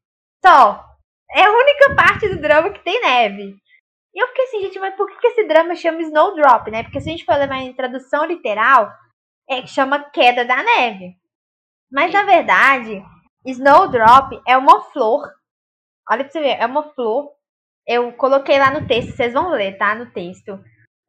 Só. 0.43 0.83
É 1.31 1.43
a 1.43 1.51
única 1.51 1.95
parte 1.95 2.29
do 2.29 2.41
drama 2.41 2.71
que 2.71 2.83
tem 2.83 2.99
neve. 3.01 3.55
E 4.15 4.23
eu 4.23 4.27
fiquei 4.29 4.45
assim, 4.45 4.61
gente, 4.61 4.79
mas 4.79 4.95
por 4.95 5.07
que 5.09 5.17
que 5.19 5.27
esse 5.27 5.43
drama 5.47 5.75
chama 5.75 6.01
Snowdrop, 6.01 6.69
né? 6.71 6.83
Porque 6.83 6.99
se 7.01 7.09
a 7.09 7.11
gente 7.11 7.25
for 7.25 7.35
levar 7.35 7.57
em 7.57 7.73
tradução 7.73 8.25
literal, 8.25 8.91
é 9.49 9.61
que 9.61 9.67
chama 9.67 9.99
queda 10.11 10.45
da 10.45 10.61
neve. 10.63 11.15
Mas 11.91 12.11
na 12.13 12.23
verdade, 12.23 13.03
Snowdrop 13.45 14.39
é 14.47 14.57
uma 14.57 14.81
flor. 14.91 15.31
Olha 16.09 16.23
pra 16.23 16.31
você 16.31 16.39
ver, 16.41 16.57
é 16.59 16.65
uma 16.65 16.83
flor. 16.93 17.31
Eu 17.85 18.11
coloquei 18.13 18.57
lá 18.57 18.71
no 18.71 18.87
texto, 18.87 19.15
vocês 19.15 19.33
vão 19.33 19.49
ler, 19.49 19.77
tá? 19.77 19.93
No 19.95 20.11
texto. 20.11 20.59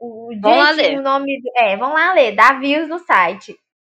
O 0.00 0.30
Vão 0.40 0.58
lá 0.58 0.72
direitinho 0.72 0.96
ler. 0.96 1.00
o 1.00 1.02
nome. 1.02 1.40
É, 1.56 1.76
vão 1.76 1.92
lá 1.94 2.12
ler, 2.12 2.34
dá 2.34 2.52
views 2.58 2.88
no 2.88 2.98
site. 2.98 3.56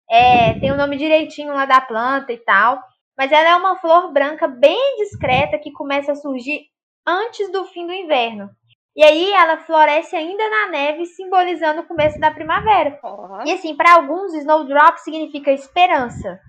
É, 0.10 0.54
tem 0.60 0.72
o 0.72 0.78
nome 0.78 0.96
direitinho 0.98 1.54
lá 1.54 1.66
da 1.66 1.82
planta 1.82 2.32
e 2.32 2.38
tal. 2.38 2.82
Mas 3.18 3.32
ela 3.32 3.50
é 3.50 3.56
uma 3.56 3.76
flor 3.78 4.14
branca 4.14 4.48
bem 4.48 4.98
discreta 4.98 5.58
que 5.58 5.72
começa 5.72 6.12
a 6.12 6.16
surgir 6.16 6.62
antes 7.06 7.52
do 7.52 7.66
fim 7.66 7.86
do 7.88 7.94
inverno. 7.94 8.50
E 8.96 9.04
aí 9.04 9.32
ela 9.32 9.58
floresce 9.58 10.16
ainda 10.16 10.50
na 10.50 10.70
neve, 10.70 11.06
simbolizando 11.06 11.82
o 11.82 11.88
começo 11.88 12.20
da 12.20 12.32
primavera. 12.32 13.00
Ó, 13.04 13.44
E 13.46 13.52
assim, 13.52 13.76
para 13.76 13.96
alguns, 13.96 14.34
Snowdrop 14.34 14.98
significa 15.00 15.52
esperança. 15.52 16.40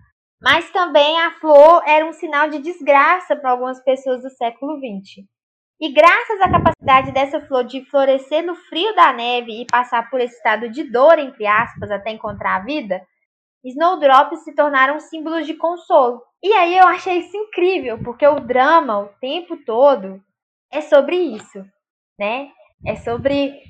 Mas 0.41 0.71
também 0.71 1.21
a 1.21 1.33
flor 1.33 1.83
era 1.87 2.07
um 2.07 2.13
sinal 2.13 2.49
de 2.49 2.59
desgraça 2.61 3.35
para 3.35 3.51
algumas 3.51 3.83
pessoas 3.83 4.23
do 4.23 4.31
século 4.31 4.79
XX. 4.79 5.27
E 5.81 5.93
graças 5.93 6.41
à 6.41 6.51
capacidade 6.51 7.13
dessa 7.13 7.41
flor 7.41 7.65
de 7.65 7.85
florescer 7.85 8.45
no 8.45 8.55
frio 8.55 8.95
da 8.95 9.13
neve 9.13 9.63
e 9.63 9.67
passar 9.67 10.11
por 10.11 10.21
esse 10.21 10.35
estado 10.35 10.69
de 10.69 10.85
dor, 10.85 11.19
entre 11.19 11.47
aspas, 11.47 11.91
até 11.91 12.11
encontrar 12.11 12.57
a 12.57 12.65
vida, 12.65 13.01
Snowdrops 13.65 14.45
se 14.45 14.55
tornaram 14.55 14.99
símbolos 14.99 15.47
de 15.47 15.55
consolo. 15.55 16.23
E 16.43 16.53
aí 16.53 16.77
eu 16.77 16.87
achei 16.87 17.19
isso 17.19 17.37
incrível, 17.37 17.99
porque 18.03 18.27
o 18.27 18.41
drama, 18.41 19.01
o 19.01 19.09
tempo 19.21 19.57
todo, 19.65 20.21
é 20.71 20.81
sobre 20.81 21.17
isso, 21.17 21.65
né? 22.19 22.51
É 22.87 22.97
sobre 22.97 23.61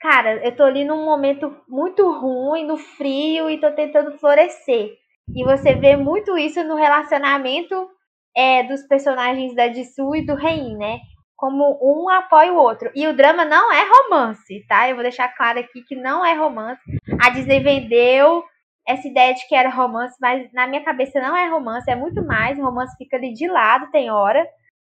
cara, 0.00 0.44
eu 0.44 0.54
tô 0.56 0.64
ali 0.64 0.84
num 0.84 1.04
momento 1.04 1.56
muito 1.68 2.10
ruim, 2.10 2.66
no 2.66 2.76
frio, 2.76 3.48
e 3.48 3.60
tô 3.60 3.70
tentando 3.70 4.18
florescer. 4.18 4.96
E 5.28 5.44
você 5.44 5.74
vê 5.74 5.96
muito 5.96 6.36
isso 6.36 6.62
no 6.64 6.74
relacionamento 6.74 7.88
é, 8.36 8.62
dos 8.64 8.82
personagens 8.86 9.54
da 9.54 9.72
Jisoo 9.72 10.16
e 10.16 10.26
do 10.26 10.34
Rein, 10.34 10.76
né? 10.76 10.98
Como 11.36 11.78
um 11.82 12.08
apoia 12.08 12.52
o 12.52 12.56
outro. 12.56 12.90
E 12.94 13.06
o 13.06 13.16
drama 13.16 13.44
não 13.44 13.72
é 13.72 13.84
romance, 13.88 14.64
tá? 14.68 14.88
Eu 14.88 14.94
vou 14.94 15.02
deixar 15.02 15.28
claro 15.28 15.58
aqui 15.58 15.82
que 15.82 15.96
não 15.96 16.24
é 16.24 16.34
romance. 16.34 16.80
A 17.20 17.30
Disney 17.30 17.60
vendeu 17.60 18.44
essa 18.86 19.06
ideia 19.06 19.34
de 19.34 19.46
que 19.46 19.54
era 19.54 19.70
romance, 19.70 20.16
mas 20.20 20.52
na 20.52 20.66
minha 20.66 20.84
cabeça 20.84 21.20
não 21.20 21.36
é 21.36 21.48
romance, 21.48 21.90
é 21.90 21.96
muito 21.96 22.24
mais. 22.24 22.58
O 22.58 22.62
romance 22.62 22.96
fica 22.96 23.16
ali 23.16 23.32
de 23.32 23.46
lado, 23.48 23.90
tem 23.90 24.10
hora, 24.10 24.46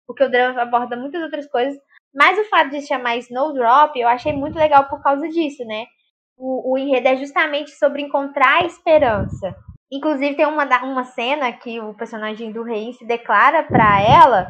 porque 0.07 0.23
o 0.23 0.29
drama 0.29 0.61
aborda 0.61 0.95
muitas 0.95 1.21
outras 1.21 1.47
coisas. 1.47 1.77
Mas 2.13 2.37
o 2.37 2.49
fato 2.49 2.69
de 2.69 2.85
chamar 2.85 3.17
Snowdrop, 3.17 3.95
eu 3.95 4.07
achei 4.07 4.33
muito 4.33 4.57
legal 4.57 4.87
por 4.87 5.01
causa 5.01 5.27
disso, 5.29 5.63
né? 5.65 5.85
O, 6.37 6.73
o 6.73 6.77
enredo 6.77 7.07
é 7.07 7.15
justamente 7.15 7.71
sobre 7.71 8.01
encontrar 8.01 8.61
a 8.61 8.65
esperança. 8.65 9.55
Inclusive, 9.93 10.35
tem 10.35 10.47
uma, 10.47 10.65
uma 10.83 11.03
cena 11.03 11.51
que 11.51 11.79
o 11.79 11.93
personagem 11.93 12.51
do 12.51 12.63
rei 12.63 12.93
se 12.93 13.05
declara 13.05 13.61
pra 13.61 14.01
ela 14.01 14.49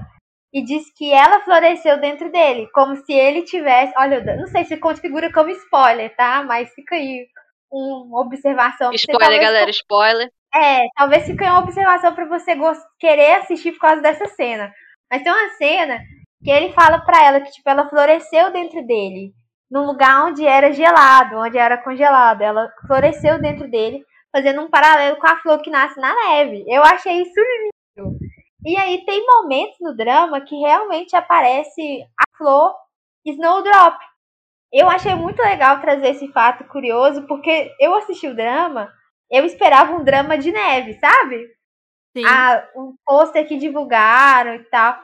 e 0.53 0.63
diz 0.63 0.83
que 0.95 1.11
ela 1.11 1.41
floresceu 1.41 1.99
dentro 1.99 2.31
dele, 2.31 2.69
como 2.73 2.95
se 2.95 3.11
ele 3.11 3.41
tivesse. 3.41 3.91
Olha, 3.97 4.23
não 4.37 4.47
sei 4.47 4.63
se 4.63 4.77
configura 4.77 5.33
como 5.33 5.49
spoiler, 5.49 6.15
tá? 6.15 6.43
Mas 6.43 6.71
fica 6.73 6.95
aí 6.95 7.27
uma 7.69 8.21
observação. 8.21 8.89
pra 8.89 8.97
você 8.97 9.11
Spoiler, 9.11 9.19
talvez 9.19 9.41
galera, 9.41 9.69
spoiler. 9.71 10.29
é, 10.55 10.83
talvez 10.95 11.25
fique 11.25 11.43
uma 11.43 11.59
observação 11.59 12.13
pra 12.13 12.25
você 12.25 12.55
querer 12.97 13.35
assistir 13.37 13.73
por 13.73 13.81
causa 13.81 14.01
dessa 14.01 14.27
cena. 14.27 14.71
Mas 15.11 15.23
tem 15.23 15.31
uma 15.31 15.49
cena 15.57 15.99
que 16.41 16.51
ele 16.51 16.71
fala 16.71 16.99
pra 17.03 17.21
ela 17.21 17.41
que 17.41 17.51
tipo 17.51 17.69
ela 17.69 17.89
floresceu 17.89 18.51
dentro 18.53 18.85
dele, 18.85 19.33
num 19.69 19.85
lugar 19.85 20.25
onde 20.25 20.45
era 20.45 20.71
gelado, 20.71 21.37
onde 21.37 21.57
era 21.57 21.77
congelado. 21.83 22.41
Ela 22.43 22.69
floresceu 22.87 23.41
dentro 23.41 23.69
dele, 23.69 24.05
fazendo 24.33 24.61
um 24.61 24.69
paralelo 24.69 25.17
com 25.17 25.27
a 25.27 25.37
flor 25.37 25.61
que 25.61 25.69
nasce 25.69 25.99
na 25.99 26.13
neve. 26.13 26.65
Eu 26.67 26.83
achei 26.83 27.21
isso 27.21 27.39
lindo. 27.39 28.17
E 28.65 28.75
aí 28.77 29.05
tem 29.05 29.25
momentos 29.25 29.77
no 29.79 29.95
drama 29.95 30.41
que 30.41 30.55
realmente 30.55 31.15
aparece 31.15 32.03
a 32.17 32.37
flor 32.37 32.73
Snowdrop. 33.25 33.97
Eu 34.71 34.89
achei 34.89 35.13
muito 35.13 35.41
legal 35.41 35.79
trazer 35.79 36.09
esse 36.09 36.27
fato 36.31 36.63
curioso, 36.65 37.27
porque 37.27 37.71
eu 37.79 37.93
assisti 37.93 38.27
o 38.27 38.35
drama 38.35 38.91
eu 39.33 39.45
esperava 39.45 39.95
um 39.95 40.03
drama 40.03 40.37
de 40.37 40.51
neve, 40.51 40.93
sabe? 40.99 41.47
Sim. 42.15 42.23
Ah, 42.23 42.69
um 42.75 42.93
pôster 43.03 43.47
que 43.47 43.57
divulgaram 43.57 44.53
e 44.53 44.63
tal. 44.65 44.95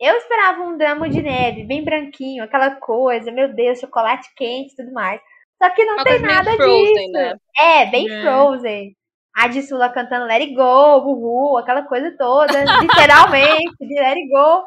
Eu 0.00 0.16
esperava 0.16 0.60
um 0.60 0.76
drama 0.76 1.08
de 1.08 1.22
neve, 1.22 1.62
bem 1.62 1.84
branquinho, 1.84 2.42
aquela 2.42 2.74
coisa, 2.74 3.30
meu 3.30 3.54
Deus, 3.54 3.78
chocolate 3.78 4.28
quente 4.34 4.72
e 4.72 4.76
tudo 4.76 4.92
mais. 4.92 5.20
Só 5.62 5.70
que 5.70 5.84
não 5.84 5.94
Uma 5.94 6.04
tem 6.04 6.20
nada 6.20 6.54
Frozen, 6.56 6.94
disso. 6.94 7.12
né? 7.12 7.34
É, 7.58 7.86
bem 7.86 8.10
É. 8.10 8.22
Frozen. 8.22 8.96
A 9.34 9.48
de 9.48 9.62
Sula 9.62 9.90
cantando 9.90 10.24
Let 10.26 10.40
It 10.42 10.54
Go, 10.54 10.98
Uhul, 10.98 11.58
aquela 11.58 11.82
coisa 11.82 12.14
toda, 12.16 12.64
literalmente, 12.80 13.76
de 13.80 13.94
Let 14.00 14.16
It 14.16 14.28
Go. 14.28 14.64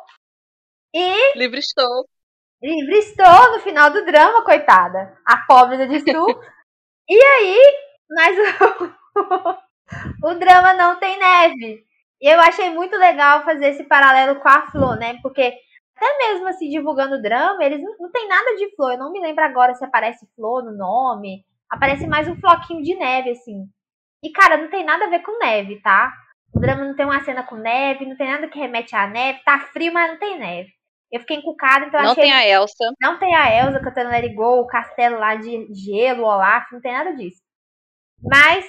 E 0.93 1.37
Livre 1.37 1.59
estou. 1.59 2.05
livre 2.61 2.97
estou 2.97 3.51
no 3.53 3.59
final 3.59 3.89
do 3.91 4.05
drama, 4.05 4.43
coitada. 4.43 5.15
A 5.25 5.37
pobre 5.47 5.77
da 5.77 5.85
Dissu. 5.85 6.03
e 7.09 7.23
aí, 7.23 7.77
mas 8.09 8.37
o, 8.37 8.93
o 10.29 10.33
drama 10.35 10.73
não 10.73 10.99
tem 10.99 11.17
neve. 11.17 11.83
E 12.21 12.27
eu 12.27 12.39
achei 12.41 12.69
muito 12.71 12.95
legal 12.97 13.43
fazer 13.43 13.69
esse 13.69 13.83
paralelo 13.85 14.39
com 14.39 14.49
a 14.49 14.67
flor, 14.67 14.97
né? 14.97 15.17
Porque 15.21 15.55
até 15.99 16.17
mesmo 16.17 16.47
assim, 16.47 16.69
divulgando 16.69 17.15
o 17.15 17.21
drama, 17.21 17.63
eles 17.63 17.81
não, 17.81 17.93
não 17.99 18.11
tem 18.11 18.27
nada 18.27 18.55
de 18.55 18.73
flor. 18.75 18.93
Eu 18.93 18.97
não 18.99 19.11
me 19.11 19.19
lembro 19.19 19.43
agora 19.43 19.75
se 19.75 19.83
aparece 19.83 20.25
flor 20.35 20.63
no 20.63 20.71
nome. 20.71 21.43
Aparece 21.69 22.07
mais 22.07 22.27
um 22.27 22.39
floquinho 22.39 22.81
de 22.81 22.95
neve, 22.95 23.31
assim. 23.31 23.65
E, 24.23 24.31
cara, 24.31 24.57
não 24.57 24.69
tem 24.69 24.83
nada 24.83 25.05
a 25.05 25.09
ver 25.09 25.19
com 25.19 25.37
neve, 25.37 25.81
tá? 25.81 26.11
O 26.53 26.59
drama 26.59 26.85
não 26.85 26.95
tem 26.95 27.05
uma 27.05 27.23
cena 27.23 27.43
com 27.43 27.55
neve, 27.55 28.05
não 28.05 28.15
tem 28.17 28.27
nada 28.31 28.47
que 28.47 28.57
remete 28.57 28.95
à 28.95 29.07
neve. 29.07 29.39
Tá 29.43 29.59
frio, 29.71 29.93
mas 29.93 30.11
não 30.11 30.17
tem 30.19 30.39
neve. 30.39 30.69
Eu 31.11 31.19
fiquei 31.21 31.37
encucada, 31.37 31.85
então 31.85 32.01
Não 32.01 32.11
achei 32.11 32.23
tem 32.23 32.33
a 32.33 32.47
Elsa. 32.47 32.93
não 33.01 33.17
tem 33.19 33.35
a 33.35 33.65
Elsa 33.65 33.79
cantando 33.81 34.09
Let 34.09 34.23
It 34.23 34.35
Go, 34.35 34.61
o 34.61 34.67
castelo 34.67 35.17
lá 35.19 35.35
de 35.35 35.67
gelo, 35.73 36.23
o 36.23 36.27
Olaf, 36.27 36.71
não 36.71 36.79
tem 36.81 36.93
nada 36.93 37.13
disso. 37.15 37.41
Mas 38.21 38.65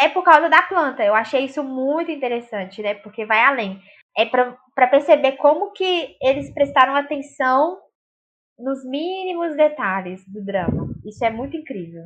é 0.00 0.08
por 0.08 0.22
causa 0.24 0.48
da 0.48 0.62
planta. 0.62 1.04
Eu 1.04 1.14
achei 1.14 1.44
isso 1.44 1.62
muito 1.62 2.10
interessante, 2.10 2.82
né? 2.82 2.94
Porque 2.94 3.24
vai 3.24 3.40
além. 3.40 3.80
É 4.16 4.26
pra 4.26 4.88
perceber 4.88 5.36
como 5.36 5.72
que 5.72 6.16
eles 6.20 6.52
prestaram 6.52 6.94
atenção 6.96 7.80
nos 8.58 8.84
mínimos 8.84 9.56
detalhes 9.56 10.22
do 10.28 10.44
drama. 10.44 10.88
Isso 11.04 11.24
é 11.24 11.30
muito 11.30 11.56
incrível. 11.56 12.04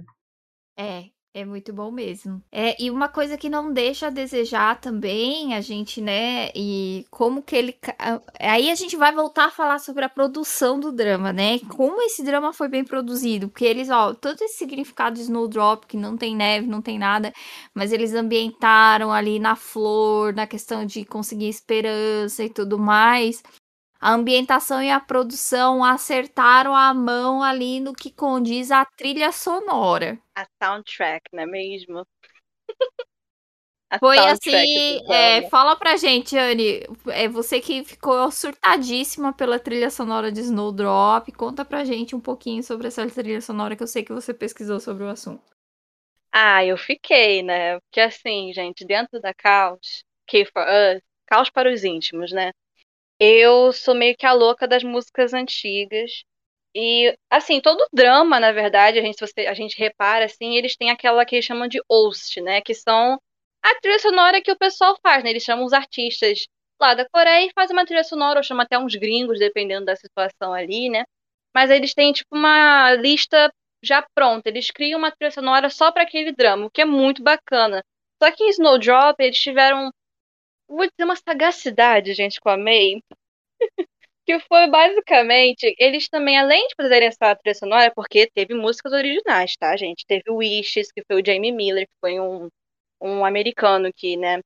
É, 0.79 1.05
é 1.37 1.45
muito 1.45 1.71
bom 1.71 1.91
mesmo. 1.91 2.43
É, 2.51 2.83
e 2.83 2.91
uma 2.91 3.09
coisa 3.11 3.37
que 3.37 3.51
não 3.51 3.71
deixa 3.71 4.07
a 4.07 4.11
desejar 4.11 4.81
também, 4.81 5.55
a 5.55 5.61
gente, 5.61 6.01
né, 6.01 6.49
e 6.55 7.05
como 7.11 7.43
que 7.43 7.55
ele. 7.55 7.79
Aí 8.41 8.71
a 8.71 8.75
gente 8.75 8.97
vai 8.97 9.13
voltar 9.15 9.47
a 9.47 9.51
falar 9.51 9.79
sobre 9.79 10.03
a 10.03 10.09
produção 10.09 10.81
do 10.81 10.91
drama, 10.91 11.35
né? 11.35 11.59
Como 11.77 12.01
esse 12.01 12.25
drama 12.25 12.55
foi 12.55 12.69
bem 12.69 12.85
produzido. 12.85 13.49
Porque 13.49 13.67
eles, 13.67 13.91
ó, 13.91 14.15
todo 14.15 14.41
esse 14.41 14.57
significado 14.57 15.17
de 15.17 15.23
Snowdrop, 15.23 15.85
que 15.85 15.99
não 15.99 16.17
tem 16.17 16.35
neve, 16.35 16.67
não 16.67 16.81
tem 16.81 16.99
nada, 16.99 17.31
mas 17.75 17.93
eles 17.93 18.15
ambientaram 18.15 19.13
ali 19.13 19.39
na 19.39 19.55
flor, 19.57 20.33
na 20.33 20.47
questão 20.47 20.87
de 20.87 21.05
conseguir 21.05 21.49
esperança 21.49 22.45
e 22.45 22.49
tudo 22.49 22.79
mais. 22.79 23.43
A 24.07 24.13
ambientação 24.13 24.81
e 24.81 24.89
a 24.89 25.01
produção 25.01 25.83
acertaram 25.83 26.77
a 26.77 26.95
mão 26.95 27.43
ali 27.43 27.81
no 27.81 27.93
que 27.93 28.09
condiz 28.09 28.71
a 28.71 28.85
trilha 28.85 29.33
sonora. 29.33 30.17
A 30.37 30.47
soundtrack, 30.63 31.25
não 31.33 31.43
é 31.43 31.47
mesmo? 31.47 32.07
A 33.91 33.99
Foi 33.99 34.17
assim, 34.19 35.01
é, 35.11 35.49
fala 35.49 35.75
pra 35.75 35.97
gente, 35.97 36.39
Anne, 36.39 36.83
é 37.09 37.29
você 37.29 37.61
que 37.61 37.83
ficou 37.83 38.31
surtadíssima 38.31 39.33
pela 39.33 39.59
trilha 39.59 39.91
sonora 39.91 40.31
de 40.31 40.41
Snowdrop, 40.41 41.33
conta 41.33 41.65
pra 41.65 41.85
gente 41.85 42.15
um 42.15 42.21
pouquinho 42.21 42.63
sobre 42.63 42.87
essa 42.87 43.09
trilha 43.09 43.41
sonora 43.41 43.75
que 43.75 43.83
eu 43.83 43.89
sei 43.89 44.05
que 44.05 44.13
você 44.13 44.33
pesquisou 44.33 44.79
sobre 44.79 45.03
o 45.03 45.09
assunto. 45.09 45.43
Ah, 46.33 46.65
eu 46.65 46.77
fiquei, 46.77 47.43
né? 47.43 47.81
Porque 47.81 48.01
assim, 48.01 48.53
gente, 48.53 48.85
dentro 48.85 49.21
da 49.21 49.35
Caos, 49.35 50.05
K 50.29 50.45
for 50.45 50.63
Us, 50.63 51.03
Caos 51.27 51.51
para 51.51 51.73
os 51.73 51.83
íntimos, 51.83 52.31
né? 52.31 52.53
Eu 53.19 53.73
sou 53.73 53.95
meio 53.95 54.17
que 54.17 54.27
a 54.27 54.33
louca 54.33 54.67
das 54.69 54.83
músicas 54.85 55.33
antigas. 55.35 56.23
E, 56.75 57.17
assim, 57.31 57.61
todo 57.61 57.87
drama, 57.93 58.39
na 58.41 58.53
verdade, 58.53 58.99
a 58.99 59.03
gente, 59.03 59.19
você- 59.21 59.47
a 59.47 59.55
gente 59.55 59.79
repara, 59.79 60.27
assim, 60.27 60.57
eles 60.57 60.77
têm 60.77 60.91
aquela 60.91 61.25
que 61.25 61.37
eles 61.37 61.45
chamam 61.47 61.69
de 61.69 61.81
host, 61.91 62.41
né? 62.43 62.61
Que 62.61 62.75
são 62.75 63.19
a 63.63 63.75
trilha 63.81 63.99
sonora 63.99 64.43
que 64.43 64.53
o 64.53 64.59
pessoal 64.59 64.97
faz, 65.03 65.25
né? 65.25 65.31
Eles 65.31 65.43
chamam 65.45 65.65
os 65.65 65.73
artistas 65.73 66.47
lá 66.81 66.95
da 66.95 67.09
Coreia 67.09 67.47
e 67.47 67.53
fazem 67.55 67.75
uma 67.77 67.87
trilha 67.87 68.05
sonora, 68.05 68.39
ou 68.41 68.45
chamam 68.45 68.63
até 68.65 68.79
uns 68.79 68.95
gringos, 68.95 69.39
dependendo 69.39 69.87
da 69.87 69.97
situação 69.97 70.53
ali, 70.53 70.91
né? 70.91 71.05
mas 71.55 71.71
eles 71.71 71.95
têm 71.95 72.13
tipo 72.13 72.37
uma 72.37 72.93
lista 72.95 73.51
já 73.83 74.05
pronta. 74.15 74.49
Eles 74.49 74.71
criam 74.71 74.99
uma 74.99 75.11
trilha 75.11 75.31
sonora 75.31 75.71
só 75.71 75.91
para 75.93 76.03
aquele 76.03 76.33
drama, 76.33 76.67
o 76.67 76.71
que 76.71 76.83
é 76.83 76.85
muito 76.85 77.23
bacana. 77.23 77.83
Só 78.23 78.31
que 78.33 78.45
em 78.45 78.51
Snowdrop 78.51 79.17
eles 79.21 79.39
tiveram, 79.39 79.91
vou 80.69 80.87
dizer, 80.87 81.05
uma 81.05 81.17
sagacidade, 81.17 82.15
gente, 82.15 82.41
com 82.41 82.49
a 82.51 82.57
May. 82.57 83.01
que 84.25 84.39
foi 84.41 84.69
basicamente, 84.69 85.75
eles 85.79 86.09
também, 86.09 86.37
além 86.39 86.67
de 86.69 86.75
fazerem 86.77 87.09
essa 87.09 87.35
trilha 87.37 87.55
sonora, 87.55 87.93
porque 87.95 88.29
teve 88.35 88.55
músicas 88.55 88.93
originais, 88.93 89.57
tá, 89.57 89.77
gente? 89.77 90.05
Teve 90.07 90.25
Wishes, 90.31 90.91
que 90.93 91.03
foi 91.07 91.21
o 91.23 91.25
Jamie 91.25 91.53
Miller, 91.53 91.87
que 91.87 91.95
foi 92.01 92.19
um, 92.21 92.49
um 93.01 93.25
americano 93.25 93.91
que, 93.95 94.17
né, 94.17 94.41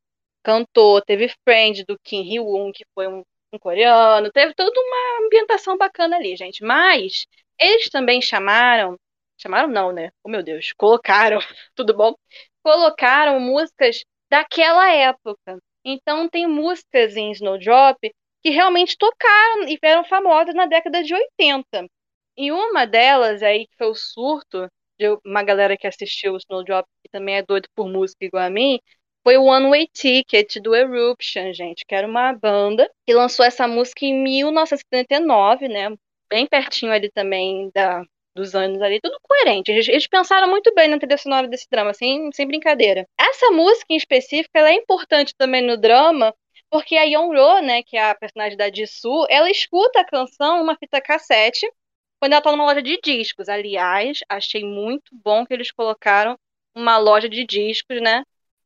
cantou. 0.45 1.01
Teve 1.03 1.33
Friend, 1.45 1.85
do 1.87 1.99
Kim 2.05 2.23
Hee-woon, 2.23 2.73
que 2.73 2.85
foi 2.95 3.09
um, 3.09 3.23
um 3.53 3.59
coreano. 3.59 4.31
Teve 4.33 4.55
toda 4.55 4.79
uma 4.81 5.27
ambientação 5.27 5.79
bacana 5.79 6.17
ali, 6.17 6.37
gente. 6.37 6.63
Mas 6.65 7.27
eles 7.61 7.89
também 7.91 8.21
chamaram 8.23 8.97
Chamaram 9.43 9.69
não, 9.69 9.91
né? 9.93 10.11
Oh 10.23 10.29
meu 10.29 10.43
Deus, 10.43 10.73
colocaram, 10.77 11.39
tudo 11.75 11.97
bom? 11.97 12.15
Colocaram 12.63 13.41
músicas 13.41 14.05
daquela 14.31 14.93
época. 14.93 15.59
Então 15.85 16.29
tem 16.29 16.47
músicas 16.47 17.17
em 17.17 17.31
Snowdrop 17.33 17.99
que 18.43 18.51
realmente 18.51 18.97
tocaram 18.99 19.69
e 19.69 19.79
eram 19.83 20.05
famosas 20.05 20.55
na 20.55 20.67
década 20.67 21.03
de 21.03 21.15
80. 21.15 21.87
E 22.37 22.53
uma 22.53 22.87
delas 22.87 23.43
aí, 23.43 23.67
que 23.67 23.77
foi 23.77 23.89
o 23.89 23.95
surto 23.95 24.69
de 24.99 25.19
uma 25.25 25.43
galera 25.43 25.77
que 25.77 25.87
assistiu 25.87 26.35
o 26.35 26.37
Snowdrop, 26.39 26.87
que 27.03 27.11
também 27.11 27.37
é 27.37 27.43
doido 27.43 27.69
por 27.75 27.89
música 27.89 28.25
igual 28.25 28.45
a 28.45 28.51
mim, 28.51 28.79
foi 29.23 29.37
o 29.37 29.45
One 29.45 29.69
Way 29.69 29.89
Ticket 29.93 30.57
do 30.63 30.75
Eruption, 30.75 31.53
gente, 31.53 31.85
que 31.87 31.95
era 31.95 32.07
uma 32.07 32.33
banda 32.33 32.91
que 33.07 33.15
lançou 33.15 33.45
essa 33.45 33.69
música 33.69 34.05
em 34.05 34.15
1979, 34.15 35.69
né? 35.69 35.95
Bem 36.31 36.47
pertinho 36.47 36.93
ali 36.93 37.11
também 37.11 37.71
da, 37.75 38.03
dos 38.35 38.55
anos 38.55 38.81
ali, 38.83 39.01
tudo 39.01 39.19
coerente. 39.23 39.71
Eles, 39.71 39.89
eles, 39.89 40.07
pensaram 40.07 40.49
muito 40.49 40.73
bem 40.75 40.89
na 40.89 40.99
trilha 40.99 41.19
sonora 41.19 41.49
desse 41.49 41.67
drama, 41.71 41.93
sem, 41.95 42.31
sem 42.33 42.47
brincadeira. 42.47 43.07
Essa 43.19 43.51
música 43.51 43.87
em 43.91 43.97
específico, 43.97 44.51
ela 44.55 44.71
é 44.71 44.75
importante 44.75 45.35
também 45.37 45.63
no 45.63 45.77
drama, 45.77 46.35
porque 46.71 46.97
a 46.97 47.03
Yeon-ro, 47.03 47.61
né, 47.63 47.83
que 47.83 47.97
é 47.97 48.11
a 48.11 48.15
personagem 48.15 48.57
da 48.57 48.71
Jisoo, 48.71 49.27
ela 49.29 49.51
escuta 49.51 50.01
a 50.01 50.05
canção 50.05 50.63
uma 50.63 50.77
fita 50.77 51.01
cassete 51.01 51.67
quando 52.21 52.33
ela 52.33 52.43
tá 52.43 52.53
numa 52.53 52.65
loja 52.67 52.83
de 52.83 52.99
discos. 53.03 53.49
Aliás, 53.49 54.21
achei 54.29 54.65
muito 54.65 55.11
bom 55.25 55.45
que 55.45 55.53
eles 55.55 55.71
colocaram 55.73 56.39
uma 56.75 56.99
loja 56.99 57.29
de 57.29 57.45
discos, 57.45 58.01
né, 58.01 58.23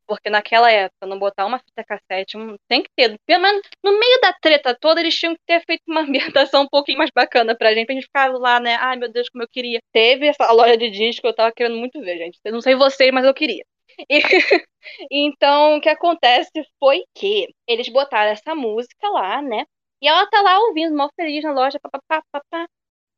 porque 0.06 0.30
naquela 0.30 0.70
época, 0.70 1.06
não 1.06 1.18
botar 1.18 1.46
uma 1.46 1.58
fita 1.58 1.84
cassete, 1.84 2.36
tem 2.68 2.82
que 2.82 2.88
ter. 2.96 3.18
Pelo 3.26 3.42
menos 3.42 3.62
no 3.82 3.98
meio 3.98 4.20
da 4.20 4.32
treta 4.32 4.76
toda, 4.78 5.00
eles 5.00 5.14
tinham 5.18 5.34
que 5.34 5.40
ter 5.46 5.62
feito 5.64 5.82
uma 5.86 6.00
ambientação 6.48 6.62
um 6.62 6.68
pouquinho 6.68 6.98
mais 6.98 7.10
bacana 7.14 7.56
pra 7.56 7.74
gente, 7.74 7.86
pra 7.86 7.94
gente 7.94 8.06
ficar 8.06 8.32
lá, 8.32 8.60
né? 8.60 8.76
Ai, 8.80 8.96
meu 8.96 9.10
Deus, 9.10 9.28
como 9.28 9.44
eu 9.44 9.48
queria. 9.48 9.80
Teve 9.92 10.26
essa 10.28 10.50
loja 10.52 10.76
de 10.76 10.90
disco 10.90 11.22
que 11.22 11.28
eu 11.28 11.34
tava 11.34 11.52
querendo 11.52 11.76
muito 11.76 12.00
ver, 12.00 12.18
gente. 12.18 12.38
Eu 12.44 12.52
não 12.52 12.60
sei 12.60 12.74
vocês, 12.74 13.10
mas 13.12 13.24
eu 13.24 13.34
queria. 13.34 13.64
E, 14.10 14.20
então, 15.10 15.76
o 15.76 15.80
que 15.80 15.88
acontece 15.88 16.50
foi 16.78 17.04
que 17.14 17.48
eles 17.68 17.88
botaram 17.88 18.30
essa 18.32 18.54
música 18.54 19.08
lá, 19.08 19.40
né? 19.42 19.64
E 20.02 20.08
ela 20.08 20.26
tá 20.28 20.42
lá 20.42 20.58
ouvindo, 20.60 20.94
mal 20.96 21.10
feliz 21.16 21.42
na 21.42 21.52
loja, 21.52 21.78
papapá, 21.80 22.22
papá. 22.32 22.66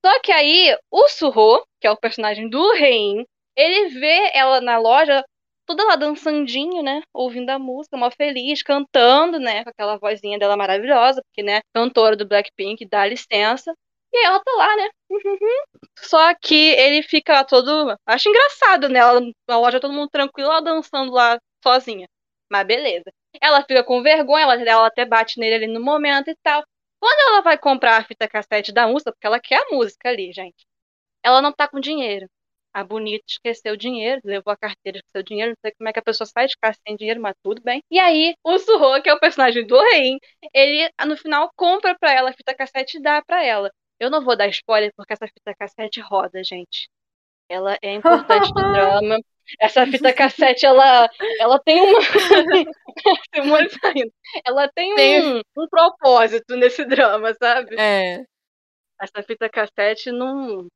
Só 0.05 0.21
que 0.21 0.31
aí, 0.31 0.77
o 0.91 1.09
Surro, 1.09 1.65
que 1.81 1.87
é 1.87 1.91
o 1.91 1.97
personagem 1.97 2.49
do 2.49 2.73
Rein, 2.75 3.25
ele 3.57 3.89
vê 3.89 4.31
ela 4.35 4.61
na 4.61 4.79
loja 4.79 5.25
toda 5.67 5.85
lá 5.85 5.97
dançandinho, 5.97 6.83
né? 6.83 7.03
Ouvindo 7.13 7.51
a 7.51 7.59
música, 7.59 7.97
mó 7.97 8.11
feliz, 8.11 8.63
cantando, 8.63 9.39
né? 9.39 9.65
Com 9.65 9.71
aquela 9.71 9.99
vozinha 9.99 10.39
dela 10.39 10.57
maravilhosa, 10.57 11.23
porque, 11.23 11.43
né? 11.43 11.61
Cantora 11.75 12.17
do 12.17 12.27
Blackpink, 12.27 12.87
dá 12.89 13.07
licença. 13.07 13.75
E 14.13 14.27
ela 14.27 14.41
tá 14.43 14.53
lá, 14.53 14.77
né? 14.77 14.89
Só 15.99 16.35
que 16.35 16.55
ele 16.55 17.03
fica 17.03 17.45
todo. 17.45 17.97
Acho 18.07 18.29
engraçado, 18.29 18.89
né? 18.89 19.01
Na 19.49 19.59
loja 19.59 19.81
todo 19.81 19.93
mundo 19.93 20.09
tranquilo, 20.11 20.51
ela 20.51 20.61
dançando 20.61 21.13
lá 21.13 21.39
sozinha. 21.63 22.07
Mas 22.51 22.67
beleza. 22.67 23.11
Ela 23.41 23.63
fica 23.63 23.85
com 23.85 24.03
vergonha, 24.03 24.45
ela, 24.45 24.55
ela 24.55 24.87
até 24.87 25.05
bate 25.05 25.39
nele 25.39 25.57
ali 25.57 25.67
no 25.67 25.81
momento 25.81 26.31
e 26.31 26.37
tal. 26.43 26.63
Quando 27.01 27.21
ela 27.31 27.43
vai 27.43 27.59
comprar 27.59 27.99
a 27.99 28.05
fita 28.05 28.29
cassete 28.29 28.73
da 28.73 28.89
música, 28.89 29.13
porque 29.13 29.27
ela 29.27 29.41
quer 29.41 29.57
a 29.61 29.75
música 29.75 30.09
ali, 30.09 30.33
gente, 30.33 30.65
ela 31.23 31.43
não 31.43 31.53
tá 31.53 31.69
com 31.69 31.81
dinheiro 31.81 32.27
a 32.77 32.85
Bonita 32.85 33.25
esqueceu 33.27 33.73
o 33.73 33.77
dinheiro, 33.77 34.21
levou 34.23 34.53
a 34.53 34.57
carteira, 34.57 34.99
esqueceu 34.99 35.23
o 35.23 35.25
dinheiro, 35.25 35.53
não 35.53 35.57
sei 35.65 35.73
como 35.79 35.89
é 35.89 35.93
que 35.95 35.99
a 35.99 36.03
pessoa 36.03 36.27
sai 36.27 36.47
de 36.47 36.59
casa 36.61 36.79
sem 36.87 36.95
dinheiro, 36.95 37.19
mas 37.23 37.35
tudo 37.43 37.63
bem. 37.63 37.83
E 37.91 37.99
aí, 37.99 38.35
o 38.45 38.59
Surro, 38.59 39.03
que 39.03 39.09
é 39.09 39.15
o 39.15 39.19
personagem 39.19 39.67
do 39.67 39.81
Rein, 39.81 40.19
ele 40.53 40.87
no 41.07 41.17
final 41.17 41.51
compra 41.57 41.97
pra 41.99 42.13
ela 42.13 42.29
a 42.29 42.33
fita 42.35 42.55
cassete 42.55 42.99
e 42.99 43.01
dá 43.01 43.23
pra 43.25 43.43
ela. 43.43 43.71
Eu 43.99 44.11
não 44.11 44.23
vou 44.23 44.37
dar 44.37 44.49
spoiler 44.49 44.93
porque 44.95 45.15
essa 45.15 45.27
fita 45.27 45.55
cassete 45.59 46.01
roda, 46.01 46.45
gente. 46.45 46.87
Ela 47.49 47.79
é 47.81 47.95
importante 47.95 48.51
no 48.55 48.61
drama. 48.75 49.19
Essa 49.59 49.87
fita 49.87 50.13
cassete, 50.13 50.67
ela, 50.67 51.09
ela 51.41 51.59
tem 51.59 51.81
uma. 51.81 51.99
ela 54.45 54.69
tem, 54.69 54.95
um, 55.23 55.41
um 55.57 55.69
propósito 55.71 56.57
nesse 56.57 56.85
drama, 56.85 57.33
sabe? 57.41 57.75
É. 57.81 58.23
Essa 59.01 59.23
fita 59.23 59.49
cassete 59.49 60.11
não, 60.11 60.67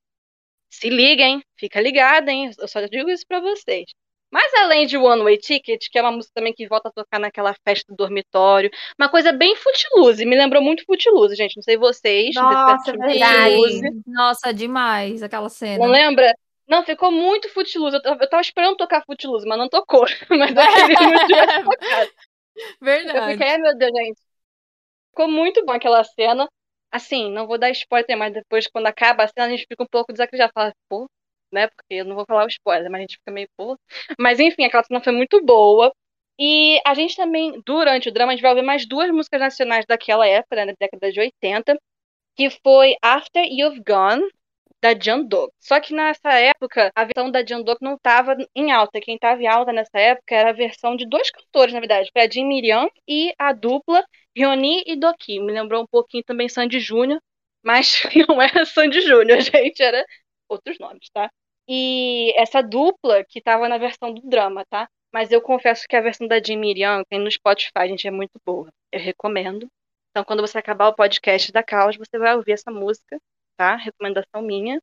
se 0.71 0.89
liguem, 0.89 1.43
fica 1.59 1.81
ligada, 1.81 2.31
hein? 2.31 2.51
Eu 2.59 2.69
só 2.69 2.81
digo 2.87 3.11
isso 3.11 3.25
pra 3.27 3.41
vocês. 3.41 3.85
Mas 4.31 4.55
além 4.55 4.87
de 4.87 4.97
One 4.97 5.25
Way 5.25 5.39
Ticket, 5.39 5.89
que 5.91 5.99
é 5.99 6.03
uma 6.03 6.13
música 6.13 6.33
também 6.35 6.53
que 6.55 6.69
volta 6.69 6.89
a 6.89 6.93
tocar 6.93 7.19
naquela 7.19 7.53
festa 7.67 7.93
do 7.93 7.97
dormitório, 7.97 8.71
uma 8.99 9.09
coisa 9.09 9.33
bem 9.33 9.57
footloose, 9.57 10.25
me 10.25 10.37
lembrou 10.37 10.63
muito 10.63 10.85
footloose, 10.85 11.35
gente. 11.35 11.57
Não 11.57 11.63
sei 11.63 11.77
vocês. 11.77 12.35
Nossa, 12.37 12.93
não 12.93 13.09
sei 13.09 13.19
verdade. 13.19 14.03
Nossa, 14.07 14.55
demais 14.55 15.23
aquela 15.23 15.49
cena. 15.49 15.85
Não 15.85 15.93
lembra? 15.93 16.33
Não, 16.69 16.85
ficou 16.85 17.11
muito 17.11 17.49
footloose. 17.53 17.97
Eu, 18.05 18.15
eu 18.15 18.29
tava 18.29 18.41
esperando 18.41 18.77
tocar 18.77 19.03
footloose, 19.05 19.45
mas 19.49 19.59
não 19.59 19.69
tocou. 19.69 20.05
Mas 20.31 20.55
eu 20.55 20.87
queria 20.87 21.09
muito 21.09 21.27
tivesse 21.27 21.65
tocado. 21.65 22.11
Verdade. 22.81 23.19
Eu 23.19 23.33
fiquei, 23.33 23.49
ai 23.49 23.59
meu 23.59 23.77
Deus, 23.77 23.91
gente. 23.93 24.21
Ficou 25.09 25.29
muito 25.29 25.65
bom 25.65 25.73
aquela 25.73 26.05
cena. 26.05 26.49
Assim, 26.93 27.31
não 27.31 27.47
vou 27.47 27.59
dar 27.59 27.71
spoiler, 27.71 28.17
mas 28.19 28.33
depois, 28.33 28.67
quando 28.69 28.87
acaba 28.87 29.25
a 29.25 29.29
cena, 29.29 29.47
a 29.47 29.51
gente 29.51 29.67
fica 29.69 29.83
um 29.83 29.87
pouco 29.87 30.13
desacreditado. 30.13 30.53
Fala, 30.55 30.73
pô, 30.89 31.07
né? 31.53 31.69
Porque 31.69 31.95
eu 31.95 32.05
não 32.05 32.17
vou 32.17 32.25
falar 32.27 32.45
o 32.45 32.49
spoiler, 32.49 32.91
mas 32.91 33.01
a 33.01 33.03
gente 33.03 33.17
fica 33.19 33.31
meio, 33.33 33.49
pô. 33.57 33.77
Mas 34.19 34.41
enfim, 34.41 34.65
aquela 34.65 34.83
cena 34.85 35.03
foi 35.03 35.13
muito 35.13 35.45
boa. 35.45 35.93
E 36.39 36.81
a 36.87 36.95
gente 36.95 37.17
também, 37.17 37.61
durante 37.67 38.09
o 38.09 38.13
drama, 38.13 38.33
a 38.33 38.35
gente 38.35 38.43
vai 38.43 38.53
ouvir 38.53 38.63
mais 38.65 38.87
duas 38.87 39.11
músicas 39.11 39.41
nacionais 39.41 39.85
daquela 39.87 40.27
época, 40.27 40.57
né, 40.57 40.67
da 40.67 40.75
década 40.81 41.13
de 41.13 41.21
80, 41.21 41.79
que 42.37 42.51
foi 42.51 42.97
After 43.03 43.45
You've 43.45 43.83
Gone, 43.87 44.23
da 44.83 44.95
Jandok. 44.99 45.53
Só 45.61 45.81
que 45.81 45.95
nessa 45.95 46.33
época, 46.33 46.91
a 46.95 47.05
versão 47.05 47.31
da 47.31 47.45
Jandok 47.45 47.83
não 47.83 47.95
estava 47.95 48.37
em 48.55 48.73
alta. 48.73 49.01
Quem 49.01 49.17
estava 49.17 49.43
em 49.43 49.47
alta 49.47 49.73
nessa 49.73 49.99
época 49.99 50.35
era 50.35 50.51
a 50.51 50.55
versão 50.55 50.97
de 50.97 51.07
dois 51.07 51.31
cantores, 51.31 51.75
na 51.75 51.81
verdade. 51.81 52.11
Foi 52.13 52.23
a 52.23 52.31
Jin 52.31 52.47
Miriam 52.47 52.89
e 53.07 53.35
a 53.39 53.53
dupla 53.53 54.05
Rioni 54.35 54.83
e 54.87 54.97
Doki. 54.97 55.41
Me 55.41 55.53
lembrou 55.53 55.83
um 55.83 55.87
pouquinho 55.87 56.25
também 56.25 56.49
Sandy 56.49 56.81
Júnior, 56.81 57.21
mas 57.63 58.03
não 58.29 58.41
era 58.41 58.65
Sandy 58.65 59.01
Júnior, 59.03 59.41
gente. 59.41 59.83
Era 59.83 60.05
outros 60.49 60.79
nomes, 60.79 61.11
tá? 61.13 61.31
E 61.69 62.33
essa 62.37 62.63
dupla 62.63 63.25
que 63.25 63.39
estava 63.39 63.69
na 63.69 63.79
versão 63.79 64.13
do 64.13 64.23
drama, 64.23 64.65
tá? 64.69 64.89
Mas 65.13 65.31
eu 65.31 65.43
confesso 65.43 65.87
que 65.89 65.97
a 65.97 66.01
versão 66.01 66.27
da 66.27 66.41
Jim 66.43 66.57
Miriam 66.57 67.03
tem 67.09 67.19
no 67.19 67.31
Spotify, 67.31 67.89
gente, 67.89 68.07
é 68.07 68.11
muito 68.11 68.41
boa. 68.45 68.69
Eu 68.93 69.01
recomendo. 69.01 69.69
Então, 70.11 70.25
quando 70.25 70.41
você 70.41 70.59
acabar 70.59 70.89
o 70.89 70.95
podcast 70.95 71.53
da 71.53 71.63
Caos, 71.63 71.97
você 71.97 72.19
vai 72.19 72.35
ouvir 72.35 72.53
essa 72.53 72.71
música 72.71 73.19
tá? 73.61 73.77
Recomendação 73.77 74.41
minha. 74.41 74.81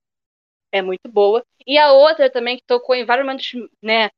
É 0.71 0.83
muito 0.83 1.09
boa. 1.09 1.43
E 1.65 1.79
a 1.79 1.91
outra 1.93 2.29
também 2.29 2.57
que 2.57 2.63
tocou 2.67 2.95
em 2.95 3.05
vários 3.05 3.25
momentos, 3.25 3.51
né, 3.81 4.09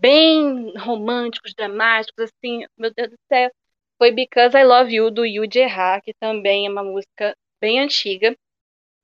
bem 0.00 0.72
românticos, 0.78 1.52
dramáticos, 1.54 2.30
assim, 2.30 2.64
meu 2.78 2.92
Deus 2.94 3.10
do 3.10 3.16
céu, 3.28 3.50
foi 3.98 4.12
Because 4.12 4.56
I 4.56 4.64
Love 4.64 4.94
You, 4.94 5.10
do 5.10 5.26
Yu 5.26 5.44
Ha, 5.68 6.00
que 6.00 6.14
também 6.14 6.66
é 6.66 6.70
uma 6.70 6.84
música 6.84 7.34
bem 7.60 7.80
antiga. 7.80 8.36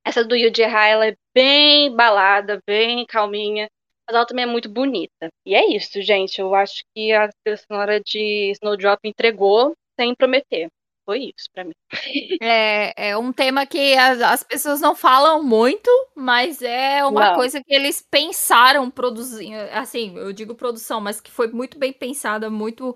Essa 0.04 0.24
do 0.24 0.36
Yu 0.36 0.52
Ha, 0.64 0.86
ela 0.88 1.06
é 1.08 1.16
bem 1.34 1.94
balada, 1.94 2.60
bem 2.66 3.04
calminha, 3.06 3.68
mas 4.06 4.16
ela 4.16 4.26
também 4.26 4.44
é 4.44 4.46
muito 4.46 4.68
bonita. 4.68 5.28
E 5.44 5.54
é 5.56 5.66
isso, 5.74 6.00
gente. 6.02 6.40
Eu 6.40 6.54
acho 6.54 6.84
que 6.94 7.12
a 7.12 7.28
sonora 7.68 8.00
de 8.00 8.52
Snowdrop 8.52 9.00
entregou 9.04 9.74
sem 9.98 10.14
prometer 10.14 10.68
foi 11.10 11.32
isso 11.36 11.48
para 11.52 11.64
mim. 11.64 11.72
É, 12.42 13.10
é 13.10 13.18
um 13.18 13.32
tema 13.32 13.66
que 13.66 13.94
as, 13.94 14.20
as, 14.22 14.42
pessoas 14.42 14.80
não 14.80 14.94
falam 14.94 15.42
muito, 15.42 15.90
mas 16.16 16.62
é 16.62 17.04
uma 17.04 17.30
não. 17.30 17.34
coisa 17.34 17.62
que 17.62 17.74
eles 17.74 18.04
pensaram 18.08 18.90
produzir. 18.90 19.52
Assim, 19.72 20.16
eu 20.16 20.32
digo 20.32 20.54
produção, 20.54 21.00
mas 21.00 21.20
que 21.20 21.30
foi 21.30 21.48
muito 21.48 21.78
bem 21.78 21.92
pensada, 21.92 22.48
muito 22.48 22.94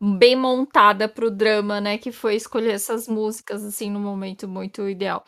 bem 0.00 0.34
montada 0.34 1.08
pro 1.08 1.30
drama, 1.30 1.80
né? 1.80 1.96
Que 1.96 2.10
foi 2.10 2.34
escolher 2.34 2.72
essas 2.72 3.06
músicas, 3.06 3.64
assim, 3.64 3.90
no 3.90 4.00
momento 4.00 4.48
muito 4.48 4.88
ideal. 4.88 5.24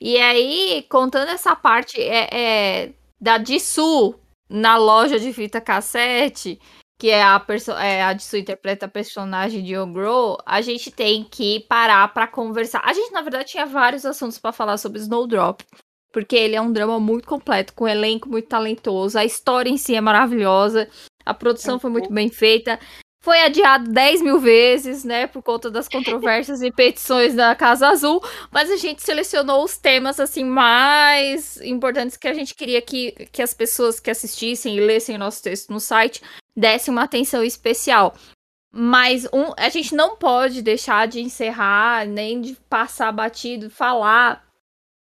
E 0.00 0.16
aí, 0.16 0.84
contando 0.88 1.28
essa 1.28 1.54
parte 1.54 2.00
é, 2.00 2.28
é 2.32 2.92
da 3.20 3.42
Jisoo 3.42 4.18
na 4.48 4.76
loja 4.76 5.20
de 5.20 5.32
fita 5.32 5.60
cassete, 5.60 6.58
que 6.98 7.10
é 7.10 7.22
a, 7.22 7.44
é 7.80 8.02
a 8.02 8.12
de 8.12 8.22
sua 8.22 8.38
interpreta 8.38 8.86
a 8.86 8.88
personagem 8.88 9.62
de 9.62 9.76
Ogro, 9.76 10.38
a 10.46 10.60
gente 10.60 10.90
tem 10.90 11.24
que 11.24 11.60
parar 11.68 12.12
para 12.12 12.26
conversar. 12.26 12.82
A 12.84 12.92
gente, 12.92 13.12
na 13.12 13.22
verdade, 13.22 13.50
tinha 13.50 13.66
vários 13.66 14.04
assuntos 14.04 14.38
para 14.38 14.52
falar 14.52 14.76
sobre 14.78 15.00
Snowdrop. 15.00 15.62
porque 16.12 16.36
ele 16.36 16.54
é 16.54 16.60
um 16.60 16.72
drama 16.72 17.00
muito 17.00 17.26
completo, 17.26 17.74
com 17.74 17.84
um 17.84 17.88
elenco 17.88 18.28
muito 18.28 18.48
talentoso, 18.48 19.18
a 19.18 19.24
história 19.24 19.68
em 19.68 19.76
si 19.76 19.96
é 19.96 20.00
maravilhosa, 20.00 20.88
a 21.26 21.34
produção 21.34 21.80
foi 21.80 21.90
muito 21.90 22.12
bem 22.12 22.28
feita. 22.28 22.78
Foi 23.20 23.40
adiado 23.40 23.90
10 23.90 24.20
mil 24.20 24.38
vezes, 24.38 25.02
né, 25.02 25.26
por 25.26 25.42
conta 25.42 25.70
das 25.70 25.88
controvérsias 25.88 26.60
e 26.62 26.70
petições 26.70 27.34
da 27.34 27.54
Casa 27.56 27.88
Azul, 27.88 28.22
mas 28.52 28.70
a 28.70 28.76
gente 28.76 29.02
selecionou 29.02 29.64
os 29.64 29.78
temas, 29.78 30.20
assim, 30.20 30.44
mais 30.44 31.58
importantes 31.62 32.18
que 32.18 32.28
a 32.28 32.34
gente 32.34 32.54
queria 32.54 32.82
que, 32.82 33.12
que 33.32 33.40
as 33.40 33.54
pessoas 33.54 33.98
que 33.98 34.10
assistissem 34.10 34.76
e 34.76 34.80
lessem 34.80 35.16
o 35.16 35.18
nosso 35.18 35.42
texto 35.42 35.72
no 35.72 35.80
site 35.80 36.20
dessem 36.56 36.92
uma 36.92 37.04
atenção 37.04 37.42
especial. 37.42 38.14
Mas 38.72 39.24
um, 39.32 39.52
a 39.56 39.68
gente 39.68 39.94
não 39.94 40.16
pode 40.16 40.60
deixar 40.60 41.06
de 41.06 41.20
encerrar, 41.20 42.06
nem 42.06 42.40
de 42.40 42.54
passar 42.68 43.12
batido, 43.12 43.70
falar 43.70 44.44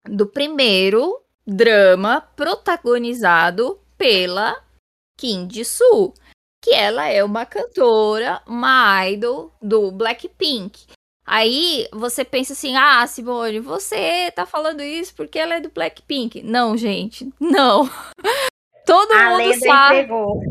do 0.08 0.26
primeiro 0.26 1.22
drama 1.46 2.22
protagonizado 2.36 3.80
pela 3.98 4.56
Kim 5.18 5.50
Ji-soo, 5.52 6.14
que 6.64 6.74
ela 6.74 7.08
é 7.08 7.22
uma 7.22 7.46
cantora, 7.46 8.42
uma 8.48 9.06
idol 9.10 9.52
do 9.62 9.92
Blackpink. 9.92 10.88
Aí 11.26 11.88
você 11.92 12.24
pensa 12.24 12.54
assim: 12.54 12.78
"Ah, 12.78 13.06
Simone, 13.06 13.60
você 13.60 14.32
tá 14.32 14.46
falando 14.46 14.82
isso 14.82 15.14
porque 15.16 15.38
ela 15.38 15.56
é 15.56 15.60
do 15.62 15.70
Blackpink". 15.70 16.42
Não, 16.44 16.78
gente, 16.78 17.30
não. 17.40 17.90
Todo 18.86 19.12
A 19.12 19.30
mundo 19.38 19.54
sabe. 19.60 19.96
entregou. 19.98 20.42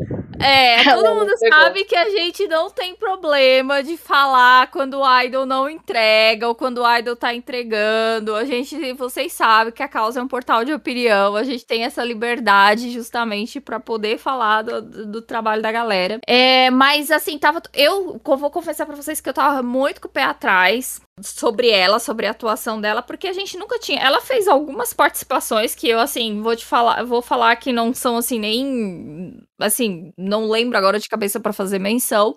É, 0.41 0.83
Ela 0.89 1.03
todo 1.03 1.15
mundo 1.17 1.33
pegou. 1.39 1.59
sabe 1.59 1.85
que 1.85 1.97
a 1.97 2.09
gente 2.11 2.47
não 2.47 2.71
tem 2.71 2.95
problema 2.95 3.83
de 3.83 3.97
falar 3.97 4.71
quando 4.71 5.01
o 5.01 5.21
idol 5.23 5.45
não 5.47 5.69
entrega 5.69 6.47
ou 6.49 6.55
quando 6.55 6.83
o 6.83 6.97
idol 6.99 7.17
tá 7.17 7.35
entregando. 7.35 8.35
A 8.35 8.45
gente, 8.45 8.93
vocês 8.95 9.33
sabem 9.33 9.73
que 9.73 9.83
a 9.83 9.89
causa 9.89 10.21
é 10.21 10.23
um 10.23 10.29
portal 10.29 10.65
de 10.65 10.73
opinião. 10.73 11.35
A 11.37 11.43
gente 11.43 11.65
tem 11.67 11.85
essa 11.85 12.05
liberdade 12.05 12.91
justamente 12.91 13.61
pra 13.61 13.81
poder 13.81 14.19
falar 14.19 14.63
do, 14.63 14.83
do- 14.83 15.23
trabalho 15.23 15.61
da 15.63 15.73
galera. 15.73 16.19
É, 16.27 16.71
mas 16.71 17.11
assim, 17.11 17.39
tava. 17.39 17.61
Eu 17.75 18.21
vou 18.25 18.51
confessar 18.51 18.87
pra 18.87 18.97
vocês 18.97 19.21
que 19.21 19.29
eu 19.29 19.35
tava 19.35 19.63
muito 19.63 20.01
com 20.01 20.09
o 20.09 20.11
pé 20.11 20.23
atrás 20.23 21.01
sobre 21.23 21.71
ela, 21.71 21.99
sobre 21.99 22.27
a 22.27 22.31
atuação 22.31 22.81
dela, 22.81 23.03
porque 23.03 23.27
a 23.29 23.33
gente 23.33 23.57
nunca 23.59 23.79
tinha. 23.79 24.01
Ela 24.01 24.21
fez 24.21 24.49
algumas 24.49 24.93
participações 24.93 25.75
que 25.75 25.89
eu, 25.89 25.99
assim, 26.01 26.41
vou 26.43 26.55
te 26.57 26.65
falar, 26.65 27.05
vou 27.05 27.23
falar 27.23 27.57
que 27.57 27.73
não 27.73 27.93
são 27.95 28.17
assim, 28.17 28.39
nem. 28.39 29.41
Assim, 29.61 30.13
não 30.17 30.49
lembro 30.49 30.77
agora 30.79 30.99
de 30.99 31.09
cabeça 31.09 31.41
pra 31.41 31.53
fazer 31.53 31.79
menção. 31.79 32.37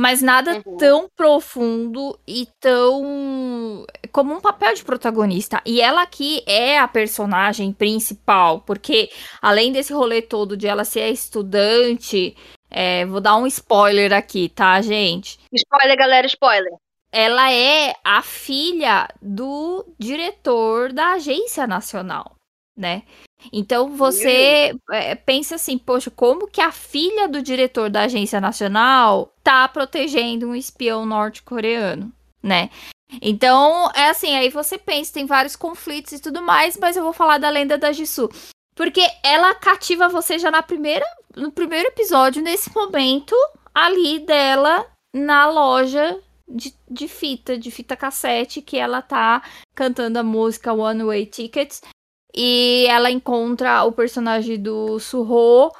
Mas 0.00 0.22
nada 0.22 0.62
Uhum. 0.64 0.76
tão 0.76 1.08
profundo 1.16 2.16
e 2.26 2.46
tão. 2.60 3.84
como 4.12 4.32
um 4.34 4.40
papel 4.40 4.74
de 4.74 4.84
protagonista. 4.84 5.60
E 5.66 5.80
ela 5.80 6.02
aqui 6.02 6.42
é 6.46 6.78
a 6.78 6.86
personagem 6.86 7.72
principal, 7.72 8.60
porque 8.60 9.10
além 9.42 9.72
desse 9.72 9.92
rolê 9.92 10.22
todo 10.22 10.56
de 10.56 10.66
ela 10.68 10.84
ser 10.84 11.08
estudante. 11.10 12.36
é, 12.70 13.06
vou 13.06 13.20
dar 13.20 13.36
um 13.36 13.46
spoiler 13.46 14.12
aqui, 14.12 14.48
tá, 14.50 14.80
gente? 14.82 15.38
Spoiler, 15.52 15.96
galera, 15.96 16.26
spoiler. 16.26 16.72
Ela 17.10 17.52
é 17.52 17.94
a 18.04 18.22
filha 18.22 19.08
do 19.20 19.86
diretor 19.98 20.92
da 20.92 21.12
agência 21.12 21.66
nacional, 21.66 22.36
né? 22.76 23.02
Então 23.52 23.90
você 23.90 24.76
é, 24.90 25.14
pensa 25.14 25.54
assim, 25.54 25.78
poxa, 25.78 26.10
como 26.10 26.48
que 26.48 26.60
a 26.60 26.72
filha 26.72 27.28
do 27.28 27.40
diretor 27.40 27.88
da 27.88 28.02
agência 28.02 28.40
nacional 28.40 29.32
tá 29.42 29.68
protegendo 29.68 30.48
um 30.48 30.54
espião 30.54 31.06
norte-coreano, 31.06 32.12
né? 32.42 32.70
Então, 33.22 33.90
é 33.94 34.10
assim, 34.10 34.36
aí 34.36 34.50
você 34.50 34.76
pensa, 34.76 35.14
tem 35.14 35.24
vários 35.24 35.56
conflitos 35.56 36.12
e 36.12 36.20
tudo 36.20 36.42
mais, 36.42 36.76
mas 36.76 36.96
eu 36.96 37.02
vou 37.02 37.12
falar 37.12 37.38
da 37.38 37.48
lenda 37.48 37.78
da 37.78 37.90
Jisoo. 37.90 38.30
Porque 38.74 39.00
ela 39.24 39.54
cativa 39.54 40.08
você 40.08 40.38
já 40.38 40.50
na 40.50 40.62
primeira, 40.62 41.04
no 41.34 41.50
primeiro 41.50 41.88
episódio, 41.88 42.42
nesse 42.42 42.72
momento 42.74 43.34
ali 43.74 44.20
dela 44.20 44.86
na 45.14 45.50
loja 45.50 46.20
de, 46.48 46.74
de 46.90 47.08
fita, 47.08 47.58
de 47.58 47.70
fita 47.70 47.96
cassete, 47.96 48.62
que 48.62 48.76
ela 48.76 49.02
tá 49.02 49.42
cantando 49.74 50.18
a 50.18 50.22
música 50.22 50.72
One 50.72 51.04
Way 51.04 51.26
Tickets. 51.26 51.82
E 52.34 52.86
ela 52.88 53.10
encontra 53.10 53.84
o 53.84 53.92
personagem 53.92 54.60
do 54.60 54.98
Surro 54.98 55.72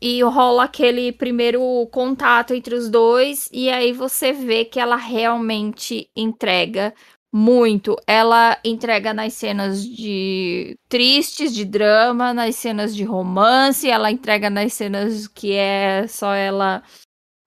e 0.00 0.22
rola 0.22 0.64
aquele 0.64 1.12
primeiro 1.12 1.86
contato 1.92 2.54
entre 2.54 2.74
os 2.74 2.88
dois. 2.88 3.48
E 3.52 3.70
aí 3.70 3.92
você 3.92 4.32
vê 4.32 4.64
que 4.64 4.80
ela 4.80 4.96
realmente 4.96 6.10
entrega 6.16 6.94
muito. 7.32 7.96
Ela 8.06 8.58
entrega 8.64 9.14
nas 9.14 9.34
cenas 9.34 9.84
de 9.84 10.76
tristes, 10.88 11.54
de 11.54 11.64
drama, 11.64 12.34
nas 12.34 12.56
cenas 12.56 12.94
de 12.94 13.04
romance, 13.04 13.88
ela 13.88 14.10
entrega 14.10 14.50
nas 14.50 14.72
cenas 14.72 15.28
que 15.28 15.52
é 15.52 16.06
só 16.08 16.34
ela 16.34 16.82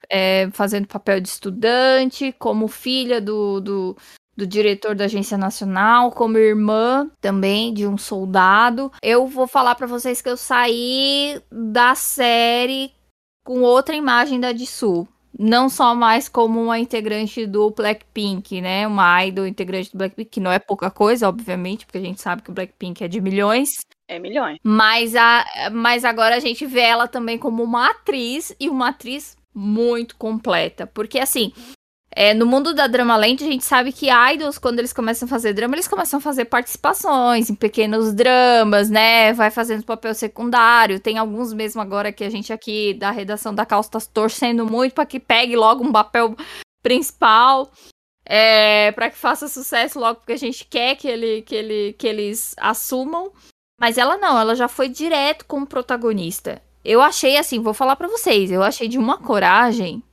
é, 0.10 0.50
fazendo 0.52 0.88
papel 0.88 1.20
de 1.20 1.30
estudante, 1.30 2.34
como 2.40 2.68
filha 2.68 3.22
do, 3.22 3.60
do, 3.60 3.98
do 4.36 4.48
diretor 4.48 4.96
da 4.96 5.06
agência 5.06 5.38
nacional, 5.38 6.12
como 6.12 6.38
irmã 6.38 7.10
também 7.22 7.74
de 7.74 7.88
um 7.88 7.98
soldado. 7.98 8.92
Eu 9.02 9.28
vou 9.28 9.48
falar 9.48 9.76
pra 9.76 9.88
vocês 9.88 10.22
que 10.22 10.30
eu 10.30 10.38
saí 10.38 11.42
da 11.52 11.96
série 11.96 12.92
com 13.44 13.62
outra 13.62 13.96
imagem 13.96 14.40
da 14.40 14.54
Jisoo. 14.54 15.08
Não 15.38 15.68
só 15.68 15.96
mais 15.96 16.30
como 16.30 16.62
uma 16.62 16.78
integrante 16.78 17.48
do 17.48 17.72
Blackpink, 17.72 18.62
né? 18.62 18.86
Uma 18.86 19.26
idol 19.26 19.48
integrante 19.48 19.92
do 19.92 19.98
Blackpink, 19.98 20.30
que 20.30 20.40
não 20.40 20.52
é 20.52 20.60
pouca 20.60 20.92
coisa, 20.92 21.28
obviamente, 21.28 21.88
porque 21.88 21.98
a 21.98 22.02
gente 22.02 22.22
sabe 22.22 22.44
que 22.44 22.52
o 22.52 22.54
Blackpink 22.54 23.04
é 23.04 23.08
de 23.08 23.20
milhões. 23.20 23.70
É 24.08 24.20
milhões. 24.20 24.60
Mas, 24.64 25.16
a, 25.16 25.44
mas 25.72 26.06
agora 26.06 26.36
a 26.36 26.40
gente 26.40 26.68
vê 26.68 26.82
ela 26.82 27.08
também 27.08 27.40
como 27.40 27.64
uma 27.64 27.90
atriz 27.90 28.56
e 28.60 28.70
uma 28.70 28.90
atriz 28.90 29.36
muito 29.54 30.16
completa. 30.16 30.88
Porque, 30.88 31.20
assim, 31.20 31.52
é, 32.16 32.34
no 32.34 32.46
mundo 32.46 32.76
da 32.76 32.86
Drama 32.86 33.18
Land, 33.18 33.44
a 33.44 33.48
gente 33.48 33.66
sabe 33.66 33.92
que 33.92 34.08
idols, 34.10 34.60
quando 34.60 34.78
eles 34.78 34.94
começam 34.94 35.26
a 35.26 35.30
fazer 35.30 35.54
drama, 35.54 35.76
eles 35.76 35.88
começam 35.88 36.20
a 36.20 36.22
fazer 36.22 36.46
participações 36.46 37.50
em 37.50 37.56
pequenos 37.56 38.14
dramas, 38.14 38.90
né? 38.90 39.34
Vai 39.34 39.50
fazendo 39.50 39.84
papel 39.84 40.14
secundário. 40.14 41.00
Tem 41.00 41.18
alguns 41.18 41.54
mesmo 41.54 41.82
agora 41.82 42.12
que 42.12 42.24
a 42.24 42.30
gente 42.30 42.54
aqui 42.54 42.94
da 42.94 43.10
redação 43.10 43.54
da 43.54 43.66
Calça 43.66 43.90
tá 43.90 44.00
torcendo 44.14 44.66
muito 44.66 44.94
para 44.94 45.08
que 45.08 45.20
pegue 45.20 45.56
logo 45.56 45.84
um 45.84 45.92
papel 45.92 46.36
principal. 46.84 47.72
É, 48.26 48.92
para 48.94 49.10
que 49.10 49.18
faça 49.18 49.50
sucesso 49.50 50.00
logo, 50.00 50.20
porque 50.20 50.32
a 50.32 50.38
gente 50.38 50.66
quer 50.66 50.96
que, 50.96 51.08
ele, 51.08 51.42
que, 51.42 51.56
ele, 51.56 51.94
que 51.94 52.08
eles 52.08 52.54
assumam. 52.58 53.34
Mas 53.80 53.98
ela 53.98 54.18
não, 54.18 54.40
ela 54.40 54.56
já 54.56 54.68
foi 54.68 54.88
direto 54.88 55.46
como 55.46 55.68
protagonista. 55.68 56.62
Eu 56.84 57.02
achei 57.02 57.38
assim, 57.38 57.60
vou 57.62 57.74
falar 57.74 57.96
pra 57.96 58.08
vocês, 58.08 58.52
eu 58.52 58.62
achei 58.64 58.88
de 58.88 58.98
uma 58.98 59.18
coragem 59.18 60.04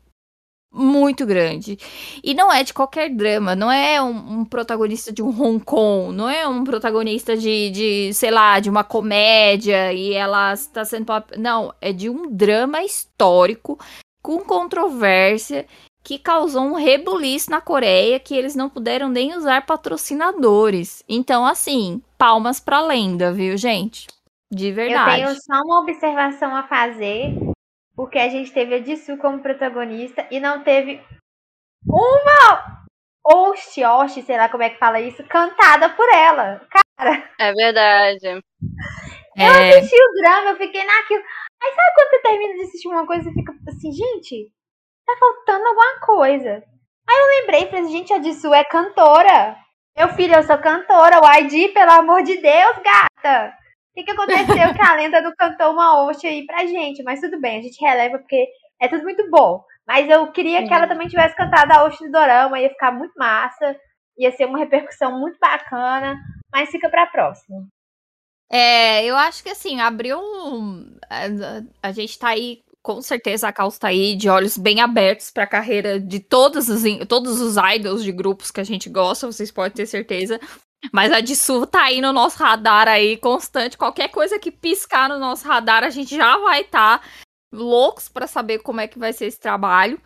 muito 0.72 1.26
grande. 1.26 1.76
E 2.22 2.32
não 2.32 2.52
é 2.52 2.62
de 2.62 2.72
qualquer 2.72 3.10
drama, 3.10 3.56
não 3.56 3.70
é 3.72 4.00
um, 4.00 4.40
um 4.40 4.44
protagonista 4.44 5.12
de 5.12 5.20
um 5.20 5.28
Hong 5.28 5.58
Kong, 5.64 6.14
não 6.14 6.28
é 6.28 6.46
um 6.46 6.62
protagonista 6.62 7.36
de, 7.36 7.70
de, 7.70 8.14
sei 8.14 8.30
lá, 8.30 8.60
de 8.60 8.70
uma 8.70 8.84
comédia 8.84 9.92
e 9.92 10.12
ela 10.14 10.52
está 10.54 10.84
sendo. 10.84 11.06
pap- 11.06 11.36
Não, 11.36 11.74
é 11.80 11.92
de 11.92 12.08
um 12.08 12.30
drama 12.30 12.82
histórico 12.84 13.78
com 14.22 14.38
controvérsia 14.44 15.66
que 16.04 16.18
causou 16.18 16.62
um 16.62 16.74
rebuliço 16.74 17.50
na 17.50 17.60
Coreia 17.60 18.20
que 18.20 18.34
eles 18.34 18.54
não 18.54 18.70
puderam 18.70 19.08
nem 19.08 19.36
usar 19.36 19.66
patrocinadores. 19.66 21.02
Então, 21.08 21.44
assim, 21.44 22.00
palmas 22.16 22.60
pra 22.60 22.80
lenda, 22.80 23.32
viu, 23.32 23.56
gente? 23.56 24.06
De 24.53 24.68
Eu 24.68 24.74
verdade. 24.74 25.16
tenho 25.16 25.28
só 25.34 25.62
uma 25.64 25.80
observação 25.80 26.55
a 26.55 26.66
fazer, 26.66 27.34
porque 27.94 28.18
a 28.18 28.28
gente 28.28 28.53
teve 28.53 28.74
a 28.74 28.82
Jisoo 28.82 29.16
como 29.18 29.40
protagonista 29.40 30.26
e 30.30 30.40
não 30.40 30.64
teve 30.64 31.01
uma 31.86 32.80
Oxi, 33.24 33.84
Oxi, 33.84 34.22
sei 34.22 34.36
lá 34.36 34.48
como 34.48 34.62
é 34.62 34.70
que 34.70 34.78
fala 34.78 35.01
isso, 35.01 35.22
cantada 35.24 35.90
por 35.90 36.09
ela. 36.12 36.61
É 37.38 37.53
verdade. 37.53 38.42
É, 39.36 39.78
assisti 39.78 39.96
o 39.96 40.12
drama, 40.20 40.51
eu 40.51 40.57
fiquei 40.57 40.84
naquilo. 40.84 41.22
Aí 41.62 41.70
sabe 41.70 41.94
quando 41.94 42.11
você 42.11 42.18
termina 42.22 42.55
de 42.55 42.62
assistir 42.62 42.88
uma 42.88 43.07
coisa 43.07 43.30
e 43.30 43.32
fica 43.32 43.55
assim, 43.68 43.92
gente, 43.92 44.53
tá 45.07 45.16
faltando 45.18 45.66
alguma 45.66 46.01
coisa. 46.01 46.62
Aí 47.09 47.16
eu 47.16 47.40
lembrei, 47.40 47.66
falei, 47.66 47.80
assim, 47.84 47.92
gente, 47.92 48.12
a 48.12 48.20
Jisoo 48.20 48.55
é 48.55 48.64
cantora. 48.64 49.57
Meu 49.96 50.09
filho, 50.11 50.34
eu 50.34 50.42
sou 50.42 50.59
cantora, 50.59 51.20
o 51.20 51.38
ID, 51.40 51.72
pelo 51.72 51.90
amor 51.92 52.22
de 52.22 52.36
Deus, 52.36 52.76
gata. 52.78 53.59
O 53.91 53.95
que, 53.95 54.05
que 54.05 54.11
aconteceu 54.11 54.74
que 54.74 54.82
a 54.82 54.95
lenda 54.97 55.20
não 55.20 55.34
cantou 55.36 55.72
uma 55.72 56.05
Oxi 56.05 56.26
aí 56.26 56.47
pra 56.47 56.66
gente? 56.66 57.03
Mas 57.03 57.20
tudo 57.20 57.41
bem, 57.41 57.59
a 57.59 57.62
gente 57.62 57.80
releva 57.84 58.18
porque 58.18 58.47
é 58.80 58.88
tudo 58.88 59.03
muito 59.03 59.28
bom. 59.30 59.64
Mas 59.86 60.09
eu 60.09 60.30
queria 60.30 60.66
que 60.66 60.72
ela 60.72 60.86
também 60.86 61.09
tivesse 61.09 61.34
cantado 61.34 61.72
a 61.72 61.84
Oxi 61.84 62.05
do 62.05 62.12
Dorama, 62.12 62.61
ia 62.61 62.70
ficar 62.70 62.93
muito 62.93 63.12
massa. 63.16 63.76
Ia 64.16 64.30
ser 64.32 64.47
uma 64.47 64.59
repercussão 64.59 65.18
muito 65.18 65.38
bacana. 65.41 66.16
Mas 66.53 66.70
fica 66.70 66.88
pra 66.88 67.07
próxima. 67.07 67.66
É, 68.53 69.05
eu 69.05 69.16
acho 69.16 69.43
que 69.43 69.51
assim, 69.51 69.80
abriu 69.80 70.18
um. 70.18 70.97
A, 71.09 71.88
a 71.88 71.93
gente 71.93 72.18
tá 72.18 72.30
aí, 72.30 72.62
com 72.82 73.01
certeza 73.01 73.49
a 73.49 73.53
Caos 73.53 73.78
tá 73.78 73.88
aí 73.88 74.16
de 74.16 74.28
olhos 74.28 74.57
bem 74.57 74.80
abertos 74.80 75.30
pra 75.30 75.47
carreira 75.47 76.01
de 76.01 76.18
todos 76.18 76.68
os, 76.68 76.82
todos 77.09 77.41
os 77.41 77.57
idols 77.57 78.03
de 78.03 78.11
grupos 78.11 78.51
que 78.51 78.61
a 78.61 78.64
gente 78.64 78.88
gosta, 78.88 79.26
vocês 79.26 79.53
podem 79.53 79.72
ter 79.72 79.86
certeza. 79.86 80.41
Mas 80.92 81.12
a 81.12 81.20
Dissu 81.20 81.66
tá 81.66 81.84
aí 81.84 82.00
no 82.00 82.12
nosso 82.12 82.38
radar 82.38 82.88
aí, 82.88 83.16
constante. 83.16 83.76
Qualquer 83.76 84.08
coisa 84.08 84.38
que 84.38 84.50
piscar 84.50 85.08
no 85.08 85.18
nosso 85.18 85.46
radar, 85.46 85.84
a 85.84 85.90
gente 85.90 86.16
já 86.16 86.38
vai 86.38 86.62
estar 86.62 87.00
tá 87.00 87.08
loucos 87.52 88.08
para 88.08 88.26
saber 88.26 88.60
como 88.60 88.80
é 88.80 88.88
que 88.88 88.98
vai 88.98 89.12
ser 89.12 89.26
esse 89.26 89.38
trabalho. 89.38 90.00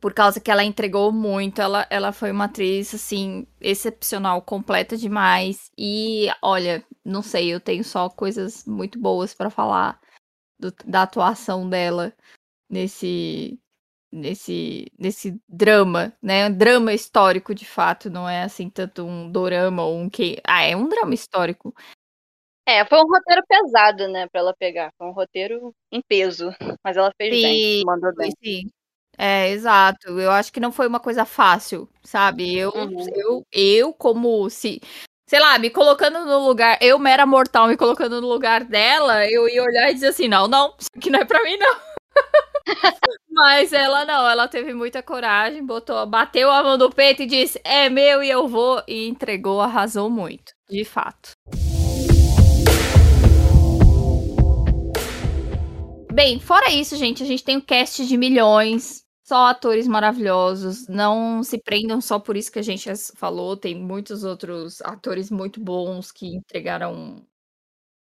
Por 0.00 0.14
causa 0.14 0.40
que 0.40 0.50
ela 0.50 0.62
entregou 0.62 1.10
muito, 1.10 1.60
ela, 1.60 1.86
ela 1.90 2.12
foi 2.12 2.30
uma 2.30 2.44
atriz, 2.44 2.94
assim, 2.94 3.46
excepcional, 3.60 4.40
completa 4.42 4.96
demais. 4.96 5.70
E, 5.76 6.28
olha, 6.40 6.84
não 7.04 7.22
sei, 7.22 7.48
eu 7.48 7.58
tenho 7.58 7.82
só 7.82 8.08
coisas 8.08 8.64
muito 8.64 8.98
boas 9.00 9.34
para 9.34 9.50
falar 9.50 10.00
do, 10.58 10.72
da 10.84 11.02
atuação 11.02 11.68
dela 11.68 12.14
nesse, 12.70 13.58
nesse 14.12 14.86
nesse 14.98 15.40
drama, 15.48 16.12
né? 16.22 16.48
Um 16.48 16.56
drama 16.56 16.92
histórico 16.92 17.54
de 17.54 17.64
fato, 17.64 18.10
não 18.10 18.28
é 18.28 18.42
assim 18.42 18.68
tanto 18.68 19.04
um 19.04 19.30
dorama 19.30 19.84
ou 19.84 19.98
um 19.98 20.08
que, 20.08 20.40
ah, 20.44 20.62
é 20.62 20.76
um 20.76 20.88
drama 20.88 21.14
histórico. 21.14 21.74
É, 22.66 22.84
foi 22.84 22.98
um 22.98 23.08
roteiro 23.08 23.42
pesado, 23.48 24.08
né, 24.08 24.26
para 24.28 24.40
ela 24.40 24.54
pegar. 24.54 24.92
Foi 24.98 25.06
um 25.06 25.12
roteiro 25.12 25.74
em 25.90 26.02
peso, 26.06 26.50
mas 26.84 26.96
ela 26.98 27.10
fez 27.16 27.34
sim, 27.34 27.42
bem, 27.42 27.82
mandou 27.86 28.14
bem. 28.14 28.30
Sim. 28.44 28.70
É, 29.16 29.48
exato. 29.48 30.20
Eu 30.20 30.30
acho 30.30 30.52
que 30.52 30.60
não 30.60 30.70
foi 30.70 30.86
uma 30.86 31.00
coisa 31.00 31.24
fácil, 31.24 31.88
sabe? 32.04 32.56
Eu, 32.56 32.70
uhum. 32.70 33.06
eu, 33.14 33.42
eu 33.50 33.92
como 33.92 34.48
se 34.50 34.80
sei 35.28 35.40
lá, 35.40 35.58
me 35.58 35.68
colocando 35.68 36.24
no 36.24 36.38
lugar, 36.38 36.78
eu 36.80 36.98
mera 36.98 37.26
mortal 37.26 37.68
me 37.68 37.76
colocando 37.76 38.18
no 38.18 38.26
lugar 38.26 38.64
dela, 38.64 39.30
eu 39.30 39.46
ia 39.46 39.62
olhar 39.62 39.90
e 39.90 39.94
dizer 39.94 40.08
assim, 40.08 40.26
não, 40.26 40.48
não, 40.48 40.74
isso 40.78 40.88
aqui 40.96 41.10
não 41.10 41.20
é 41.20 41.24
pra 41.26 41.42
mim 41.42 41.58
não. 41.58 41.76
Mas 43.30 43.72
ela 43.72 44.04
não, 44.04 44.28
ela 44.28 44.48
teve 44.48 44.74
muita 44.74 45.02
coragem, 45.02 45.64
botou, 45.64 46.04
bateu 46.06 46.50
a 46.50 46.62
mão 46.62 46.76
no 46.76 46.90
peito 46.90 47.22
e 47.22 47.26
disse: 47.26 47.60
"É 47.64 47.88
meu 47.88 48.22
e 48.22 48.30
eu 48.30 48.48
vou" 48.48 48.82
e 48.86 49.08
entregou, 49.08 49.60
arrasou 49.60 50.10
muito, 50.10 50.52
de 50.68 50.84
fato. 50.84 51.32
Bem, 56.12 56.40
fora 56.40 56.72
isso, 56.72 56.96
gente, 56.96 57.22
a 57.22 57.26
gente 57.26 57.44
tem 57.44 57.56
o 57.56 57.58
um 57.60 57.62
cast 57.62 58.04
de 58.04 58.16
milhões, 58.16 59.04
só 59.24 59.46
atores 59.46 59.86
maravilhosos. 59.86 60.88
Não 60.88 61.44
se 61.44 61.58
prendam 61.58 62.00
só 62.00 62.18
por 62.18 62.36
isso 62.36 62.50
que 62.50 62.58
a 62.58 62.62
gente 62.62 62.90
falou, 63.14 63.56
tem 63.56 63.74
muitos 63.74 64.24
outros 64.24 64.80
atores 64.80 65.30
muito 65.30 65.60
bons 65.60 66.10
que 66.10 66.34
entregaram 66.34 67.24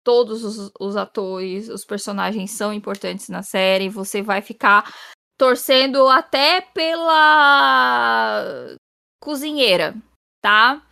todos 0.05 0.45
os, 0.45 0.71
os, 0.79 0.97
atores, 0.97 1.69
os 1.69 1.85
personagens 1.85 2.53
são 2.53 2.73
importantes 2.73 3.29
na 3.29 3.43
série. 3.43 3.89
Você 3.89 4.23
vai 4.23 4.43
ficar 4.43 4.95
torcendo 5.37 6.09
até 6.09 6.61
pela 6.61 8.77
cozinheira, 9.21 9.95
tá? 10.41 10.87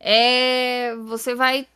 É, 0.00 0.94
você 0.96 1.34
vai 1.34 1.66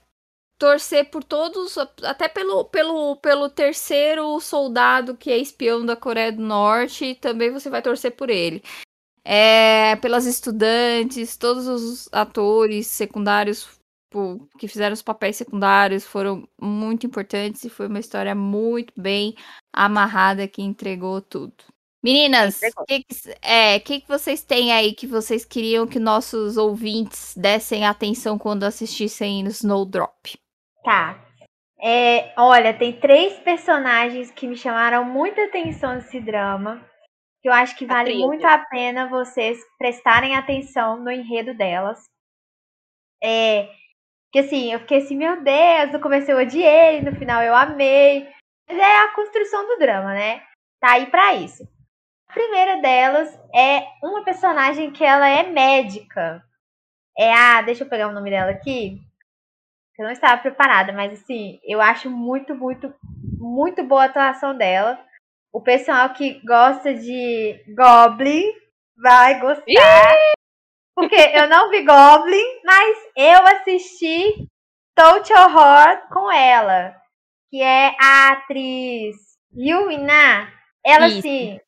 torcer 0.58 1.10
por 1.10 1.24
todos, 1.24 1.76
até 2.04 2.28
pelo, 2.28 2.64
pelo, 2.64 3.16
pelo 3.16 3.48
terceiro 3.48 4.38
soldado 4.38 5.16
que 5.16 5.30
é 5.30 5.38
espião 5.38 5.84
da 5.84 5.96
Coreia 5.96 6.30
do 6.30 6.42
Norte, 6.42 7.16
também 7.16 7.50
você 7.50 7.68
vai 7.68 7.82
torcer 7.82 8.14
por 8.14 8.30
ele. 8.30 8.62
É, 9.24 9.96
pelas 9.96 10.26
estudantes, 10.26 11.36
todos 11.36 11.66
os 11.66 12.08
atores 12.12 12.88
secundários 12.88 13.68
tipo, 14.12 14.48
que 14.58 14.68
fizeram 14.68 14.92
os 14.92 15.02
papéis 15.02 15.36
secundários 15.36 16.04
foram 16.04 16.46
muito 16.60 17.06
importantes 17.06 17.64
e 17.64 17.70
foi 17.70 17.86
uma 17.86 17.98
história 17.98 18.34
muito 18.34 18.92
bem 18.96 19.34
amarrada 19.72 20.46
que 20.46 20.60
entregou 20.62 21.22
tudo. 21.22 21.54
Meninas, 22.04 22.60
o 22.76 22.84
que, 22.84 23.04
que, 23.04 23.14
é, 23.40 23.78
que, 23.78 24.00
que 24.00 24.08
vocês 24.08 24.42
têm 24.42 24.72
aí 24.72 24.92
que 24.92 25.06
vocês 25.06 25.44
queriam 25.44 25.86
que 25.86 26.00
nossos 26.00 26.56
ouvintes 26.56 27.34
dessem 27.36 27.86
atenção 27.86 28.36
quando 28.36 28.64
assistissem 28.64 29.46
Snowdrop? 29.46 30.36
Tá. 30.84 31.24
É, 31.80 32.32
olha, 32.36 32.74
tem 32.76 32.92
três 32.92 33.38
personagens 33.38 34.32
que 34.32 34.48
me 34.48 34.56
chamaram 34.56 35.04
muita 35.04 35.44
atenção 35.44 35.94
nesse 35.94 36.20
drama. 36.20 36.84
Que 37.40 37.48
eu 37.48 37.52
acho 37.52 37.76
que 37.76 37.86
vale 37.86 38.16
muito 38.18 38.44
a 38.46 38.58
pena 38.58 39.08
vocês 39.08 39.58
prestarem 39.78 40.36
atenção 40.36 41.02
no 41.02 41.10
enredo 41.10 41.54
delas. 41.54 42.04
É, 43.22 43.68
que 44.32 44.38
assim, 44.38 44.72
eu 44.72 44.80
fiquei 44.80 44.98
assim, 44.98 45.14
meu 45.14 45.42
Deus, 45.42 45.92
no 45.92 46.00
começo 46.00 46.30
eu 46.30 46.38
odiei, 46.38 47.02
no 47.02 47.14
final 47.14 47.42
eu 47.42 47.54
amei. 47.54 48.26
Mas 48.66 48.78
é 48.78 49.04
a 49.04 49.14
construção 49.14 49.66
do 49.66 49.78
drama, 49.78 50.14
né? 50.14 50.42
Tá 50.80 50.92
aí 50.92 51.06
pra 51.06 51.34
isso. 51.34 51.62
A 52.28 52.32
primeira 52.32 52.80
delas 52.80 53.28
é 53.54 53.86
uma 54.02 54.24
personagem 54.24 54.90
que 54.90 55.04
ela 55.04 55.28
é 55.28 55.42
médica. 55.42 56.42
É 57.16 57.30
a. 57.32 57.60
Deixa 57.60 57.84
eu 57.84 57.88
pegar 57.88 58.08
o 58.08 58.12
nome 58.12 58.30
dela 58.30 58.50
aqui. 58.52 58.98
Eu 59.98 60.06
não 60.06 60.12
estava 60.12 60.40
preparada, 60.40 60.92
mas 60.94 61.12
assim, 61.12 61.60
eu 61.62 61.82
acho 61.82 62.08
muito, 62.08 62.54
muito, 62.54 62.92
muito 63.38 63.84
boa 63.84 64.04
a 64.04 64.06
atuação 64.06 64.56
dela. 64.56 64.98
O 65.52 65.60
pessoal 65.60 66.14
que 66.14 66.40
gosta 66.46 66.94
de 66.94 67.62
Goblin 67.76 68.50
vai 68.96 69.38
gostar. 69.38 69.62
Porque 70.94 71.16
eu 71.16 71.48
não 71.48 71.70
vi 71.70 71.84
Goblin, 71.84 72.60
mas 72.64 72.98
eu 73.16 73.46
assisti 73.46 74.46
Touch 74.94 75.32
Horror 75.32 76.08
com 76.10 76.30
ela. 76.30 76.94
Que 77.50 77.62
é 77.62 77.94
a 78.00 78.32
atriz 78.32 79.16
Yuina. 79.56 80.52
Ela, 80.84 81.08
Isso. 81.08 81.18
assim, 81.18 81.60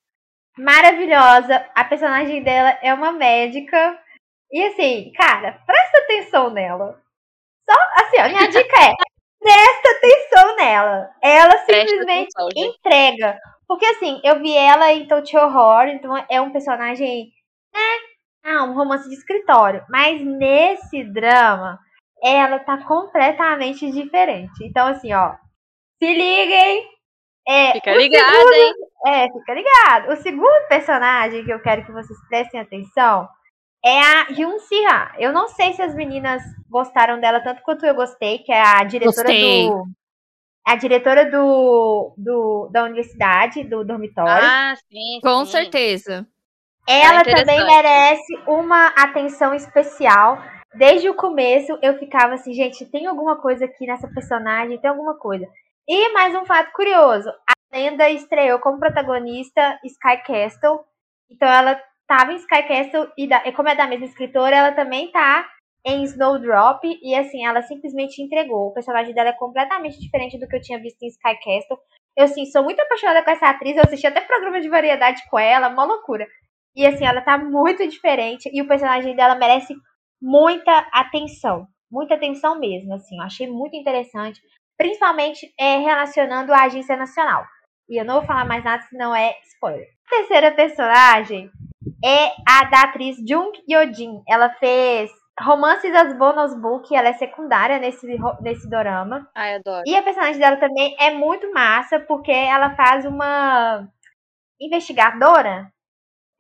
maravilhosa. 0.59 1.65
A 1.75 1.85
personagem 1.85 2.43
dela 2.43 2.79
é 2.83 2.93
uma 2.93 3.13
médica. 3.13 3.99
E 4.51 4.63
assim, 4.67 5.13
cara, 5.13 5.61
presta 5.67 5.99
atenção 5.99 6.51
nela. 6.51 7.01
Só, 7.69 7.77
assim, 8.03 8.19
a 8.19 8.29
minha 8.29 8.49
dica 8.49 8.77
é, 8.83 8.93
presta 9.41 9.91
atenção 9.91 10.57
nela. 10.57 11.11
Ela 11.23 11.59
simplesmente 11.59 12.31
atenção, 12.35 12.49
entrega. 12.55 13.39
Porque 13.67 13.87
assim, 13.87 14.21
eu 14.23 14.39
vi 14.41 14.55
ela 14.57 14.93
em 14.93 15.09
Touch 15.09 15.35
Horror, 15.37 15.89
então 15.89 16.15
é 16.29 16.41
um 16.41 16.51
personagem, 16.51 17.33
né, 17.75 17.99
ah, 18.45 18.65
um 18.65 18.75
romance 18.75 19.09
de 19.09 19.15
escritório. 19.15 19.85
Mas 19.89 20.21
nesse 20.25 21.03
drama, 21.05 21.79
ela 22.23 22.59
tá 22.59 22.79
completamente 22.85 23.91
diferente. 23.91 24.63
Então, 24.63 24.87
assim, 24.87 25.13
ó. 25.13 25.35
Se 26.03 26.13
liguem. 26.13 26.93
É, 27.47 27.73
fica 27.73 27.95
ligada, 27.95 28.33
segundo, 28.33 28.53
hein? 28.55 28.75
É, 29.07 29.33
fica 29.33 29.55
ligado. 29.55 30.13
O 30.13 30.17
segundo 30.17 30.69
personagem 30.69 31.45
que 31.45 31.53
eu 31.53 31.61
quero 31.61 31.85
que 31.85 31.93
vocês 31.93 32.19
prestem 32.29 32.61
atenção 32.61 33.29
é 33.85 34.01
a 34.01 34.27
Yun 34.31 34.59
Si-ha. 34.59 35.15
Eu 35.19 35.33
não 35.33 35.49
sei 35.49 35.75
se 35.75 35.83
as 35.83 35.95
meninas 35.95 36.43
gostaram 36.71 37.21
dela 37.21 37.41
tanto 37.41 37.63
quanto 37.63 37.85
eu 37.85 37.95
gostei, 37.95 38.39
que 38.39 38.51
é 38.51 38.61
a 38.61 38.83
diretora 38.85 39.29
gostei. 39.29 39.69
do 39.69 39.85
a 40.67 40.77
diretora 40.77 41.31
do, 41.31 42.15
do 42.17 42.71
da 42.73 42.85
universidade, 42.85 43.63
do 43.65 43.85
dormitório. 43.85 44.43
Ah, 44.43 44.75
sim. 44.91 45.21
Com 45.23 45.45
sim. 45.45 45.53
certeza. 45.53 46.27
Ela 46.87 47.21
é 47.21 47.25
também 47.25 47.65
merece 47.65 48.35
uma 48.47 48.89
atenção 48.89 49.55
especial. 49.55 50.39
Desde 50.75 51.09
o 51.09 51.15
começo 51.15 51.79
eu 51.83 51.99
ficava 51.99 52.35
assim, 52.35 52.53
gente, 52.53 52.85
tem 52.87 53.07
alguma 53.07 53.41
coisa 53.41 53.65
aqui 53.65 53.87
nessa 53.87 54.09
personagem, 54.09 54.79
tem 54.79 54.91
alguma 54.91 55.17
coisa. 55.17 55.47
E 55.89 56.13
mais 56.13 56.35
um 56.35 56.45
fato 56.45 56.73
curioso, 56.73 57.31
a 57.49 57.77
lenda 57.77 58.09
estreou 58.11 58.59
como 58.59 58.79
protagonista 58.79 59.79
Sky 59.85 60.23
Castle. 60.27 60.81
Então 61.31 61.49
ela 61.49 61.81
estava 62.03 62.33
em 62.33 62.37
Sky 62.37 62.63
Castle 62.69 63.09
e 63.17 63.53
como 63.53 63.69
é 63.69 63.75
da 63.75 63.87
mesma 63.87 64.07
escritora, 64.07 64.55
ela 64.55 64.73
também 64.73 65.11
tá 65.11 65.49
em 65.87 66.03
Snowdrop 66.05 66.83
e 66.85 67.15
assim, 67.15 67.47
ela 67.47 67.63
simplesmente 67.63 68.23
entregou. 68.23 68.69
O 68.69 68.75
personagem 68.75 69.15
dela 69.15 69.31
é 69.31 69.35
completamente 69.35 69.99
diferente 70.01 70.39
do 70.39 70.47
que 70.47 70.57
eu 70.57 70.61
tinha 70.61 70.79
visto 70.79 71.03
em 71.03 71.09
Sky 71.09 71.35
Castle. 71.43 71.79
Eu 72.17 72.25
assim, 72.25 72.47
sou 72.47 72.63
muito 72.63 72.81
apaixonada 72.81 73.23
com 73.23 73.31
essa 73.31 73.49
atriz, 73.49 73.77
eu 73.77 73.83
assisti 73.83 74.07
até 74.07 74.21
programa 74.21 74.61
de 74.61 74.69
variedade 74.69 75.23
com 75.31 75.39
ela, 75.39 75.69
uma 75.69 75.85
loucura. 75.85 76.27
E 76.75 76.87
assim, 76.87 77.05
ela 77.05 77.21
tá 77.21 77.39
muito 77.39 77.87
diferente 77.87 78.51
e 78.53 78.61
o 78.61 78.67
personagem 78.67 79.15
dela 79.15 79.35
merece 79.35 79.75
muita 80.21 80.87
atenção. 80.93 81.67
Muita 81.91 82.15
atenção 82.15 82.59
mesmo, 82.59 82.95
assim. 82.95 83.17
Eu 83.19 83.25
achei 83.25 83.47
muito 83.47 83.77
interessante. 83.77 84.41
Principalmente 84.77 85.53
é, 85.59 85.77
relacionando 85.79 86.53
a 86.53 86.65
Agência 86.65 86.97
Nacional. 86.97 87.45
E 87.89 88.01
eu 88.01 88.05
não 88.05 88.15
vou 88.15 88.25
falar 88.25 88.45
mais 88.45 88.65
nada, 88.65 88.83
senão 88.85 89.15
é 89.15 89.35
spoiler. 89.45 89.87
A 90.07 90.17
terceira 90.17 90.51
personagem 90.53 91.51
é 92.05 92.33
a 92.49 92.65
da 92.65 92.83
atriz 92.83 93.17
Jung 93.29 93.53
Yojin. 93.71 94.23
Ela 94.29 94.51
fez 94.55 95.11
Romances 95.41 95.93
das 95.93 96.17
Bonus 96.17 96.55
Book, 96.61 96.95
ela 96.95 97.09
é 97.09 97.13
secundária 97.15 97.79
nesse, 97.79 98.07
nesse 98.41 98.69
dorama. 98.69 99.29
Ai, 99.35 99.57
adoro. 99.57 99.83
E 99.87 99.97
a 99.97 100.03
personagem 100.03 100.39
dela 100.39 100.57
também 100.57 100.97
é 100.99 101.11
muito 101.11 101.53
massa, 101.53 102.01
porque 102.01 102.31
ela 102.31 102.75
faz 102.77 103.05
uma 103.05 103.87
investigadora 104.61 105.71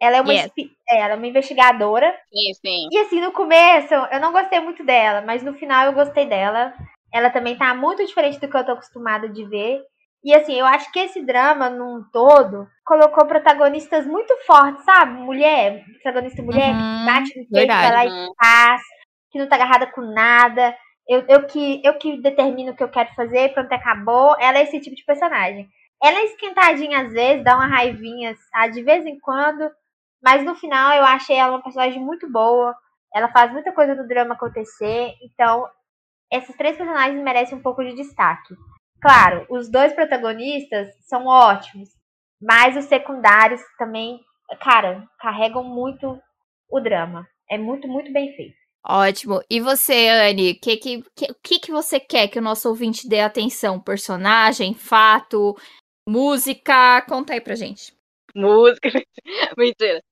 ela 0.05 0.16
é 0.18 0.20
uma, 0.20 0.32
yes. 0.32 0.52
É, 0.88 1.00
ela 1.00 1.14
é 1.14 1.16
uma 1.16 1.26
investigadora. 1.26 2.14
Sim, 2.32 2.55
sim. 2.55 2.88
E 2.92 2.98
assim, 2.98 3.20
no 3.20 3.32
começo, 3.32 3.94
eu 3.94 4.20
não 4.20 4.32
gostei 4.32 4.61
muito 4.61 4.84
dela, 4.84 5.22
mas 5.22 5.42
no 5.42 5.55
final 5.55 5.86
eu 5.86 5.92
gostei 5.92 6.26
dela. 6.26 6.74
Ela 7.12 7.30
também 7.30 7.57
tá 7.57 7.74
muito 7.74 8.05
diferente 8.05 8.40
do 8.40 8.48
que 8.48 8.57
eu 8.57 8.64
tô 8.64 8.72
acostumada 8.72 9.28
de 9.28 9.44
ver. 9.44 9.80
E 10.24 10.34
assim, 10.34 10.55
eu 10.55 10.64
acho 10.66 10.90
que 10.90 10.98
esse 10.98 11.20
drama, 11.22 11.68
num 11.68 12.02
todo, 12.11 12.66
colocou 12.84 13.26
protagonistas 13.26 14.07
muito 14.07 14.34
fortes, 14.46 14.82
sabe? 14.84 15.12
Mulher, 15.20 15.84
protagonista 16.02 16.42
mulher, 16.42 16.70
uhum, 16.70 16.98
que 16.98 17.07
bate 17.07 17.40
no 17.40 17.46
peito, 17.50 17.72
vai 17.72 17.92
lá 17.92 18.07
e 18.07 18.28
faz. 18.42 18.82
que 19.30 19.38
não 19.38 19.46
tá 19.46 19.57
agarrada 19.57 19.86
com 19.86 20.00
nada. 20.00 20.74
Eu, 21.07 21.24
eu, 21.28 21.46
que, 21.46 21.82
eu 21.84 21.98
que 21.98 22.20
determino 22.22 22.72
o 22.72 22.76
que 22.76 22.82
eu 22.82 22.88
quero 22.88 23.14
fazer, 23.14 23.52
pronto, 23.52 23.70
acabou. 23.72 24.34
Ela 24.40 24.59
é 24.59 24.62
esse 24.62 24.80
tipo 24.80 24.96
de 24.96 25.05
personagem. 25.05 25.68
Ela 26.02 26.18
é 26.18 26.24
esquentadinha 26.24 27.02
às 27.02 27.12
vezes, 27.12 27.44
dá 27.44 27.55
uma 27.55 27.66
raivinha 27.66 28.34
de 28.72 28.82
vez 28.82 29.05
em 29.07 29.18
quando, 29.20 29.70
mas 30.25 30.43
no 30.43 30.55
final 30.55 30.95
eu 30.95 31.05
achei 31.05 31.37
ela 31.37 31.53
uma 31.53 31.62
personagem 31.62 32.03
muito 32.03 32.31
boa. 32.33 32.75
Ela 33.14 33.31
faz 33.31 33.53
muita 33.53 33.72
coisa 33.72 33.95
do 33.95 34.09
drama 34.09 34.35
acontecer, 34.35 35.12
então 35.22 35.68
esses 36.33 36.57
três 36.57 36.77
personagens 36.77 37.22
merecem 37.22 37.59
um 37.59 37.62
pouco 37.62 37.85
de 37.85 37.95
destaque. 37.95 38.55
Claro, 39.01 39.47
os 39.51 39.70
dois 39.70 39.93
protagonistas 39.93 40.89
são 41.03 41.27
ótimos, 41.27 41.91
mas 42.41 42.75
os 42.75 42.87
secundários 42.87 43.61
também, 43.79 44.18
cara, 44.62 45.07
carregam 45.20 45.62
muito 45.62 46.18
o 46.70 46.81
drama. 46.81 47.29
É 47.49 47.59
muito, 47.59 47.87
muito 47.87 48.11
bem 48.11 48.35
feito. 48.35 48.57
Ótimo. 48.87 49.43
E 49.51 49.61
você, 49.61 50.09
Anne, 50.09 50.53
o 50.53 50.61
que, 50.61 50.77
que, 50.79 51.05
que, 51.43 51.59
que 51.59 51.70
você 51.70 52.01
quer 52.01 52.29
que 52.29 52.39
o 52.39 52.43
nosso 52.43 52.68
ouvinte 52.68 53.07
dê 53.07 53.20
atenção? 53.20 53.79
Personagem, 53.79 54.75
fato, 54.75 55.55
música? 56.09 57.03
Conta 57.03 57.35
aí 57.35 57.41
pra 57.41 57.55
gente. 57.55 57.95
Música, 58.35 58.89
mentira. 59.57 60.03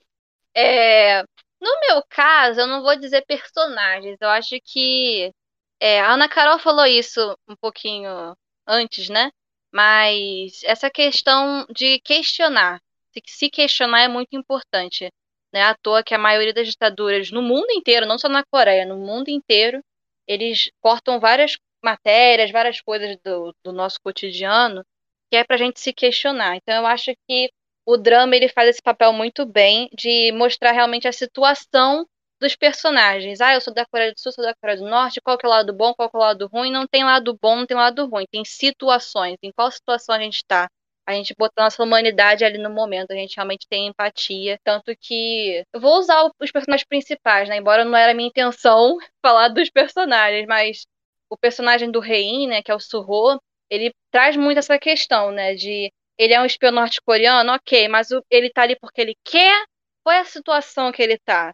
É, 0.54 1.22
no 1.60 1.80
meu 1.88 2.02
caso, 2.08 2.60
eu 2.60 2.66
não 2.66 2.82
vou 2.82 2.96
dizer 2.96 3.24
personagens. 3.26 4.16
Eu 4.20 4.28
acho 4.28 4.56
que 4.64 5.32
é, 5.80 6.00
a 6.00 6.12
Ana 6.12 6.28
Carol 6.28 6.58
falou 6.58 6.86
isso 6.86 7.36
um 7.48 7.56
pouquinho 7.56 8.36
antes, 8.66 9.08
né? 9.08 9.30
Mas 9.72 10.62
essa 10.64 10.90
questão 10.90 11.66
de 11.74 11.98
questionar, 12.00 12.80
se 13.26 13.50
questionar 13.50 14.02
é 14.02 14.08
muito 14.08 14.36
importante. 14.36 15.10
Não 15.52 15.60
é 15.60 15.64
à 15.64 15.74
toa 15.74 16.02
que 16.02 16.14
a 16.14 16.18
maioria 16.18 16.52
das 16.54 16.68
ditaduras 16.68 17.30
no 17.30 17.42
mundo 17.42 17.70
inteiro, 17.72 18.06
não 18.06 18.18
só 18.18 18.28
na 18.28 18.44
Coreia, 18.44 18.86
no 18.86 18.96
mundo 18.98 19.28
inteiro, 19.28 19.82
eles 20.26 20.70
cortam 20.80 21.20
várias 21.20 21.56
matérias, 21.84 22.50
várias 22.50 22.80
coisas 22.80 23.16
do, 23.24 23.54
do 23.64 23.72
nosso 23.72 23.98
cotidiano, 24.02 24.84
que 25.30 25.36
é 25.36 25.44
para 25.44 25.56
a 25.56 25.58
gente 25.58 25.80
se 25.80 25.92
questionar. 25.92 26.56
Então 26.56 26.74
eu 26.76 26.86
acho 26.86 27.12
que 27.28 27.50
o 27.86 27.96
drama 27.96 28.36
ele 28.36 28.48
faz 28.48 28.68
esse 28.68 28.82
papel 28.82 29.12
muito 29.12 29.44
bem 29.46 29.88
de 29.96 30.32
mostrar 30.32 30.72
realmente 30.72 31.08
a 31.08 31.12
situação 31.12 32.06
dos 32.40 32.56
personagens. 32.56 33.40
Ah, 33.40 33.54
eu 33.54 33.60
sou 33.60 33.72
da 33.72 33.86
Coreia 33.86 34.12
do 34.12 34.20
Sul, 34.20 34.32
sou 34.32 34.44
da 34.44 34.54
Coreia 34.54 34.78
do 34.78 34.88
Norte, 34.88 35.20
qual 35.20 35.38
que 35.38 35.46
é 35.46 35.48
o 35.48 35.52
lado 35.52 35.72
bom, 35.72 35.94
qual 35.94 36.10
que 36.10 36.16
é 36.16 36.18
o 36.18 36.22
lado 36.22 36.48
ruim? 36.48 36.72
Não 36.72 36.86
tem 36.86 37.04
lado 37.04 37.36
bom, 37.40 37.56
não 37.56 37.66
tem 37.66 37.76
lado 37.76 38.06
ruim. 38.08 38.24
Tem 38.30 38.44
situações. 38.44 39.36
Em 39.42 39.52
qual 39.52 39.70
situação 39.70 40.14
a 40.14 40.18
gente 40.18 40.36
está? 40.36 40.68
a 41.06 41.14
gente 41.14 41.34
botar 41.36 41.64
nossa 41.64 41.82
humanidade 41.82 42.44
ali 42.44 42.58
no 42.58 42.70
momento, 42.70 43.10
a 43.12 43.16
gente 43.16 43.34
realmente 43.36 43.66
tem 43.68 43.88
empatia. 43.88 44.58
Tanto 44.64 44.94
que 44.98 45.64
eu 45.72 45.80
vou 45.80 45.98
usar 45.98 46.30
os 46.40 46.50
personagens 46.50 46.86
principais, 46.86 47.48
né? 47.48 47.56
Embora 47.56 47.84
não 47.84 47.96
era 47.96 48.14
minha 48.14 48.28
intenção 48.28 48.96
falar 49.22 49.48
dos 49.48 49.70
personagens, 49.70 50.46
mas 50.46 50.86
o 51.30 51.36
personagem 51.36 51.90
do 51.90 52.00
Rein, 52.00 52.48
né, 52.48 52.62
que 52.62 52.70
é 52.70 52.74
o 52.74 52.80
Surro, 52.80 53.40
ele 53.70 53.92
traz 54.10 54.36
muito 54.36 54.58
essa 54.58 54.78
questão, 54.78 55.30
né, 55.30 55.54
de 55.54 55.90
ele 56.22 56.34
é 56.34 56.40
um 56.40 56.46
espião 56.46 56.72
norte-coreano, 56.72 57.52
ok, 57.52 57.88
mas 57.88 58.08
ele 58.30 58.50
tá 58.50 58.62
ali 58.62 58.76
porque 58.78 59.00
ele 59.00 59.16
quer? 59.24 59.64
Qual 60.04 60.14
é 60.14 60.20
a 60.20 60.24
situação 60.24 60.92
que 60.92 61.02
ele 61.02 61.18
tá? 61.18 61.52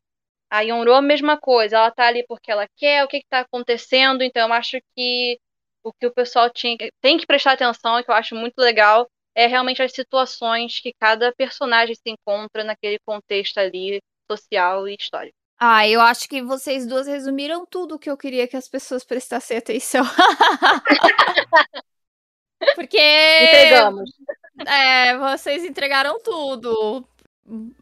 A 0.50 0.60
Yonro, 0.60 0.94
a 0.94 1.02
mesma 1.02 1.38
coisa, 1.38 1.76
ela 1.76 1.90
tá 1.90 2.06
ali 2.06 2.24
porque 2.26 2.50
ela 2.50 2.66
quer, 2.76 3.04
o 3.04 3.08
que 3.08 3.20
que 3.20 3.28
tá 3.28 3.40
acontecendo, 3.40 4.22
então 4.22 4.46
eu 4.48 4.52
acho 4.52 4.78
que 4.94 5.38
o 5.82 5.92
que 5.92 6.06
o 6.06 6.12
pessoal 6.12 6.50
tinha, 6.50 6.76
tem 7.00 7.16
que 7.16 7.26
prestar 7.26 7.52
atenção, 7.52 8.02
que 8.02 8.10
eu 8.10 8.14
acho 8.14 8.34
muito 8.34 8.58
legal, 8.58 9.08
é 9.34 9.46
realmente 9.46 9.82
as 9.82 9.92
situações 9.92 10.80
que 10.80 10.92
cada 10.98 11.32
personagem 11.32 11.94
se 11.94 12.10
encontra 12.10 12.64
naquele 12.64 12.98
contexto 13.06 13.58
ali 13.58 14.00
social 14.30 14.86
e 14.88 14.96
histórico. 14.98 15.36
Ah, 15.58 15.88
eu 15.88 16.00
acho 16.00 16.28
que 16.28 16.42
vocês 16.42 16.86
duas 16.86 17.06
resumiram 17.06 17.66
tudo 17.66 17.94
o 17.94 17.98
que 17.98 18.10
eu 18.10 18.16
queria 18.16 18.46
que 18.46 18.56
as 18.56 18.68
pessoas 18.68 19.04
prestassem 19.04 19.56
atenção. 19.56 20.04
Porque. 22.74 22.98
Entregamos. 22.98 24.10
É, 24.66 25.16
vocês 25.18 25.64
entregaram 25.64 26.18
tudo. 26.20 27.04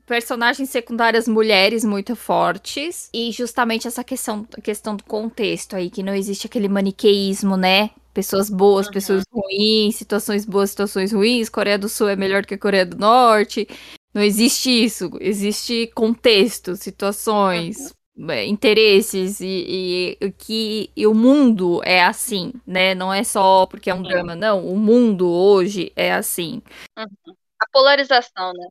Personagens 0.05 0.71
secundárias 0.71 1.27
mulheres 1.27 1.85
muito 1.85 2.15
fortes. 2.15 3.11
E 3.13 3.33
justamente 3.33 3.89
essa 3.89 4.05
questão, 4.05 4.45
questão 4.63 4.97
do 4.97 5.05
contexto 5.05 5.75
aí, 5.75 5.91
que 5.91 6.03
não 6.03 6.15
existe 6.15 6.47
aquele 6.47 6.69
maniqueísmo, 6.69 7.57
né? 7.57 7.91
pessoas 8.17 8.49
boas, 8.49 8.87
uhum. 8.87 8.93
pessoas 8.95 9.25
ruins, 9.31 9.97
situações 9.97 10.47
boas, 10.47 10.71
situações 10.71 11.13
ruins, 11.13 11.51
Coreia 11.51 11.79
do 11.79 11.87
Sul 11.87 12.09
é 12.09 12.17
melhor 12.17 12.47
que 12.47 12.55
a 12.55 12.59
Coreia 12.59 12.87
do 12.87 12.97
Norte. 12.97 13.69
Não 14.15 14.23
existe 14.23 14.71
isso. 14.71 15.11
Existe 15.21 15.91
contexto, 15.95 16.75
situações, 16.75 17.77
uhum. 17.79 17.91
É, 18.31 18.47
interesses 18.47 19.41
e, 19.41 20.17
e, 20.19 20.33
que 20.33 20.91
e 20.97 21.07
o 21.07 21.15
mundo 21.15 21.83
é 21.85 22.03
assim, 22.03 22.53
né? 22.67 22.95
Não 22.95 23.13
é 23.13 23.23
só 23.23 23.67
porque 23.67 23.91
é 23.91 23.95
um 23.95 24.03
drama, 24.03 24.35
não. 24.35 24.67
O 24.67 24.79
mundo 24.79 25.29
hoje 25.29 25.93
é 25.95 26.13
assim. 26.13 26.63
Uhum. 26.97 27.35
A 27.61 27.67
polarização, 27.71 28.53
né? 28.55 28.67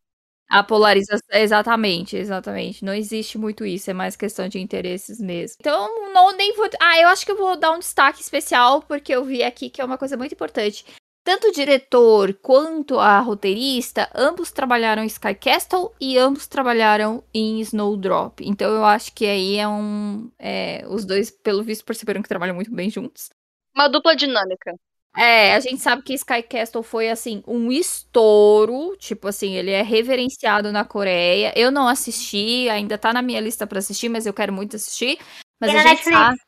A 0.49 0.63
polarização, 0.63 1.27
exatamente, 1.31 2.15
exatamente. 2.15 2.83
Não 2.83 2.93
existe 2.93 3.37
muito 3.37 3.65
isso, 3.65 3.89
é 3.89 3.93
mais 3.93 4.15
questão 4.15 4.47
de 4.47 4.59
interesses 4.59 5.19
mesmo. 5.19 5.57
Então, 5.59 6.11
não 6.11 6.35
nem 6.35 6.55
vou. 6.55 6.67
Ah, 6.79 6.99
eu 6.99 7.09
acho 7.09 7.25
que 7.25 7.31
eu 7.31 7.37
vou 7.37 7.55
dar 7.55 7.71
um 7.71 7.79
destaque 7.79 8.21
especial, 8.21 8.81
porque 8.81 9.13
eu 9.13 9.23
vi 9.23 9.43
aqui 9.43 9.69
que 9.69 9.81
é 9.81 9.85
uma 9.85 9.97
coisa 9.97 10.17
muito 10.17 10.33
importante. 10.33 10.85
Tanto 11.25 11.47
o 11.47 11.51
diretor 11.51 12.35
quanto 12.35 12.99
a 12.99 13.19
roteirista, 13.19 14.07
ambos 14.13 14.51
trabalharam 14.51 15.01
em 15.01 15.07
Sky 15.07 15.33
Castle 15.33 15.91
e 15.99 16.19
ambos 16.19 16.45
trabalharam 16.45 17.23
em 17.33 17.59
Snowdrop. 17.61 18.41
Então 18.41 18.71
eu 18.71 18.85
acho 18.85 19.11
que 19.11 19.25
aí 19.25 19.57
é 19.57 19.67
um. 19.67 20.29
É, 20.37 20.85
os 20.87 21.03
dois, 21.03 21.31
pelo 21.31 21.63
visto, 21.63 21.83
perceberam 21.83 22.21
que 22.21 22.29
trabalham 22.29 22.53
muito 22.53 22.71
bem 22.71 22.91
juntos. 22.91 23.31
Uma 23.75 23.87
dupla 23.87 24.15
dinâmica. 24.15 24.71
É, 25.17 25.55
a 25.55 25.59
gente 25.59 25.81
sabe 25.81 26.03
que 26.03 26.13
Sky 26.13 26.43
Castle 26.43 26.83
foi 26.83 27.09
assim 27.09 27.41
um 27.47 27.71
estouro, 27.71 28.95
tipo 28.97 29.27
assim, 29.27 29.53
ele 29.53 29.71
é 29.71 29.81
reverenciado 29.81 30.71
na 30.71 30.85
Coreia. 30.85 31.51
Eu 31.55 31.71
não 31.71 31.87
assisti, 31.87 32.69
ainda 32.69 32.99
tá 32.99 33.11
na 33.11 33.23
minha 33.23 33.41
lista 33.41 33.65
para 33.65 33.79
assistir, 33.79 34.09
mas 34.09 34.27
eu 34.27 34.33
quero 34.33 34.53
muito 34.53 34.75
assistir. 34.75 35.17
Mas 35.59 35.71
e 35.71 35.75
a 35.75 35.79
gente 35.79 35.89
Netflix. 35.89 36.19
sabe. 36.19 36.39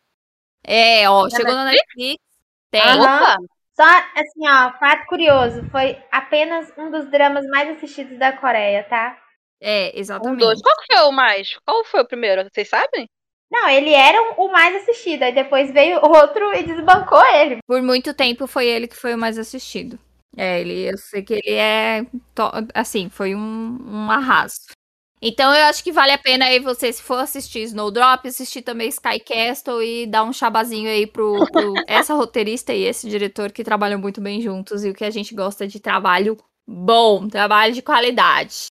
É, 0.63 1.09
ó, 1.09 1.27
chegou 1.31 1.55
na 1.55 1.65
Netflix. 1.65 2.23
Tem. 2.69 2.81
Opa. 2.81 3.37
Só 3.79 3.85
assim, 3.85 4.47
ó, 4.49 4.73
fato 4.79 5.05
curioso, 5.05 5.63
foi 5.69 6.01
apenas 6.11 6.73
um 6.75 6.89
dos 6.89 7.11
dramas 7.11 7.45
mais 7.45 7.69
assistidos 7.69 8.17
da 8.17 8.33
Coreia, 8.33 8.83
tá? 8.83 9.15
É, 9.61 9.97
exatamente. 9.97 10.43
Um, 10.43 10.47
dois. 10.47 10.59
Qual 10.59 10.75
foi 10.91 11.01
o 11.07 11.11
mais? 11.11 11.55
Qual 11.63 11.85
foi 11.85 12.01
o 12.01 12.07
primeiro? 12.07 12.43
Vocês 12.43 12.67
sabem? 12.67 13.07
Não, 13.51 13.69
ele 13.69 13.93
era 13.93 14.33
o 14.35 14.51
mais 14.51 14.75
assistido, 14.77 15.23
aí 15.23 15.31
depois 15.31 15.71
veio 15.71 15.99
outro 16.03 16.53
e 16.55 16.63
desbancou 16.63 17.23
ele. 17.27 17.59
Por 17.67 17.81
muito 17.83 18.15
tempo 18.15 18.47
foi 18.47 18.65
ele 18.65 18.87
que 18.87 18.95
foi 18.95 19.13
o 19.13 19.17
mais 19.17 19.37
assistido. 19.37 19.99
É, 20.35 20.59
ele, 20.59 20.89
eu 20.89 20.97
sei 20.97 21.23
que 21.23 21.35
ele 21.35 21.53
é, 21.53 22.05
assim, 22.73 23.09
foi 23.09 23.35
um, 23.35 23.77
um 23.81 24.11
arraso. 24.11 24.67
Então 25.21 25.53
eu 25.53 25.65
acho 25.65 25.83
que 25.83 25.91
vale 25.91 26.11
a 26.11 26.17
pena 26.17 26.45
aí 26.45 26.59
você, 26.59 26.93
se 26.93 27.01
for 27.01 27.19
assistir 27.19 27.63
Snowdrop, 27.63 28.27
assistir 28.27 28.61
também 28.61 28.89
Sky 28.89 29.19
Castle 29.19 29.81
e 29.81 30.05
dar 30.05 30.23
um 30.23 30.31
chabazinho 30.31 30.89
aí 30.89 31.07
pro, 31.07 31.45
pro 31.51 31.73
essa 31.87 32.13
roteirista 32.13 32.73
e 32.73 32.83
esse 32.83 33.09
diretor 33.09 33.51
que 33.51 33.63
trabalham 33.63 33.99
muito 33.99 34.21
bem 34.21 34.41
juntos 34.41 34.85
e 34.85 34.89
o 34.89 34.93
que 34.93 35.03
a 35.03 35.09
gente 35.09 35.33
gosta 35.33 35.67
de 35.67 35.79
trabalho 35.79 36.37
bom, 36.67 37.27
trabalho 37.27 37.73
de 37.73 37.81
qualidade. 37.81 38.67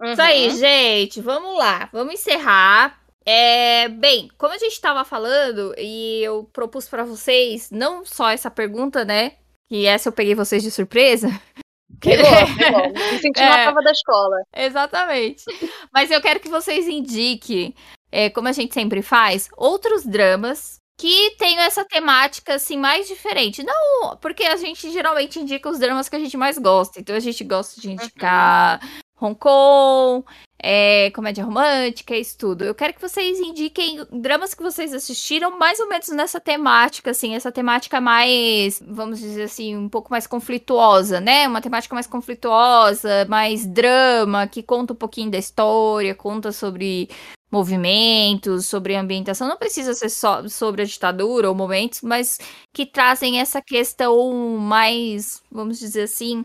Uhum. 0.00 0.12
Isso 0.12 0.22
aí, 0.22 0.50
gente. 0.50 1.20
Vamos 1.20 1.56
lá. 1.58 1.88
Vamos 1.92 2.14
encerrar. 2.14 3.00
É, 3.24 3.88
bem, 3.88 4.30
como 4.38 4.54
a 4.54 4.58
gente 4.58 4.72
estava 4.72 5.04
falando, 5.04 5.74
e 5.76 6.22
eu 6.22 6.44
propus 6.52 6.88
para 6.88 7.04
vocês 7.04 7.70
não 7.70 8.04
só 8.04 8.30
essa 8.30 8.50
pergunta, 8.50 9.04
né? 9.04 9.32
Que 9.68 9.86
essa 9.86 10.08
eu 10.08 10.12
peguei 10.12 10.34
vocês 10.34 10.62
de 10.62 10.70
surpresa. 10.70 11.28
Pegou, 12.00 12.24
pegou. 12.56 12.92
Me 12.92 13.18
senti 13.18 13.40
na 13.40 13.60
é, 13.60 13.64
prova 13.64 13.82
da 13.82 13.92
escola. 13.92 14.36
Exatamente. 14.54 15.44
Mas 15.92 16.10
eu 16.10 16.20
quero 16.20 16.40
que 16.40 16.48
vocês 16.48 16.86
indiquem, 16.86 17.74
é, 18.10 18.30
como 18.30 18.48
a 18.48 18.52
gente 18.52 18.74
sempre 18.74 19.02
faz, 19.02 19.48
outros 19.56 20.04
dramas 20.04 20.78
que 20.98 21.36
tenham 21.38 21.62
essa 21.62 21.84
temática 21.84 22.54
assim 22.54 22.76
mais 22.76 23.06
diferente. 23.06 23.62
Não, 23.62 24.16
porque 24.16 24.44
a 24.44 24.56
gente 24.56 24.90
geralmente 24.90 25.38
indica 25.38 25.70
os 25.70 25.78
dramas 25.78 26.08
que 26.08 26.16
a 26.16 26.18
gente 26.18 26.36
mais 26.36 26.58
gosta. 26.58 27.00
Então 27.00 27.14
a 27.14 27.20
gente 27.20 27.44
gosta 27.44 27.80
de 27.80 27.92
indicar 27.92 28.80
uhum. 28.82 29.28
Hong 29.28 29.38
Kong, 29.38 30.24
é, 30.60 31.10
comédia 31.12 31.44
romântica, 31.44 32.16
isso 32.16 32.36
tudo. 32.36 32.64
Eu 32.64 32.74
quero 32.74 32.92
que 32.92 33.00
vocês 33.00 33.38
indiquem 33.38 34.04
dramas 34.10 34.54
que 34.54 34.62
vocês 34.62 34.92
assistiram 34.92 35.56
mais 35.58 35.78
ou 35.78 35.88
menos 35.88 36.08
nessa 36.08 36.40
temática, 36.40 37.12
assim, 37.12 37.34
essa 37.34 37.52
temática 37.52 38.00
mais, 38.00 38.82
vamos 38.84 39.20
dizer 39.20 39.44
assim, 39.44 39.76
um 39.76 39.88
pouco 39.88 40.10
mais 40.10 40.26
conflituosa, 40.26 41.20
né? 41.20 41.46
Uma 41.46 41.60
temática 41.60 41.94
mais 41.94 42.06
conflituosa, 42.06 43.24
mais 43.28 43.64
drama, 43.66 44.46
que 44.46 44.62
conta 44.62 44.92
um 44.92 44.96
pouquinho 44.96 45.30
da 45.30 45.38
história, 45.38 46.14
conta 46.14 46.50
sobre 46.50 47.08
movimentos, 47.50 48.66
sobre 48.66 48.94
ambientação. 48.94 49.48
Não 49.48 49.56
precisa 49.56 49.94
ser 49.94 50.08
só 50.08 50.46
sobre 50.48 50.82
a 50.82 50.84
ditadura 50.84 51.48
ou 51.48 51.54
momentos, 51.54 52.02
mas 52.02 52.38
que 52.74 52.84
trazem 52.84 53.40
essa 53.40 53.62
questão 53.62 54.58
mais, 54.58 55.42
vamos 55.50 55.78
dizer 55.78 56.02
assim, 56.02 56.44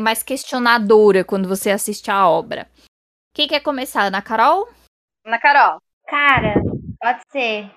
mais 0.00 0.22
questionadora 0.22 1.24
quando 1.24 1.48
você 1.48 1.70
assiste 1.70 2.10
a 2.10 2.28
obra. 2.28 2.68
Quem 3.38 3.46
quer 3.46 3.60
começar? 3.60 4.10
Na 4.10 4.20
Carol? 4.20 4.66
Na 5.24 5.38
Carol. 5.38 5.80
Cara, 6.08 6.54
pode 7.00 7.20
ser. 7.30 7.70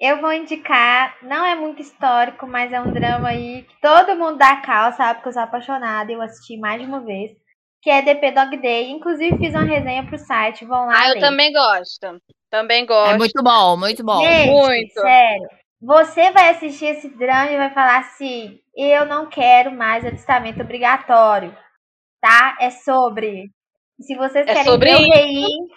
Eu 0.00 0.22
vou 0.22 0.32
indicar, 0.32 1.18
não 1.20 1.44
é 1.44 1.54
muito 1.54 1.82
histórico, 1.82 2.46
mas 2.46 2.72
é 2.72 2.80
um 2.80 2.90
drama 2.90 3.28
aí 3.28 3.64
que 3.64 3.78
todo 3.78 4.16
mundo 4.16 4.38
dá 4.38 4.56
cal, 4.62 4.94
sabe? 4.94 5.16
Porque 5.16 5.28
eu 5.28 5.32
sou 5.34 5.42
apaixonada 5.42 6.10
e 6.10 6.14
eu 6.14 6.22
assisti 6.22 6.56
mais 6.56 6.80
de 6.80 6.88
uma 6.88 7.04
vez. 7.04 7.30
Que 7.82 7.90
é 7.90 8.00
DP 8.00 8.30
Dog 8.30 8.56
Day. 8.56 8.90
Inclusive 8.90 9.36
fiz 9.36 9.54
uma 9.54 9.64
resenha 9.64 10.02
pro 10.06 10.16
site, 10.16 10.64
vão 10.64 10.86
lá. 10.86 10.94
Ah, 10.98 11.08
eu 11.08 11.14
ler. 11.16 11.20
também 11.20 11.52
gosto. 11.52 12.18
Também 12.50 12.86
gosto. 12.86 13.16
É 13.16 13.18
muito 13.18 13.42
bom, 13.42 13.76
muito 13.76 14.02
bom. 14.02 14.22
Gente, 14.22 14.50
Muito. 14.50 14.98
sério. 14.98 15.48
Você 15.78 16.30
vai 16.30 16.48
assistir 16.48 16.86
esse 16.86 17.10
drama 17.10 17.50
e 17.50 17.58
vai 17.58 17.70
falar 17.74 17.98
assim: 17.98 18.58
eu 18.74 19.04
não 19.04 19.28
quero 19.28 19.70
mais 19.72 20.06
alistamento 20.06 20.62
obrigatório. 20.62 21.54
Tá? 22.18 22.56
É 22.58 22.70
sobre. 22.70 23.54
E 23.98 24.04
se 24.04 24.14
vocês 24.16 24.46
É 24.46 24.52
querem 24.52 24.78
ver 24.78 24.94
o 24.94 25.00
isso. 25.00 25.12
Rein. 25.12 25.68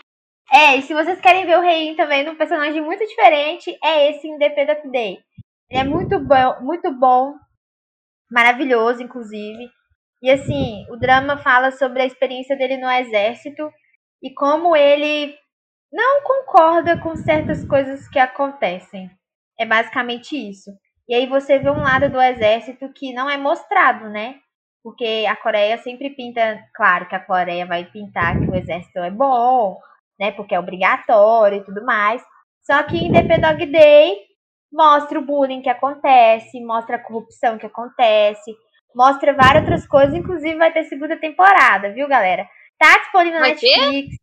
É, 0.52 0.76
e 0.78 0.82
se 0.82 0.94
vocês 0.94 1.22
querem 1.22 1.46
ver 1.46 1.58
o 1.58 1.62
Rein 1.62 1.96
também 1.96 2.24
num 2.24 2.36
personagem 2.36 2.82
muito 2.82 3.06
diferente, 3.06 3.78
é 3.84 4.10
esse 4.10 4.28
Independent 4.28 4.84
Day. 4.92 5.20
Ele 5.70 5.80
é 5.80 5.84
muito 5.84 6.20
bom, 6.20 6.62
muito 6.62 6.92
bom, 6.92 7.36
maravilhoso, 8.32 9.04
inclusive. 9.04 9.70
E 10.22 10.30
assim, 10.32 10.86
o 10.90 10.98
drama 10.98 11.38
fala 11.38 11.72
sobre 11.72 12.02
a 12.02 12.06
experiência 12.06 12.58
dele 12.58 12.78
no 12.78 12.90
exército 12.90 13.72
e 14.22 14.34
como 14.34 14.76
ele 14.76 15.38
não 15.92 16.22
concorda 16.24 17.00
com 17.00 17.16
certas 17.16 17.66
coisas 17.66 18.08
que 18.10 18.20
acontecem. 18.20 19.10
É 19.60 19.66
basicamente 19.66 20.36
isso. 20.36 20.72
E 21.08 21.14
aí 21.14 21.26
você 21.28 21.60
vê 21.60 21.70
um 21.70 21.82
lado 21.82 22.10
do 22.10 22.22
exército 22.22 22.92
que 22.94 23.14
não 23.14 23.30
é 23.30 23.38
mostrado, 23.38 24.10
né? 24.10 24.40
Porque 24.84 25.26
a 25.28 25.36
Coreia 25.36 25.78
sempre 25.78 26.12
pinta, 26.12 26.60
claro 26.74 27.08
que 27.08 27.16
a 27.16 27.20
Coreia 27.20 27.66
vai 27.66 27.86
pintar 27.86 28.40
que 28.40 28.50
o 28.50 28.56
exército 28.56 29.00
é 29.00 29.12
bom, 29.12 29.78
né? 30.20 30.32
Porque 30.32 30.56
é 30.56 30.60
obrigatório 30.60 31.60
e 31.60 31.66
tudo 31.66 31.84
mais. 31.84 32.22
Só 32.64 32.84
que 32.84 32.98
em 32.98 33.12
The 33.12 33.38
Dog 33.38 33.66
Day 33.66 34.18
mostra 34.72 35.20
o 35.20 35.26
bullying 35.26 35.62
que 35.62 35.70
acontece, 35.70 36.64
mostra 36.64 36.98
a 36.98 37.04
corrupção 37.04 37.58
que 37.58 37.66
acontece, 37.66 38.56
mostra 38.96 39.34
várias 39.34 39.64
outras 39.64 39.88
coisas, 39.88 40.14
inclusive 40.14 40.56
vai 40.56 40.72
ter 40.72 40.84
segunda 40.86 41.18
temporada, 41.18 41.92
viu, 41.92 42.08
galera? 42.08 42.48
Tá 42.78 42.98
disponível 43.00 43.40
na 43.40 43.48
Vai 43.48 43.56
ter? 43.56 43.78
Netflix. 43.78 44.16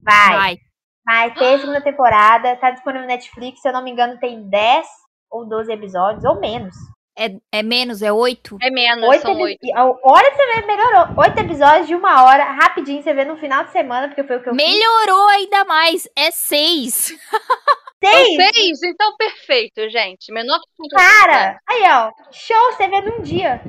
Vai. 0.00 0.36
Vai. 0.36 0.58
Vai 1.06 1.34
ter 1.34 1.58
segunda 1.58 1.82
temporada, 1.82 2.56
tá 2.56 2.70
disponível 2.70 3.06
na 3.06 3.14
Netflix, 3.14 3.60
se 3.60 3.68
eu 3.68 3.72
não 3.72 3.82
me 3.82 3.90
engano, 3.90 4.18
tem 4.18 4.48
10 4.48 4.86
ou 5.30 5.46
12 5.46 5.72
episódios, 5.72 6.24
ou 6.24 6.40
menos. 6.40 6.74
É, 7.16 7.36
é 7.52 7.62
menos, 7.62 8.02
é 8.02 8.12
oito. 8.12 8.58
É 8.60 8.70
menos, 8.70 9.08
Oito 9.08 9.22
são 9.22 9.38
oito. 9.40 9.60
Olha 10.02 10.34
você 10.34 10.46
ver, 10.46 10.66
melhorou. 10.66 11.14
Oito 11.16 11.38
episódios 11.38 11.86
de 11.86 11.94
uma 11.94 12.24
hora, 12.24 12.44
rapidinho, 12.44 13.02
você 13.02 13.14
vê 13.14 13.24
no 13.24 13.36
final 13.36 13.64
de 13.64 13.70
semana, 13.70 14.08
porque 14.08 14.24
foi 14.24 14.36
o 14.36 14.42
que 14.42 14.48
eu 14.48 14.54
fiz. 14.54 14.64
Melhorou 14.64 15.28
ainda 15.28 15.64
mais. 15.64 16.08
É 16.16 16.30
seis. 16.30 17.16
Seis! 18.04 18.54
Seis, 18.54 18.82
então 18.82 19.16
perfeito, 19.16 19.88
gente. 19.88 20.30
Menor 20.30 20.60
que 20.60 20.88
Cara, 20.94 21.58
aí 21.66 21.82
ó, 21.84 22.10
show, 22.32 22.72
você 22.72 22.86
vê 22.86 23.00
num 23.00 23.22
dia. 23.22 23.62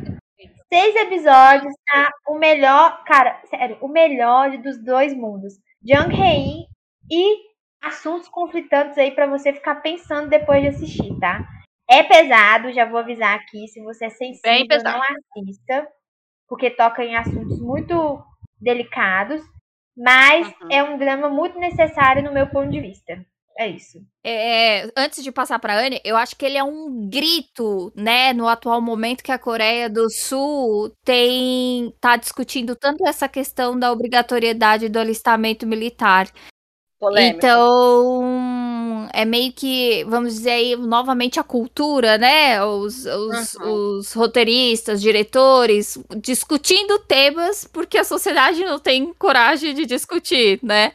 Seis 0.67 0.95
episódios, 0.95 1.73
tá? 1.85 2.11
O 2.27 2.37
melhor, 2.37 3.03
cara, 3.05 3.39
sério, 3.49 3.77
o 3.79 3.87
melhor 3.87 4.57
dos 4.57 4.83
dois 4.83 5.15
mundos. 5.15 5.53
Jung 5.81 6.13
Hae-in 6.13 6.65
e 7.09 7.37
assuntos 7.81 8.27
conflitantes 8.27 8.97
aí 8.97 9.11
pra 9.11 9.27
você 9.27 9.53
ficar 9.53 9.75
pensando 9.75 10.27
depois 10.27 10.61
de 10.63 10.69
assistir, 10.69 11.17
tá? 11.19 11.47
É 11.89 12.03
pesado, 12.03 12.73
já 12.73 12.85
vou 12.85 12.99
avisar 12.99 13.35
aqui, 13.35 13.67
se 13.67 13.81
você 13.83 14.05
é 14.05 14.09
sensível, 14.09 14.83
não 14.83 15.01
assista, 15.01 15.87
porque 16.47 16.69
toca 16.71 17.03
em 17.03 17.15
assuntos 17.15 17.59
muito 17.59 18.23
delicados, 18.59 19.41
mas 19.95 20.47
Uhum. 20.61 20.67
é 20.71 20.83
um 20.83 20.97
drama 20.97 21.29
muito 21.29 21.59
necessário 21.59 22.23
no 22.23 22.33
meu 22.33 22.47
ponto 22.47 22.69
de 22.71 22.81
vista. 22.81 23.23
É 23.57 23.69
isso. 23.69 23.99
É, 24.21 24.91
antes 24.97 25.23
de 25.23 25.31
passar 25.31 25.57
pra 25.59 25.79
Anne, 25.79 26.01
eu 26.03 26.17
acho 26.17 26.35
que 26.35 26.45
ele 26.45 26.57
é 26.57 26.63
um 26.63 27.07
grito, 27.09 27.89
né, 27.95 28.33
no 28.33 28.49
atual 28.49 28.81
momento 28.81 29.23
que 29.23 29.31
a 29.31 29.39
Coreia 29.39 29.89
do 29.89 30.09
Sul 30.09 30.93
tem 31.05 31.93
tá 32.01 32.17
discutindo 32.17 32.75
tanto 32.75 33.07
essa 33.07 33.29
questão 33.29 33.79
da 33.79 33.93
obrigatoriedade 33.93 34.89
do 34.89 34.99
alistamento 34.99 35.65
militar. 35.65 36.27
polêmico. 36.99 37.37
Então, 37.37 38.23
é 39.13 39.25
meio 39.25 39.51
que, 39.53 40.03
vamos 40.05 40.35
dizer 40.35 40.51
aí, 40.51 40.75
novamente 40.75 41.39
a 41.39 41.43
cultura, 41.43 42.17
né? 42.17 42.63
Os, 42.63 43.05
os, 43.05 43.53
Uhum. 43.55 43.97
os 43.97 44.13
roteiristas, 44.13 45.01
diretores, 45.01 45.97
discutindo 46.21 46.99
temas 46.99 47.65
porque 47.65 47.97
a 47.97 48.03
sociedade 48.03 48.63
não 48.63 48.79
tem 48.79 49.13
coragem 49.13 49.73
de 49.73 49.85
discutir, 49.85 50.59
né? 50.63 50.93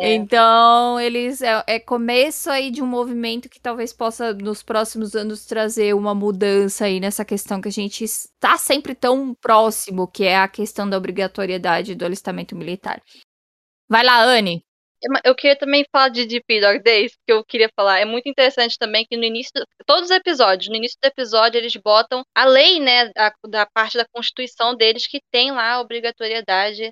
É. 0.00 0.14
Então, 0.14 0.98
eles 0.98 1.42
é, 1.42 1.62
é 1.66 1.78
começo 1.78 2.50
aí 2.50 2.70
de 2.70 2.82
um 2.82 2.86
movimento 2.86 3.48
que 3.48 3.60
talvez 3.60 3.92
possa, 3.92 4.32
nos 4.32 4.62
próximos 4.62 5.14
anos, 5.14 5.44
trazer 5.44 5.94
uma 5.94 6.14
mudança 6.14 6.86
aí 6.86 6.98
nessa 6.98 7.24
questão 7.24 7.60
que 7.60 7.68
a 7.68 7.72
gente 7.72 8.02
está 8.02 8.56
sempre 8.56 8.94
tão 8.94 9.34
próximo, 9.34 10.08
que 10.08 10.24
é 10.24 10.36
a 10.38 10.48
questão 10.48 10.88
da 10.88 10.96
obrigatoriedade 10.96 11.94
do 11.94 12.04
alistamento 12.04 12.56
militar. 12.56 13.00
Vai 13.88 14.02
lá, 14.02 14.22
Anne. 14.24 14.64
Eu- 15.24 15.34
queria 15.34 15.56
também 15.56 15.84
falar 15.92 16.08
de 16.08 16.24
DP 16.26 16.60
Dog 16.60 16.82
Days, 16.82 17.12
porque 17.16 17.32
eu 17.32 17.44
queria 17.44 17.68
falar. 17.76 18.00
É 18.00 18.04
muito 18.04 18.28
interessante 18.28 18.78
também 18.78 19.04
que 19.06 19.16
no 19.16 19.24
início, 19.24 19.52
todos 19.86 20.04
os 20.04 20.16
episódios, 20.16 20.68
no 20.68 20.76
início 20.76 20.98
do 21.02 21.06
episódio, 21.06 21.58
eles 21.58 21.74
botam 21.76 22.24
a 22.34 22.44
lei, 22.44 22.80
né, 22.80 23.10
da, 23.12 23.32
da 23.46 23.66
parte 23.66 23.96
da 23.98 24.06
Constituição 24.12 24.74
deles, 24.76 25.06
que 25.06 25.20
tem 25.30 25.50
lá 25.52 25.72
a 25.74 25.80
obrigatoriedade 25.80 26.90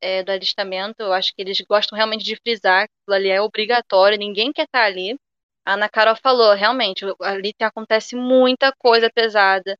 é, 0.00 0.22
do 0.22 0.30
alistamento. 0.32 0.96
Eu 1.02 1.12
acho 1.12 1.32
que 1.34 1.40
eles 1.42 1.60
gostam 1.62 1.96
realmente 1.96 2.24
de 2.24 2.36
frisar 2.36 2.86
que 2.86 2.92
aquilo 3.02 3.14
ali 3.16 3.30
é 3.30 3.40
obrigatório, 3.40 4.18
ninguém 4.18 4.52
quer 4.52 4.64
estar 4.64 4.84
ali. 4.84 5.16
A 5.66 5.74
Ana 5.74 5.88
Carol 5.88 6.16
falou, 6.16 6.52
realmente, 6.54 7.04
ali 7.22 7.54
tem- 7.54 7.66
acontece 7.66 8.14
muita 8.16 8.72
coisa 8.78 9.10
pesada. 9.10 9.76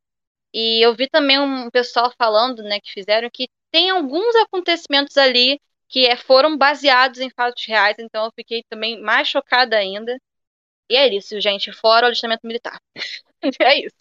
E 0.53 0.85
eu 0.85 0.95
vi 0.95 1.09
também 1.09 1.39
um 1.41 1.70
pessoal 1.70 2.12
falando, 2.16 2.62
né, 2.62 2.80
que 2.80 2.93
fizeram 2.93 3.28
que 3.32 3.49
tem 3.72 3.91
alguns 3.91 4.35
acontecimentos 4.37 5.16
ali 5.16 5.61
que 5.95 6.05
é, 6.09 6.16
foram 6.16 6.59
baseados 6.59 7.20
em 7.20 7.30
fatos 7.30 7.64
reais, 7.64 7.95
então 8.01 8.24
eu 8.24 8.32
fiquei 8.32 8.64
também 8.68 9.01
mais 9.01 9.28
chocada 9.28 9.76
ainda. 9.76 10.20
E 10.90 10.97
é 10.97 11.14
isso, 11.14 11.40
gente, 11.40 11.72
fora 11.72 12.05
o 12.05 12.09
alistamento 12.09 12.45
militar. 12.45 12.80
é 13.62 13.78
isso. 13.78 13.95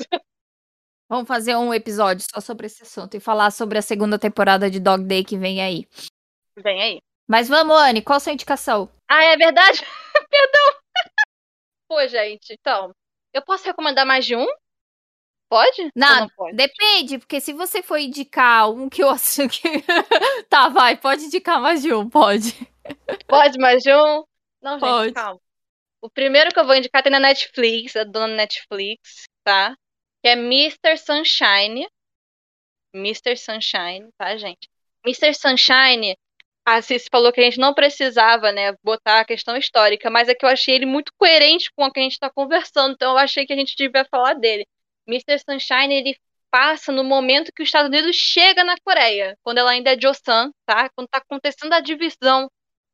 Vamos 1.07 1.27
fazer 1.27 1.55
um 1.55 1.71
episódio 1.71 2.25
só 2.27 2.41
sobre 2.41 2.65
esse 2.65 2.81
assunto 2.81 3.15
e 3.15 3.19
falar 3.19 3.51
sobre 3.51 3.77
a 3.77 3.81
segunda 3.83 4.17
temporada 4.17 4.71
de 4.71 4.79
Dog 4.79 5.03
Day 5.03 5.23
que 5.23 5.37
vem 5.37 5.61
aí. 5.61 5.87
Vem 6.57 6.81
aí. 6.81 7.01
Mas 7.27 7.47
vamos, 7.47 7.77
Anne, 7.77 8.01
qual 8.01 8.17
a 8.17 8.19
sua 8.19 8.33
indicação? 8.33 8.89
Ah, 9.07 9.25
é 9.25 9.37
verdade? 9.37 9.77
Perdão. 10.31 10.81
Pô, 11.87 12.07
gente, 12.07 12.57
então, 12.59 12.91
eu 13.31 13.43
posso 13.43 13.65
recomendar 13.65 14.03
mais 14.03 14.25
de 14.25 14.35
um? 14.35 14.47
Pode? 15.53 15.91
Não, 15.95 16.21
não 16.21 16.29
pode? 16.29 16.57
Depende, 16.57 17.19
porque 17.19 17.39
se 17.39 17.53
você 17.53 17.83
for 17.83 17.97
indicar 17.97 18.71
um 18.71 18.89
que 18.89 19.03
eu 19.03 19.09
acho 19.09 19.47
que. 19.49 19.61
tá, 20.49 20.67
vai, 20.69 20.97
pode 20.97 21.25
indicar 21.25 21.61
mais 21.61 21.83
de 21.83 21.93
um, 21.93 22.09
pode. 22.09 22.55
Pode 23.27 23.59
mais 23.59 23.83
de 23.83 23.93
um? 23.93 24.23
Não, 24.59 24.79
gente, 24.79 24.81
Pode. 24.81 25.13
calma. 25.13 25.39
O 26.01 26.09
primeiro 26.09 26.49
que 26.51 26.59
eu 26.59 26.65
vou 26.65 26.75
indicar 26.75 27.03
tem 27.03 27.11
na 27.11 27.19
Netflix, 27.19 27.95
é 27.95 28.03
dona 28.03 28.35
Netflix, 28.35 29.25
tá? 29.43 29.75
Que 30.23 30.29
é 30.29 30.33
Mr. 30.33 30.97
Sunshine. 30.97 31.87
Mr. 32.95 33.37
Sunshine, 33.37 34.09
tá, 34.17 34.35
gente? 34.35 34.67
Mr. 35.05 35.35
Sunshine, 35.35 36.17
a 36.65 36.81
Cici 36.81 37.09
falou 37.11 37.31
que 37.31 37.41
a 37.41 37.43
gente 37.43 37.59
não 37.59 37.75
precisava, 37.75 38.51
né, 38.51 38.73
botar 38.83 39.19
a 39.19 39.25
questão 39.25 39.55
histórica, 39.55 40.09
mas 40.09 40.29
é 40.29 40.33
que 40.33 40.45
eu 40.45 40.49
achei 40.49 40.73
ele 40.73 40.85
muito 40.87 41.13
coerente 41.15 41.71
com 41.75 41.85
o 41.85 41.91
que 41.91 41.99
a 41.99 42.03
gente 42.03 42.17
tá 42.17 42.29
conversando, 42.29 42.93
então 42.93 43.11
eu 43.11 43.17
achei 43.17 43.45
que 43.45 43.53
a 43.53 43.55
gente 43.55 43.75
devia 43.75 44.03
falar 44.05 44.33
dele. 44.33 44.65
Mr. 45.07 45.39
Sunshine, 45.39 45.93
ele 45.93 46.17
passa 46.51 46.91
no 46.91 47.03
momento 47.03 47.51
que 47.51 47.63
os 47.63 47.67
Estados 47.67 47.89
Unidos 47.89 48.15
chega 48.15 48.63
na 48.63 48.75
Coreia, 48.83 49.37
quando 49.43 49.57
ela 49.57 49.71
ainda 49.71 49.93
é 49.93 49.99
Joseon, 49.99 50.51
tá? 50.65 50.89
Quando 50.95 51.07
tá 51.07 51.17
acontecendo 51.17 51.73
a 51.73 51.79
divisão 51.79 52.49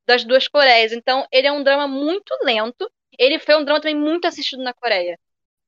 das 0.08 0.24
duas 0.24 0.48
Coreias. 0.48 0.92
Então, 0.92 1.28
ele 1.32 1.48
é 1.48 1.52
um 1.52 1.64
drama 1.64 1.88
muito 1.88 2.34
lento. 2.44 2.90
Ele 3.18 3.38
foi 3.38 3.56
um 3.56 3.64
drama 3.64 3.82
também 3.82 3.96
muito 3.96 4.26
assistido 4.26 4.64
na 4.64 4.74
Coreia. 4.74 5.20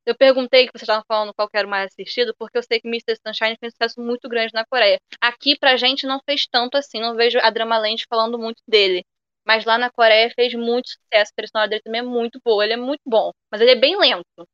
Eu 0.05 0.15
perguntei 0.15 0.65
que 0.65 0.71
vocês 0.71 0.83
estavam 0.83 1.03
falando 1.07 1.33
qual 1.33 1.47
que 1.49 1.57
era 1.57 1.67
o 1.67 1.69
mais 1.69 1.91
assistido, 1.91 2.33
porque 2.39 2.57
eu 2.57 2.63
sei 2.63 2.79
que 2.79 2.87
Mr. 2.87 3.15
Sunshine 3.15 3.57
fez 3.59 3.73
um 3.73 3.75
sucesso 3.75 4.01
muito 4.01 4.27
grande 4.27 4.53
na 4.53 4.65
Coreia. 4.65 4.99
Aqui, 5.19 5.57
pra 5.57 5.77
gente, 5.77 6.07
não 6.07 6.19
fez 6.25 6.47
tanto 6.47 6.75
assim. 6.77 6.99
Não 6.99 7.15
vejo 7.15 7.39
a 7.39 7.49
Dramaland 7.51 8.03
falando 8.09 8.39
muito 8.39 8.63
dele. 8.67 9.05
Mas 9.45 9.65
lá 9.65 9.77
na 9.77 9.91
Coreia 9.91 10.31
fez 10.35 10.53
muito 10.55 10.89
sucesso. 10.89 11.33
A 11.37 11.47
sonora 11.47 11.69
dele 11.69 11.81
também 11.83 11.99
é 12.01 12.03
muito 12.03 12.39
boa. 12.43 12.63
Ele 12.63 12.73
é 12.73 12.77
muito 12.77 13.01
bom. 13.05 13.31
Mas 13.51 13.61
ele 13.61 13.71
é 13.71 13.75
bem 13.75 13.97
lento. 13.97 14.47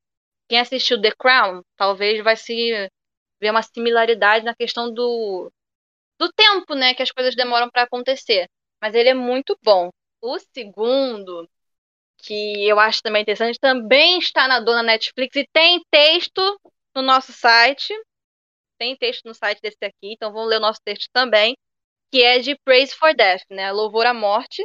Quem 0.48 0.60
assistiu 0.60 1.02
The 1.02 1.12
Crown, 1.12 1.62
talvez 1.76 2.24
vai 2.24 2.36
se 2.36 2.90
ver 3.40 3.52
uma 3.52 3.62
similaridade 3.62 4.46
na 4.46 4.56
questão 4.56 4.94
do, 4.94 5.52
do 6.20 6.32
tempo, 6.34 6.76
né? 6.76 6.94
Que 6.94 7.04
as 7.04 7.12
coisas 7.12 7.36
demoram 7.36 7.70
pra 7.70 7.84
acontecer. 7.84 8.48
Mas 8.82 8.96
ele 8.96 9.10
é 9.10 9.14
muito 9.14 9.58
bom. 9.64 9.90
O 10.22 10.40
segundo, 10.40 11.50
que 12.20 12.68
eu 12.68 12.80
acho 12.80 13.02
também 13.02 13.22
interessante, 13.22 13.60
também 13.60 14.20
está 14.20 14.48
na 14.48 14.60
dona 14.60 14.84
Netflix 14.84 15.36
e 15.36 15.48
tem 15.54 15.82
texto 15.92 16.60
no 16.96 17.02
nosso 17.02 17.34
site. 17.34 17.94
Tem 18.80 18.96
texto 18.96 19.26
no 19.26 19.34
site 19.34 19.60
desse 19.62 19.78
aqui, 19.84 20.14
então 20.14 20.32
vamos 20.32 20.50
ler 20.50 20.58
o 20.58 20.62
nosso 20.62 20.80
texto 20.84 21.10
também, 21.12 21.56
que 22.12 22.24
é 22.24 22.40
de 22.40 22.56
Praise 22.64 22.96
for 22.96 23.16
Death, 23.16 23.44
né? 23.50 23.72
Louvor 23.72 24.06
à 24.06 24.14
morte. 24.14 24.64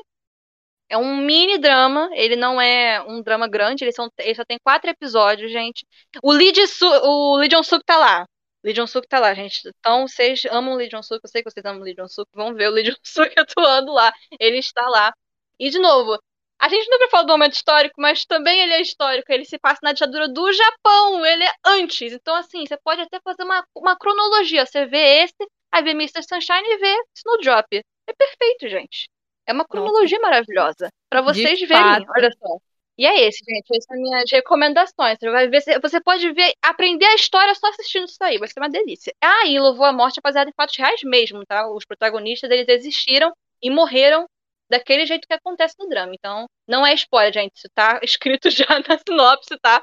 É 0.92 0.96
um 0.98 1.16
mini 1.16 1.56
drama, 1.56 2.10
ele 2.12 2.36
não 2.36 2.60
é 2.60 3.02
um 3.08 3.22
drama 3.22 3.48
grande, 3.48 3.82
ele, 3.82 3.92
são, 3.92 4.10
ele 4.18 4.34
só 4.34 4.44
tem 4.44 4.58
quatro 4.62 4.90
episódios, 4.90 5.50
gente. 5.50 5.86
O 6.22 6.30
Lee, 6.30 6.52
Su, 6.66 6.86
o 6.86 7.38
Lee 7.38 7.48
Jong-suk 7.48 7.82
tá 7.82 7.96
lá. 7.96 8.26
Lee 8.62 8.74
Jong-suk 8.74 9.08
tá 9.08 9.18
lá, 9.18 9.32
gente. 9.32 9.66
Então, 9.78 10.06
vocês 10.06 10.42
amam 10.50 10.74
o 10.74 10.76
Lee 10.76 10.90
Jong-suk, 10.90 11.18
eu 11.24 11.30
sei 11.30 11.42
que 11.42 11.50
vocês 11.50 11.64
amam 11.64 11.80
o 11.80 11.84
Lee 11.84 11.94
Jong-suk, 11.94 12.28
vão 12.34 12.54
ver 12.54 12.68
o 12.68 12.72
Lee 12.72 12.84
Jong-suk 12.84 13.32
atuando 13.40 13.90
lá. 13.90 14.12
Ele 14.38 14.58
está 14.58 14.86
lá. 14.86 15.14
E, 15.58 15.70
de 15.70 15.78
novo, 15.78 16.18
a 16.60 16.68
gente 16.68 16.90
nunca 16.90 17.08
falou 17.08 17.26
do 17.26 17.32
momento 17.32 17.54
histórico, 17.54 17.94
mas 17.98 18.26
também 18.26 18.60
ele 18.60 18.74
é 18.74 18.82
histórico. 18.82 19.32
Ele 19.32 19.46
se 19.46 19.58
passa 19.58 19.80
na 19.82 19.94
ditadura 19.94 20.28
do 20.28 20.52
Japão. 20.52 21.24
Ele 21.24 21.44
é 21.44 21.52
antes. 21.64 22.12
Então, 22.12 22.34
assim, 22.34 22.66
você 22.66 22.76
pode 22.76 23.00
até 23.00 23.18
fazer 23.24 23.44
uma, 23.44 23.64
uma 23.74 23.96
cronologia. 23.96 24.66
Você 24.66 24.84
vê 24.84 25.22
esse, 25.24 25.48
aí 25.72 25.82
vê 25.82 25.92
Mr. 25.92 26.22
Sunshine 26.22 26.68
e 26.68 26.76
vê 26.76 26.94
Snowdrop. 27.16 27.66
É 27.72 28.12
perfeito, 28.12 28.68
gente. 28.68 29.08
É 29.46 29.52
uma 29.52 29.64
cronologia 29.64 30.18
Nossa. 30.18 30.30
maravilhosa. 30.30 30.88
para 31.10 31.20
vocês 31.22 31.58
De 31.58 31.66
verem. 31.66 31.82
Fato. 31.82 32.06
Olha 32.16 32.30
só. 32.32 32.58
E 32.98 33.06
é 33.06 33.26
esse, 33.26 33.38
gente. 33.44 33.64
Essas 33.70 33.84
são 33.84 33.96
minhas 33.96 34.30
recomendações. 34.30 35.18
Você 35.18 35.30
vai 35.30 35.48
ver, 35.48 35.62
você 35.80 36.00
pode 36.00 36.30
ver, 36.32 36.52
aprender 36.62 37.06
a 37.06 37.14
história 37.14 37.54
só 37.54 37.68
assistindo 37.68 38.04
isso 38.04 38.22
aí. 38.22 38.38
Vai 38.38 38.48
ser 38.48 38.60
uma 38.60 38.68
delícia. 38.68 39.14
Ah, 39.20 39.46
e 39.46 39.58
Louvou 39.58 39.86
a 39.86 39.92
Morte 39.92 40.18
é 40.18 40.22
baseado 40.22 40.48
em 40.48 40.52
fatos 40.52 40.76
reais 40.76 41.02
mesmo, 41.02 41.44
tá? 41.46 41.68
Os 41.70 41.84
protagonistas, 41.84 42.50
eles 42.50 42.68
existiram 42.68 43.32
e 43.62 43.70
morreram 43.70 44.26
daquele 44.70 45.06
jeito 45.06 45.26
que 45.26 45.34
acontece 45.34 45.74
no 45.78 45.88
drama. 45.88 46.14
Então, 46.14 46.46
não 46.68 46.86
é 46.86 46.94
spoiler, 46.94 47.32
gente. 47.32 47.56
Isso 47.56 47.68
tá 47.74 48.00
escrito 48.04 48.50
já 48.50 48.66
na 48.88 48.98
sinopse, 48.98 49.58
tá? 49.60 49.82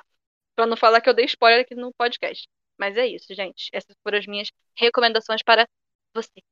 Pra 0.56 0.66
não 0.66 0.78
falar 0.78 1.02
que 1.02 1.10
eu 1.10 1.14
dei 1.14 1.26
spoiler 1.26 1.62
aqui 1.62 1.76
no 1.76 1.92
podcast. 1.98 2.48
Mas 2.78 2.96
é 2.98 3.08
isso, 3.08 3.34
gente. 3.34 3.70
Essas 3.74 3.96
foram 4.04 4.20
as 4.20 4.26
minhas 4.28 4.50
recomendações 4.78 5.44
para 5.44 5.68
vocês. 6.14 6.44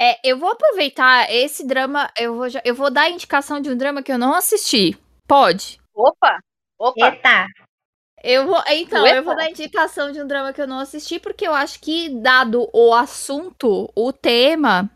É, 0.00 0.18
eu 0.28 0.38
vou 0.38 0.50
aproveitar 0.50 1.32
esse 1.32 1.66
drama, 1.66 2.10
eu 2.18 2.34
vou, 2.34 2.46
eu 2.64 2.74
vou 2.74 2.90
dar 2.90 3.02
a 3.02 3.10
indicação 3.10 3.60
de 3.60 3.70
um 3.70 3.76
drama 3.76 4.02
que 4.02 4.12
eu 4.12 4.18
não 4.18 4.34
assisti. 4.34 4.96
Pode? 5.26 5.80
Opa! 5.94 6.38
Opa! 6.78 7.06
Eita! 7.06 7.46
Eu 8.22 8.46
vou, 8.46 8.62
então, 8.68 9.06
eu 9.06 9.22
vou 9.22 9.36
dar 9.36 9.48
indicação 9.48 10.10
de 10.10 10.20
um 10.20 10.26
drama 10.26 10.52
que 10.52 10.60
eu 10.60 10.66
não 10.66 10.80
assisti, 10.80 11.18
porque 11.18 11.46
eu 11.46 11.54
acho 11.54 11.80
que, 11.80 12.08
dado 12.08 12.68
o 12.72 12.92
assunto, 12.92 13.90
o 13.94 14.12
tema, 14.12 14.90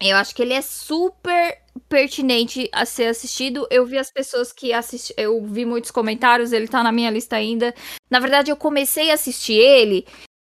eu 0.00 0.16
acho 0.16 0.34
que 0.34 0.42
ele 0.42 0.54
é 0.54 0.62
super 0.62 1.60
pertinente 1.88 2.68
a 2.72 2.86
ser 2.86 3.06
assistido. 3.06 3.66
Eu 3.70 3.84
vi 3.84 3.98
as 3.98 4.10
pessoas 4.10 4.52
que 4.52 4.72
assistiram, 4.72 5.22
eu 5.22 5.44
vi 5.44 5.64
muitos 5.64 5.90
comentários, 5.90 6.52
ele 6.52 6.68
tá 6.68 6.82
na 6.82 6.92
minha 6.92 7.10
lista 7.10 7.36
ainda. 7.36 7.74
Na 8.10 8.20
verdade, 8.20 8.50
eu 8.50 8.56
comecei 8.56 9.10
a 9.10 9.14
assistir 9.14 9.54
ele 9.54 10.06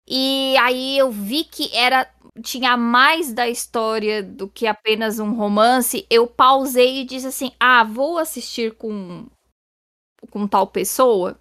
e 0.08 0.56
aí 0.58 0.98
eu 0.98 1.10
vi 1.10 1.44
que 1.44 1.74
era 1.76 2.08
tinha 2.42 2.76
mais 2.76 3.32
da 3.32 3.48
história 3.48 4.22
do 4.22 4.48
que 4.48 4.66
apenas 4.66 5.18
um 5.18 5.32
romance. 5.34 6.06
Eu 6.10 6.26
pausei 6.26 7.00
e 7.00 7.04
disse 7.04 7.26
assim: 7.26 7.52
"Ah, 7.60 7.84
vou 7.84 8.18
assistir 8.18 8.74
com 8.74 9.26
com 10.30 10.46
tal 10.48 10.66
pessoa" 10.66 11.38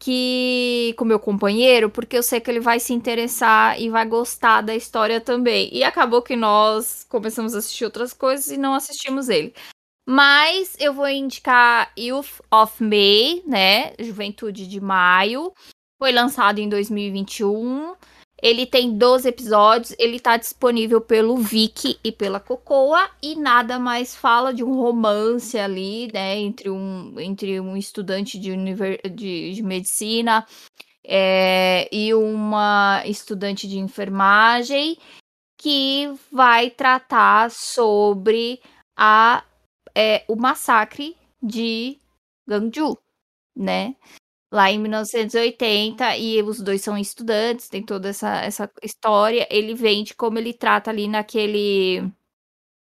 que 0.00 0.94
com 0.96 1.04
meu 1.04 1.18
companheiro, 1.18 1.90
porque 1.90 2.16
eu 2.16 2.22
sei 2.22 2.40
que 2.40 2.50
ele 2.50 2.60
vai 2.60 2.78
se 2.78 2.92
interessar 2.92 3.80
e 3.80 3.90
vai 3.90 4.06
gostar 4.06 4.60
da 4.62 4.74
história 4.74 5.20
também. 5.20 5.68
E 5.72 5.82
acabou 5.82 6.22
que 6.22 6.36
nós 6.36 7.04
começamos 7.08 7.54
a 7.54 7.58
assistir 7.58 7.84
outras 7.84 8.12
coisas 8.12 8.50
e 8.50 8.56
não 8.56 8.74
assistimos 8.74 9.28
ele. 9.28 9.52
Mas 10.08 10.76
eu 10.78 10.94
vou 10.94 11.08
indicar 11.08 11.92
Youth 11.98 12.40
of 12.50 12.82
May, 12.82 13.42
né? 13.46 13.92
Juventude 13.98 14.66
de 14.66 14.80
Maio. 14.80 15.52
Foi 15.98 16.12
lançado 16.12 16.60
em 16.60 16.68
2021. 16.68 17.94
Ele 18.40 18.64
tem 18.66 18.96
12 18.96 19.28
episódios, 19.28 19.94
ele 19.98 20.16
está 20.16 20.36
disponível 20.36 21.00
pelo 21.00 21.36
Viki 21.36 21.98
e 22.04 22.12
pela 22.12 22.38
Cocoa 22.38 23.10
e 23.20 23.34
nada 23.34 23.78
mais 23.78 24.14
fala 24.14 24.54
de 24.54 24.62
um 24.62 24.74
romance 24.74 25.58
ali, 25.58 26.08
né, 26.12 26.38
entre 26.38 26.70
um, 26.70 27.18
entre 27.18 27.60
um 27.60 27.76
estudante 27.76 28.38
de, 28.38 28.52
univer 28.52 29.00
de, 29.10 29.54
de 29.54 29.62
medicina 29.62 30.46
é, 31.04 31.88
e 31.90 32.14
uma 32.14 33.02
estudante 33.06 33.66
de 33.66 33.78
enfermagem 33.78 34.96
que 35.56 36.08
vai 36.30 36.70
tratar 36.70 37.50
sobre 37.50 38.60
a, 38.96 39.42
é, 39.96 40.24
o 40.28 40.36
massacre 40.36 41.16
de 41.42 41.98
Gangju, 42.46 42.96
né? 43.56 43.96
Lá 44.52 44.70
em 44.70 44.78
1980 44.78 46.16
e 46.16 46.42
os 46.42 46.60
dois 46.60 46.82
são 46.82 46.96
estudantes, 46.96 47.68
tem 47.68 47.82
toda 47.84 48.08
essa, 48.08 48.40
essa 48.42 48.70
história. 48.82 49.46
Ele 49.50 49.74
vende 49.74 50.14
como 50.14 50.38
ele 50.38 50.52
trata 50.52 50.90
ali 50.90 51.08
naquele 51.08 52.10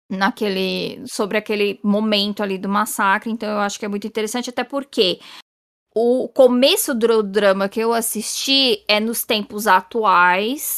naquele 0.09 1.03
sobre 1.07 1.37
aquele 1.37 1.79
momento 1.83 2.43
ali 2.43 2.59
do 2.59 2.69
massacre, 2.69 3.31
então 3.31 3.49
eu 3.49 3.59
acho 3.59 3.79
que 3.79 3.85
é 3.85 3.87
muito 3.87 4.05
interessante 4.05 4.51
até 4.51 4.63
porque 4.63 5.19
o 5.95 6.27
começo 6.27 6.93
do 6.93 7.23
drama 7.23 7.69
que 7.69 7.79
eu 7.79 7.93
assisti 7.93 8.83
é 8.87 8.99
nos 8.99 9.23
tempos 9.23 9.65
atuais, 9.65 10.77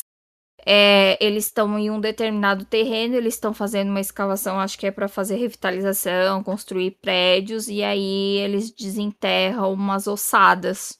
é, 0.70 1.18
eles 1.26 1.46
estão 1.46 1.80
em 1.80 1.90
um 1.90 1.98
determinado 1.98 2.66
terreno, 2.66 3.16
eles 3.16 3.36
estão 3.36 3.54
fazendo 3.54 3.88
uma 3.88 4.02
escavação, 4.02 4.60
acho 4.60 4.78
que 4.78 4.86
é 4.86 4.92
para 4.92 5.08
fazer 5.08 5.38
revitalização, 5.38 6.44
construir 6.44 6.92
prédios, 7.02 7.70
e 7.70 7.82
aí 7.82 8.38
eles 8.40 8.70
desenterram 8.72 9.72
umas 9.72 10.08
ossadas. 10.08 11.00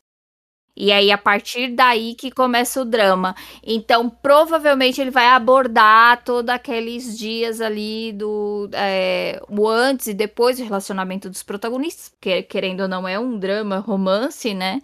E 0.74 0.90
aí, 0.92 1.12
a 1.12 1.18
partir 1.18 1.76
daí 1.76 2.16
que 2.16 2.32
começa 2.32 2.82
o 2.82 2.86
drama. 2.86 3.36
Então, 3.64 4.10
provavelmente 4.10 5.02
ele 5.02 5.10
vai 5.12 5.26
abordar 5.26 6.24
todos 6.24 6.54
aqueles 6.54 7.18
dias 7.18 7.60
ali 7.60 8.14
do. 8.14 8.70
É, 8.74 9.42
o 9.50 9.68
antes 9.68 10.08
e 10.08 10.14
depois 10.14 10.58
do 10.58 10.64
relacionamento 10.64 11.30
dos 11.30 11.42
protagonistas. 11.42 12.14
Que, 12.22 12.44
querendo 12.44 12.82
ou 12.82 12.88
não, 12.88 13.08
é 13.08 13.20
um 13.20 13.40
drama 13.40 13.80
romance, 13.80 14.54
né? 14.54 14.80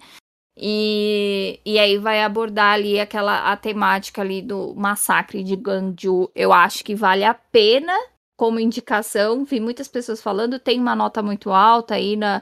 E, 0.56 1.60
e 1.66 1.80
aí 1.80 1.97
vai 1.97 2.22
abordar 2.22 2.74
ali 2.74 2.99
aquela 2.99 3.51
a 3.51 3.58
temática 3.58 4.22
ali 4.22 4.41
do 4.41 4.76
massacre 4.76 5.43
de 5.43 5.56
Ganju. 5.56 6.30
Eu 6.36 6.54
acho 6.54 6.84
que 6.84 6.93
vale 6.93 7.24
a 7.24 7.34
pena 7.34 7.93
como 8.38 8.60
indicação. 8.60 9.43
Vi 9.45 9.60
muitas 9.60 9.88
pessoas 9.88 10.22
falando, 10.22 10.60
tem 10.60 10.80
uma 10.80 10.95
nota 10.95 11.24
muito 11.24 11.51
alta 11.51 11.95
aí 11.95 12.16
na, 12.16 12.41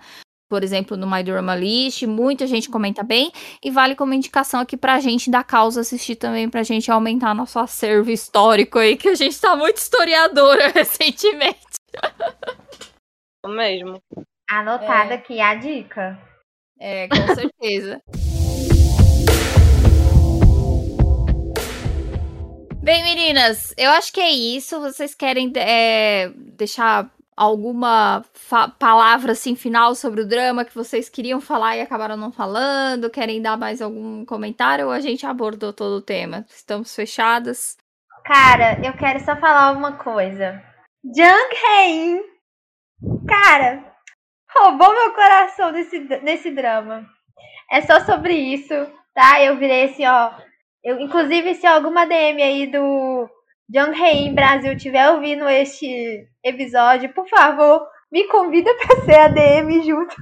por 0.49 0.64
exemplo, 0.64 0.97
no 0.97 1.09
My 1.09 1.24
Drama 1.24 1.55
List, 1.55 2.03
muita 2.03 2.45
gente 2.45 2.70
comenta 2.70 3.03
bem 3.03 3.32
e 3.64 3.72
vale 3.72 3.95
como 3.95 4.14
indicação 4.14 4.59
aqui 4.59 4.76
pra 4.76 4.99
gente 4.99 5.32
da 5.32 5.45
causa 5.45 5.80
assistir 5.80 6.18
também 6.18 6.49
pra 6.49 6.62
gente 6.62 6.91
aumentar 6.91 7.34
nosso 7.34 7.57
acervo 7.57 8.12
histórico 8.12 8.78
aí, 8.78 8.97
que 8.97 9.07
a 9.07 9.16
gente 9.16 9.39
tá 9.39 9.55
muito 9.55 9.78
historiadora 9.78 10.68
recentemente. 10.76 11.62
Mesmo. 13.47 14.01
Anotada 14.49 15.14
é. 15.14 15.18
aqui 15.18 15.39
a 15.39 15.55
dica. 15.55 16.30
É, 16.84 17.07
com 17.07 17.36
certeza. 17.36 18.01
Bem, 22.82 23.03
meninas, 23.03 23.71
eu 23.77 23.91
acho 23.91 24.11
que 24.11 24.19
é 24.19 24.32
isso. 24.32 24.82
Vocês 24.82 25.13
querem 25.13 25.53
é, 25.55 26.31
deixar 26.35 27.11
alguma 27.38 28.26
palavra 28.80 29.34
assim 29.34 29.56
final 29.56 29.93
sobre 29.93 30.22
o 30.22 30.27
drama 30.27 30.65
que 30.65 30.73
vocês 30.73 31.07
queriam 31.07 31.39
falar 31.39 31.77
e 31.77 31.81
acabaram 31.81 32.18
não 32.18 32.31
falando? 32.31 33.11
Querem 33.11 33.39
dar 33.39 33.56
mais 33.56 33.80
algum 33.80 34.26
comentário 34.26 34.88
ou 34.88 34.91
a 34.91 34.99
gente 34.99 35.23
abordou 35.23 35.72
todo 35.72 35.97
o 35.97 36.01
tema? 36.01 36.43
Estamos 36.49 36.95
fechadas? 36.95 37.77
Cara, 38.26 38.80
eu 38.84 38.93
quero 38.93 39.19
só 39.19 39.35
falar 39.35 39.72
uma 39.72 39.93
coisa. 39.93 40.64
Jung 41.03 41.56
Hae 41.64 42.31
cara, 43.27 43.84
roubou 44.56 44.94
meu 44.94 45.14
coração 45.14 45.72
nesse, 45.72 45.99
nesse 46.22 46.52
drama. 46.52 47.06
É 47.72 47.82
só 47.82 47.99
sobre 48.02 48.34
isso, 48.34 48.73
tá? 49.14 49.41
Eu 49.41 49.57
virei 49.57 49.86
assim, 49.86 50.06
ó. 50.06 50.32
Eu, 50.84 50.99
inclusive, 50.99 51.56
se 51.56 51.65
alguma 51.68 52.06
DM 52.06 52.41
aí 52.41 52.68
do 52.68 53.30
Jung 53.73 53.95
Hae 53.95 54.30
Brasil 54.34 54.73
estiver 54.73 55.10
ouvindo 55.11 55.48
este 55.48 56.28
episódio, 56.44 57.14
por 57.14 57.28
favor, 57.30 57.88
me 58.11 58.28
convida 58.28 58.73
pra 58.76 59.06
ser 59.06 59.19
a 59.19 59.28
DM 59.28 59.82
junto. 59.84 60.15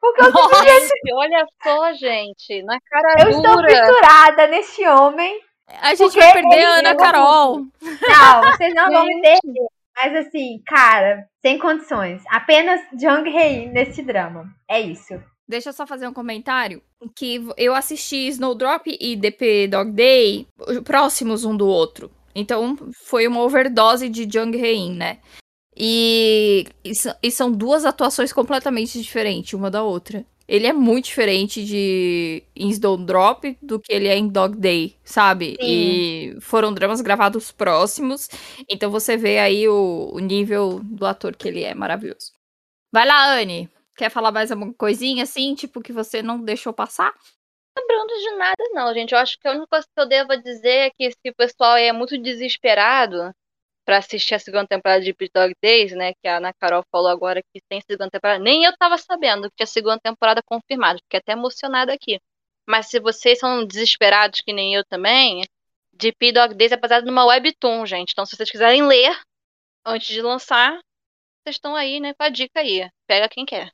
Porque 0.00 0.20
eu 0.20 0.26
simplesmente... 0.26 1.14
Olha 1.14 1.46
só, 1.62 1.92
gente, 1.94 2.62
na 2.64 2.78
cara 2.80 3.22
Eu 3.22 3.30
estou 3.30 3.64
fissurada 3.64 4.46
neste 4.48 4.86
homem. 4.86 5.40
A 5.80 5.94
gente 5.94 6.14
vai 6.18 6.32
perder 6.32 6.64
a 6.64 6.70
Ana 6.74 6.94
Carol. 6.94 7.56
Não, 7.80 8.52
vocês 8.52 8.74
não 8.74 8.90
vão 8.90 9.06
me 9.06 9.22
perder. 9.22 9.66
Mas 9.96 10.26
assim, 10.26 10.60
cara, 10.66 11.28
sem 11.40 11.58
condições. 11.58 12.22
Apenas 12.28 12.80
Jung 12.92 13.28
Hae 13.28 13.66
nesse 13.68 14.02
drama. 14.02 14.52
É 14.68 14.80
isso. 14.80 15.14
Deixa 15.46 15.68
eu 15.68 15.72
só 15.72 15.86
fazer 15.86 16.08
um 16.08 16.12
comentário. 16.12 16.82
Que 17.14 17.46
eu 17.56 17.74
assisti 17.74 18.28
Snowdrop 18.28 18.86
e 18.86 19.14
DP 19.14 19.68
Dog 19.68 19.92
Day 19.92 20.46
próximos 20.84 21.44
um 21.44 21.56
do 21.56 21.66
outro. 21.66 22.10
Então 22.34 22.76
foi 23.06 23.26
uma 23.28 23.42
overdose 23.42 24.08
de 24.08 24.28
Jung 24.30 24.60
Hae, 24.60 24.90
né? 24.90 25.18
E, 25.76 26.66
e, 26.84 27.30
são 27.32 27.50
duas 27.50 27.84
atuações 27.84 28.32
completamente 28.32 29.00
diferentes 29.00 29.54
uma 29.54 29.70
da 29.70 29.82
outra. 29.82 30.24
Ele 30.46 30.66
é 30.66 30.72
muito 30.72 31.06
diferente 31.06 31.64
de 31.64 32.42
em 32.54 32.68
Snowdrop 32.70 33.56
do 33.62 33.80
que 33.80 33.92
ele 33.92 34.08
é 34.08 34.16
em 34.16 34.28
Dog 34.28 34.56
Day, 34.56 34.96
sabe? 35.02 35.56
Sim. 35.60 36.36
E 36.36 36.40
foram 36.40 36.72
dramas 36.72 37.00
gravados 37.00 37.50
próximos, 37.50 38.28
então 38.68 38.90
você 38.90 39.16
vê 39.16 39.38
aí 39.38 39.68
o, 39.68 40.10
o 40.12 40.18
nível 40.18 40.80
do 40.82 41.06
ator 41.06 41.36
que 41.36 41.48
ele 41.48 41.62
é 41.62 41.74
maravilhoso. 41.74 42.32
Vai 42.92 43.06
lá, 43.06 43.34
Anne. 43.34 43.68
Quer 43.96 44.10
falar 44.10 44.32
mais 44.32 44.50
alguma 44.50 44.74
coisinha 44.74 45.22
assim, 45.22 45.54
tipo, 45.54 45.80
que 45.80 45.92
você 45.92 46.22
não 46.22 46.40
deixou 46.40 46.72
passar? 46.72 47.14
lembrando 47.76 48.14
de 48.18 48.30
nada, 48.36 48.64
não, 48.72 48.94
gente. 48.94 49.12
Eu 49.12 49.18
acho 49.18 49.38
que 49.38 49.48
a 49.48 49.50
única 49.50 49.66
coisa 49.66 49.86
que 49.86 50.00
eu 50.00 50.06
devo 50.06 50.36
dizer 50.40 50.86
é 50.86 50.90
que 50.90 51.10
se 51.10 51.30
o 51.30 51.34
pessoal 51.34 51.76
é 51.76 51.92
muito 51.92 52.16
desesperado 52.16 53.34
para 53.84 53.98
assistir 53.98 54.34
a 54.34 54.38
segunda 54.38 54.66
temporada 54.66 55.02
de 55.04 55.12
Pit 55.12 55.30
Dog 55.34 55.54
Days, 55.62 55.92
né? 55.92 56.12
Que 56.14 56.28
a 56.28 56.38
Ana 56.38 56.52
Carol 56.54 56.84
falou 56.90 57.08
agora 57.08 57.42
que 57.42 57.60
tem 57.68 57.80
segunda 57.80 58.10
temporada. 58.10 58.42
Nem 58.42 58.64
eu 58.64 58.76
tava 58.76 58.96
sabendo 58.98 59.50
que 59.50 59.56
tinha 59.56 59.66
segunda 59.66 59.98
temporada 60.00 60.42
confirmada. 60.42 60.98
Fiquei 61.00 61.18
até 61.20 61.32
emocionada 61.32 61.92
aqui. 61.92 62.18
Mas 62.66 62.86
se 62.88 62.98
vocês 63.00 63.38
são 63.38 63.64
desesperados, 63.64 64.40
que 64.40 64.52
nem 64.52 64.74
eu 64.74 64.84
também, 64.84 65.44
de 65.92 66.12
Pit 66.12 66.32
Dog 66.32 66.54
Days 66.54 66.72
é 66.72 66.76
baseado 66.76 67.04
numa 67.06 67.26
webtoon, 67.26 67.86
gente. 67.86 68.12
Então, 68.12 68.24
se 68.26 68.36
vocês 68.36 68.50
quiserem 68.50 68.86
ler 68.86 69.14
antes 69.84 70.08
de 70.08 70.22
lançar, 70.22 70.72
vocês 71.42 71.56
estão 71.56 71.76
aí, 71.76 72.00
né, 72.00 72.14
com 72.14 72.22
a 72.24 72.28
dica 72.30 72.60
aí. 72.60 72.88
Pega 73.06 73.28
quem 73.28 73.44
quer. 73.44 73.70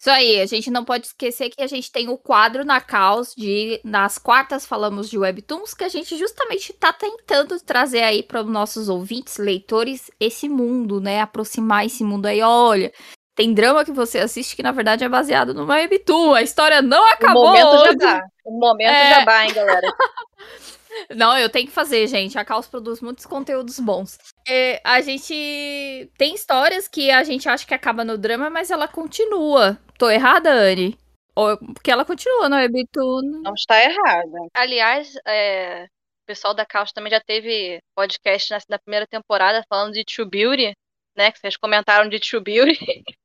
Isso 0.00 0.08
aí, 0.08 0.40
a 0.40 0.46
gente 0.46 0.70
não 0.70 0.82
pode 0.82 1.08
esquecer 1.08 1.50
que 1.50 1.62
a 1.62 1.66
gente 1.66 1.92
tem 1.92 2.08
o 2.08 2.16
quadro 2.16 2.64
na 2.64 2.80
Caos 2.80 3.34
de 3.36 3.78
nas 3.84 4.16
quartas 4.16 4.64
falamos 4.64 5.10
de 5.10 5.18
webtoons 5.18 5.74
que 5.74 5.84
a 5.84 5.90
gente 5.90 6.16
justamente 6.16 6.72
está 6.72 6.90
tentando 6.90 7.60
trazer 7.60 8.02
aí 8.02 8.22
para 8.22 8.40
os 8.40 8.46
nossos 8.48 8.88
ouvintes, 8.88 9.36
leitores 9.36 10.10
esse 10.18 10.48
mundo, 10.48 11.02
né, 11.02 11.20
aproximar 11.20 11.84
esse 11.84 12.02
mundo 12.02 12.24
aí. 12.24 12.40
Olha, 12.40 12.90
tem 13.34 13.52
drama 13.52 13.84
que 13.84 13.92
você 13.92 14.20
assiste 14.20 14.56
que 14.56 14.62
na 14.62 14.72
verdade 14.72 15.04
é 15.04 15.08
baseado 15.08 15.52
numa 15.52 15.74
webtoon. 15.74 16.32
A 16.32 16.40
história 16.40 16.80
não 16.80 17.06
acabou. 17.12 17.44
O 17.44 17.46
momento 17.48 17.84
já 17.84 17.92
dá. 17.92 18.24
O 18.42 18.58
momento 18.58 18.88
é... 18.88 19.10
já 19.10 19.24
vai, 19.26 19.48
hein, 19.48 19.52
galera. 19.52 19.86
Não, 21.14 21.36
eu 21.38 21.48
tenho 21.48 21.66
que 21.66 21.72
fazer, 21.72 22.06
gente. 22.06 22.38
A 22.38 22.44
Caos 22.44 22.66
produz 22.66 23.00
muitos 23.00 23.26
conteúdos 23.26 23.78
bons. 23.78 24.18
É, 24.48 24.80
a 24.84 25.00
gente 25.00 26.10
tem 26.16 26.34
histórias 26.34 26.88
que 26.88 27.10
a 27.10 27.22
gente 27.22 27.48
acha 27.48 27.66
que 27.66 27.74
acaba 27.74 28.04
no 28.04 28.18
drama, 28.18 28.50
mas 28.50 28.70
ela 28.70 28.88
continua. 28.88 29.78
Tô 29.98 30.08
errada, 30.10 30.50
Anne? 30.50 30.98
Ou, 31.34 31.56
porque 31.58 31.90
ela 31.90 32.04
continua 32.04 32.48
no 32.48 32.56
Webtoon. 32.56 33.42
Não 33.42 33.54
está 33.54 33.82
errada. 33.82 34.38
Aliás, 34.54 35.14
é, 35.26 35.84
o 35.84 36.26
pessoal 36.26 36.54
da 36.54 36.66
Caos 36.66 36.92
também 36.92 37.10
já 37.10 37.20
teve 37.20 37.80
podcast 37.94 38.50
na, 38.50 38.58
na, 38.68 38.78
primeira 38.78 39.06
temporada 39.06 39.64
falando 39.68 39.92
de 39.92 40.04
True 40.04 40.28
Beauty, 40.28 40.74
né? 41.16 41.30
Que 41.30 41.38
vocês 41.38 41.56
comentaram 41.56 42.08
de 42.08 42.18
True 42.20 42.42
Beauty. 42.42 42.78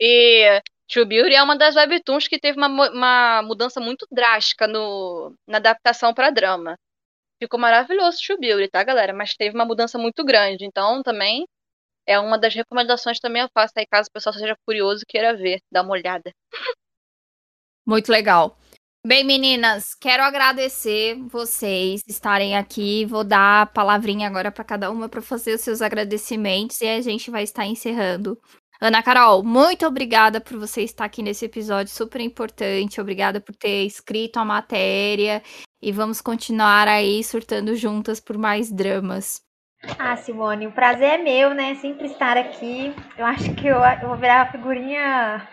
e 0.00 0.62
True 0.88 1.04
Beauty 1.04 1.34
é 1.34 1.42
uma 1.42 1.56
das 1.56 1.76
webtoons 1.76 2.28
que 2.28 2.38
teve 2.38 2.58
uma, 2.58 2.90
uma 2.90 3.42
mudança 3.42 3.80
muito 3.80 4.06
drástica 4.10 4.66
no, 4.66 5.34
na 5.46 5.58
adaptação 5.58 6.14
para 6.14 6.30
drama. 6.30 6.76
Ficou 7.40 7.58
maravilhoso 7.58 8.18
o 8.30 8.38
Beauty, 8.38 8.68
tá, 8.68 8.82
galera? 8.82 9.12
Mas 9.12 9.34
teve 9.34 9.54
uma 9.54 9.64
mudança 9.64 9.96
muito 9.98 10.24
grande. 10.24 10.64
Então, 10.64 11.02
também 11.02 11.46
é 12.06 12.18
uma 12.18 12.38
das 12.38 12.54
recomendações 12.54 13.20
também 13.20 13.42
eu 13.42 13.50
faço 13.52 13.74
aí, 13.76 13.86
caso 13.86 14.08
o 14.08 14.12
pessoal 14.12 14.32
seja 14.32 14.56
curioso 14.66 15.02
e 15.02 15.06
queira 15.06 15.36
ver, 15.36 15.60
dá 15.70 15.82
uma 15.82 15.92
olhada. 15.92 16.32
Muito 17.86 18.10
legal. 18.10 18.56
Bem, 19.06 19.24
meninas, 19.24 19.94
quero 19.94 20.22
agradecer 20.22 21.16
vocês 21.28 22.02
estarem 22.06 22.56
aqui. 22.56 23.06
Vou 23.06 23.24
dar 23.24 23.62
a 23.62 23.66
palavrinha 23.66 24.26
agora 24.26 24.50
para 24.50 24.64
cada 24.64 24.90
uma 24.90 25.08
para 25.08 25.22
fazer 25.22 25.54
os 25.54 25.60
seus 25.60 25.80
agradecimentos 25.80 26.80
e 26.80 26.88
a 26.88 27.00
gente 27.00 27.30
vai 27.30 27.44
estar 27.44 27.64
encerrando. 27.64 28.38
Ana 28.80 29.02
Carol, 29.02 29.42
muito 29.42 29.84
obrigada 29.84 30.40
por 30.40 30.56
você 30.56 30.82
estar 30.82 31.04
aqui 31.04 31.20
nesse 31.20 31.44
episódio 31.44 31.92
super 31.92 32.20
importante. 32.20 33.00
Obrigada 33.00 33.40
por 33.40 33.52
ter 33.56 33.84
escrito 33.84 34.38
a 34.38 34.44
matéria 34.44 35.42
e 35.82 35.90
vamos 35.90 36.20
continuar 36.20 36.86
aí 36.86 37.24
surtando 37.24 37.74
juntas 37.74 38.20
por 38.20 38.38
mais 38.38 38.70
dramas. 38.70 39.42
Ah, 39.98 40.16
Simone, 40.16 40.68
o 40.68 40.72
prazer 40.72 41.18
é 41.18 41.18
meu, 41.18 41.54
né? 41.54 41.74
Sempre 41.74 42.06
estar 42.06 42.36
aqui. 42.36 42.94
Eu 43.16 43.26
acho 43.26 43.52
que 43.56 43.66
eu, 43.66 43.78
eu 43.78 44.08
vou 44.08 44.16
virar 44.16 44.42
a 44.42 44.52
figurinha 44.52 45.48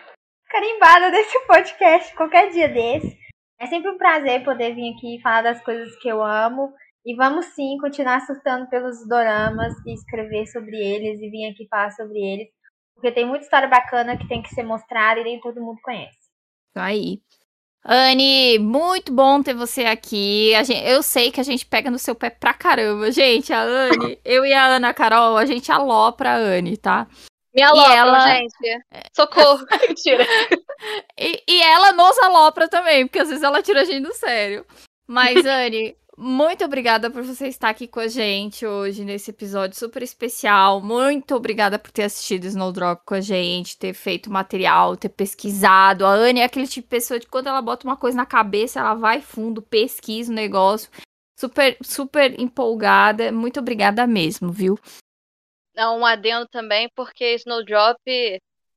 carimbada 0.48 1.10
desse 1.10 1.36
podcast 1.48 2.14
qualquer 2.14 2.50
dia 2.50 2.68
desse. 2.68 3.18
É 3.58 3.66
sempre 3.66 3.90
um 3.90 3.98
prazer 3.98 4.44
poder 4.44 4.72
vir 4.72 4.94
aqui 4.94 5.16
e 5.16 5.20
falar 5.20 5.42
das 5.42 5.60
coisas 5.64 5.96
que 5.96 6.08
eu 6.08 6.22
amo. 6.22 6.72
E 7.04 7.16
vamos 7.16 7.46
sim 7.46 7.76
continuar 7.80 8.20
surtando 8.20 8.68
pelos 8.68 9.06
doramas 9.08 9.74
e 9.84 9.94
escrever 9.94 10.46
sobre 10.46 10.76
eles 10.76 11.20
e 11.20 11.28
vir 11.28 11.50
aqui 11.50 11.66
falar 11.68 11.90
sobre 11.90 12.18
eles. 12.18 12.55
Porque 12.96 13.12
tem 13.12 13.24
muita 13.26 13.44
história 13.44 13.68
bacana 13.68 14.16
que 14.16 14.26
tem 14.26 14.42
que 14.42 14.48
ser 14.48 14.64
mostrada 14.64 15.20
e 15.20 15.24
nem 15.24 15.40
todo 15.40 15.60
mundo 15.60 15.78
conhece. 15.82 16.16
Isso 16.16 16.80
aí. 16.80 17.20
Anne, 17.84 18.58
muito 18.58 19.12
bom 19.12 19.40
ter 19.40 19.54
você 19.54 19.84
aqui. 19.84 20.50
Gente, 20.64 20.84
eu 20.84 21.02
sei 21.04 21.30
que 21.30 21.40
a 21.40 21.44
gente 21.44 21.64
pega 21.64 21.88
no 21.88 22.00
seu 22.00 22.16
pé 22.16 22.30
pra 22.30 22.52
caramba. 22.52 23.12
Gente, 23.12 23.52
a 23.52 23.60
Anne, 23.60 24.18
eu 24.24 24.44
e 24.44 24.52
a 24.52 24.66
Ana 24.66 24.92
Carol, 24.92 25.36
a 25.36 25.46
gente 25.46 25.70
alopra 25.70 26.30
a 26.30 26.36
Anne, 26.36 26.76
tá? 26.76 27.06
Me 27.54 27.62
alopra, 27.62 27.94
ela... 27.94 28.28
gente. 28.28 28.84
Socorro. 29.14 29.64
Mentira. 29.88 30.26
e, 31.16 31.42
e 31.48 31.62
ela 31.62 31.92
nos 31.92 32.18
alopra 32.18 32.68
também, 32.68 33.06
porque 33.06 33.20
às 33.20 33.28
vezes 33.28 33.44
ela 33.44 33.62
tira 33.62 33.82
a 33.82 33.84
gente 33.84 34.02
do 34.02 34.12
sério. 34.14 34.66
Mas, 35.06 35.36
Anne, 35.46 35.96
muito 36.18 36.64
obrigada 36.64 37.10
por 37.10 37.22
você 37.22 37.46
estar 37.46 37.68
aqui 37.68 37.86
com 37.86 38.00
a 38.00 38.08
gente 38.08 38.64
hoje 38.64 39.04
nesse 39.04 39.30
episódio 39.30 39.76
super 39.76 40.02
especial. 40.02 40.80
Muito 40.80 41.34
obrigada 41.34 41.78
por 41.78 41.90
ter 41.90 42.04
assistido 42.04 42.46
Snowdrop 42.46 43.04
com 43.04 43.14
a 43.14 43.20
gente, 43.20 43.76
ter 43.76 43.92
feito 43.92 44.30
material, 44.30 44.96
ter 44.96 45.10
pesquisado. 45.10 46.06
A 46.06 46.10
Anne 46.10 46.40
é 46.40 46.44
aquele 46.44 46.66
tipo 46.66 46.86
de 46.86 46.90
pessoa 46.90 47.20
que 47.20 47.26
quando 47.26 47.48
ela 47.48 47.60
bota 47.60 47.86
uma 47.86 47.98
coisa 47.98 48.16
na 48.16 48.24
cabeça, 48.24 48.80
ela 48.80 48.94
vai 48.94 49.20
fundo, 49.20 49.60
pesquisa 49.60 50.32
o 50.32 50.34
negócio. 50.34 50.90
Super, 51.38 51.76
super 51.82 52.40
empolgada. 52.40 53.30
Muito 53.30 53.60
obrigada 53.60 54.06
mesmo, 54.06 54.50
viu? 54.50 54.78
Um 55.76 56.06
adendo 56.06 56.48
também, 56.48 56.88
porque 56.96 57.34
Snowdrop 57.34 58.00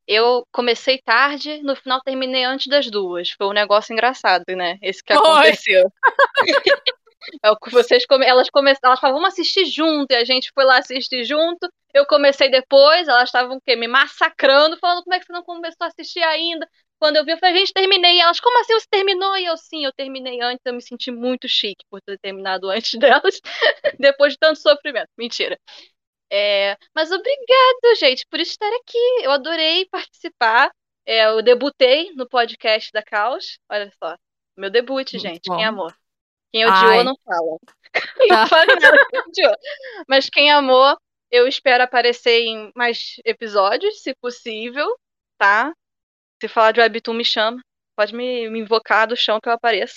eu 0.05 0.43
comecei 0.51 0.97
tarde, 0.97 1.61
no 1.61 1.75
final 1.75 2.01
terminei 2.01 2.43
antes 2.43 2.65
das 2.65 2.89
duas. 2.89 3.29
Foi 3.29 3.45
um 3.45 3.53
negócio 3.53 3.93
engraçado, 3.93 4.43
né? 4.49 4.79
Esse 4.81 5.03
que 5.03 5.13
aconteceu. 5.13 5.89
É 7.43 7.51
o 7.51 7.57
que 7.57 7.71
vocês 7.71 8.05
come... 8.05 8.25
elas 8.25 8.49
começaram, 8.49 8.89
elas 8.89 8.99
falavam, 8.99 9.21
vamos 9.21 9.33
assistir 9.33 9.65
junto, 9.65 10.11
e 10.11 10.15
a 10.15 10.23
gente 10.23 10.51
foi 10.53 10.63
lá 10.63 10.77
assistir 10.77 11.23
junto. 11.23 11.69
Eu 11.93 12.05
comecei 12.05 12.49
depois, 12.49 13.07
elas 13.07 13.29
estavam 13.29 13.57
o 13.57 13.61
quê? 13.61 13.75
Me 13.75 13.87
massacrando, 13.87 14.77
falando 14.77 15.03
como 15.03 15.13
é 15.13 15.19
que 15.19 15.25
você 15.25 15.33
não 15.33 15.43
começou 15.43 15.85
a 15.85 15.87
assistir 15.87 16.23
ainda. 16.23 16.67
Quando 16.99 17.15
eu 17.15 17.25
vi, 17.25 17.31
eu 17.31 17.37
falei, 17.37 17.57
gente, 17.59 17.73
terminei. 17.73 18.17
E 18.17 18.19
elas, 18.19 18.39
como 18.39 18.59
assim 18.59 18.73
você 18.73 18.87
terminou? 18.89 19.37
E 19.37 19.45
eu, 19.45 19.57
sim, 19.57 19.85
eu 19.85 19.93
terminei 19.93 20.41
antes, 20.41 20.61
eu 20.65 20.73
me 20.73 20.81
senti 20.81 21.11
muito 21.11 21.47
chique 21.47 21.85
por 21.89 22.01
ter 22.01 22.19
terminado 22.19 22.69
antes 22.69 22.99
delas, 22.99 23.39
depois 23.97 24.33
de 24.33 24.39
tanto 24.39 24.59
sofrimento. 24.59 25.09
Mentira. 25.17 25.57
É... 26.31 26.77
Mas 26.93 27.11
obrigada, 27.11 27.95
gente, 27.99 28.25
por 28.29 28.39
estar 28.39 28.69
aqui. 28.81 29.23
Eu 29.23 29.31
adorei 29.31 29.85
participar. 29.85 30.71
É, 31.05 31.25
eu 31.25 31.41
debutei 31.41 32.11
no 32.13 32.27
podcast 32.27 32.91
da 32.91 33.01
Caos. 33.01 33.57
Olha 33.69 33.91
só. 33.97 34.15
Meu 34.55 34.69
debut, 34.69 35.13
muito 35.13 35.19
gente. 35.19 35.47
Bom. 35.47 35.55
Quem 35.55 35.65
amou? 35.65 35.91
Quem 36.51 36.65
odiou 36.65 36.91
Ai. 36.91 37.03
não 37.03 37.15
fala. 37.23 37.57
Não 38.29 38.47
fala 38.47 38.65
nada 38.67 39.07
quem 39.09 39.19
odiou. 39.21 39.55
Mas 40.07 40.29
quem 40.29 40.51
amou, 40.51 40.95
eu 41.31 41.47
espero 41.47 41.83
aparecer 41.83 42.41
em 42.41 42.71
mais 42.75 43.15
episódios, 43.25 44.03
se 44.03 44.13
possível, 44.15 44.87
tá? 45.39 45.73
Se 46.41 46.47
falar 46.47 46.71
de 46.71 46.81
Webtoon, 46.81 47.13
me 47.15 47.25
chama. 47.25 47.59
Pode 47.95 48.15
me, 48.15 48.49
me 48.49 48.59
invocar 48.59 49.07
do 49.07 49.15
chão 49.17 49.39
que 49.41 49.49
eu 49.49 49.53
apareço. 49.53 49.95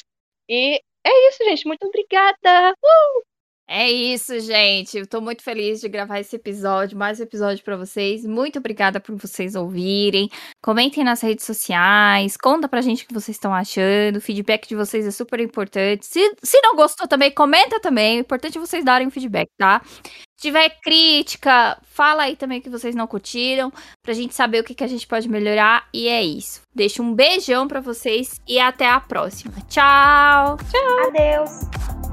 E 0.49 0.81
é 1.05 1.29
isso, 1.29 1.45
gente. 1.45 1.67
Muito 1.67 1.87
obrigada! 1.87 2.73
Uh! 2.73 3.32
É 3.75 3.91
isso, 3.91 4.39
gente. 4.39 4.99
Eu 4.99 5.07
tô 5.07 5.19
muito 5.19 5.43
feliz 5.43 5.81
de 5.81 5.89
gravar 5.89 6.21
esse 6.21 6.37
episódio, 6.37 6.95
mais 6.95 7.19
um 7.19 7.23
episódio 7.23 7.65
para 7.65 7.75
vocês. 7.75 8.23
Muito 8.23 8.59
obrigada 8.59 9.01
por 9.01 9.17
vocês 9.17 9.55
ouvirem. 9.55 10.29
Comentem 10.63 11.03
nas 11.03 11.23
redes 11.23 11.47
sociais, 11.47 12.37
conta 12.37 12.69
pra 12.69 12.83
gente 12.83 13.05
o 13.05 13.07
que 13.09 13.15
vocês 13.15 13.35
estão 13.35 13.55
achando. 13.55 14.17
O 14.17 14.21
feedback 14.21 14.69
de 14.69 14.77
vocês 14.77 15.07
é 15.07 15.11
super 15.11 15.41
importante. 15.41 16.05
Se, 16.05 16.37
se 16.43 16.61
não 16.61 16.77
gostou 16.77 17.09
também, 17.09 17.31
comenta 17.31 17.81
também. 17.81 18.19
O 18.19 18.21
importante 18.21 18.59
é 18.59 18.61
vocês 18.61 18.85
darem 18.85 19.09
feedback, 19.09 19.49
tá? 19.57 19.81
Se 19.87 20.49
tiver 20.49 20.69
crítica, 20.83 21.81
fala 21.83 22.25
aí 22.25 22.37
também 22.37 22.59
o 22.59 22.63
que 22.63 22.69
vocês 22.69 22.95
não 22.95 23.07
curtiram, 23.07 23.73
pra 24.03 24.13
gente 24.13 24.35
saber 24.35 24.61
o 24.61 24.65
que, 24.65 24.75
que 24.75 24.85
a 24.85 24.89
gente 24.89 25.07
pode 25.07 25.31
melhorar. 25.31 25.89
E 25.95 26.09
é 26.09 26.23
isso. 26.23 26.61
Deixo 26.75 27.03
um 27.03 27.15
beijão 27.15 27.67
para 27.67 27.81
vocês 27.81 28.39
e 28.47 28.61
até 28.61 28.87
a 28.87 29.01
próxima. 29.01 29.55
Tchau! 29.67 30.59
Tchau! 30.59 31.09
Adeus! 31.09 32.12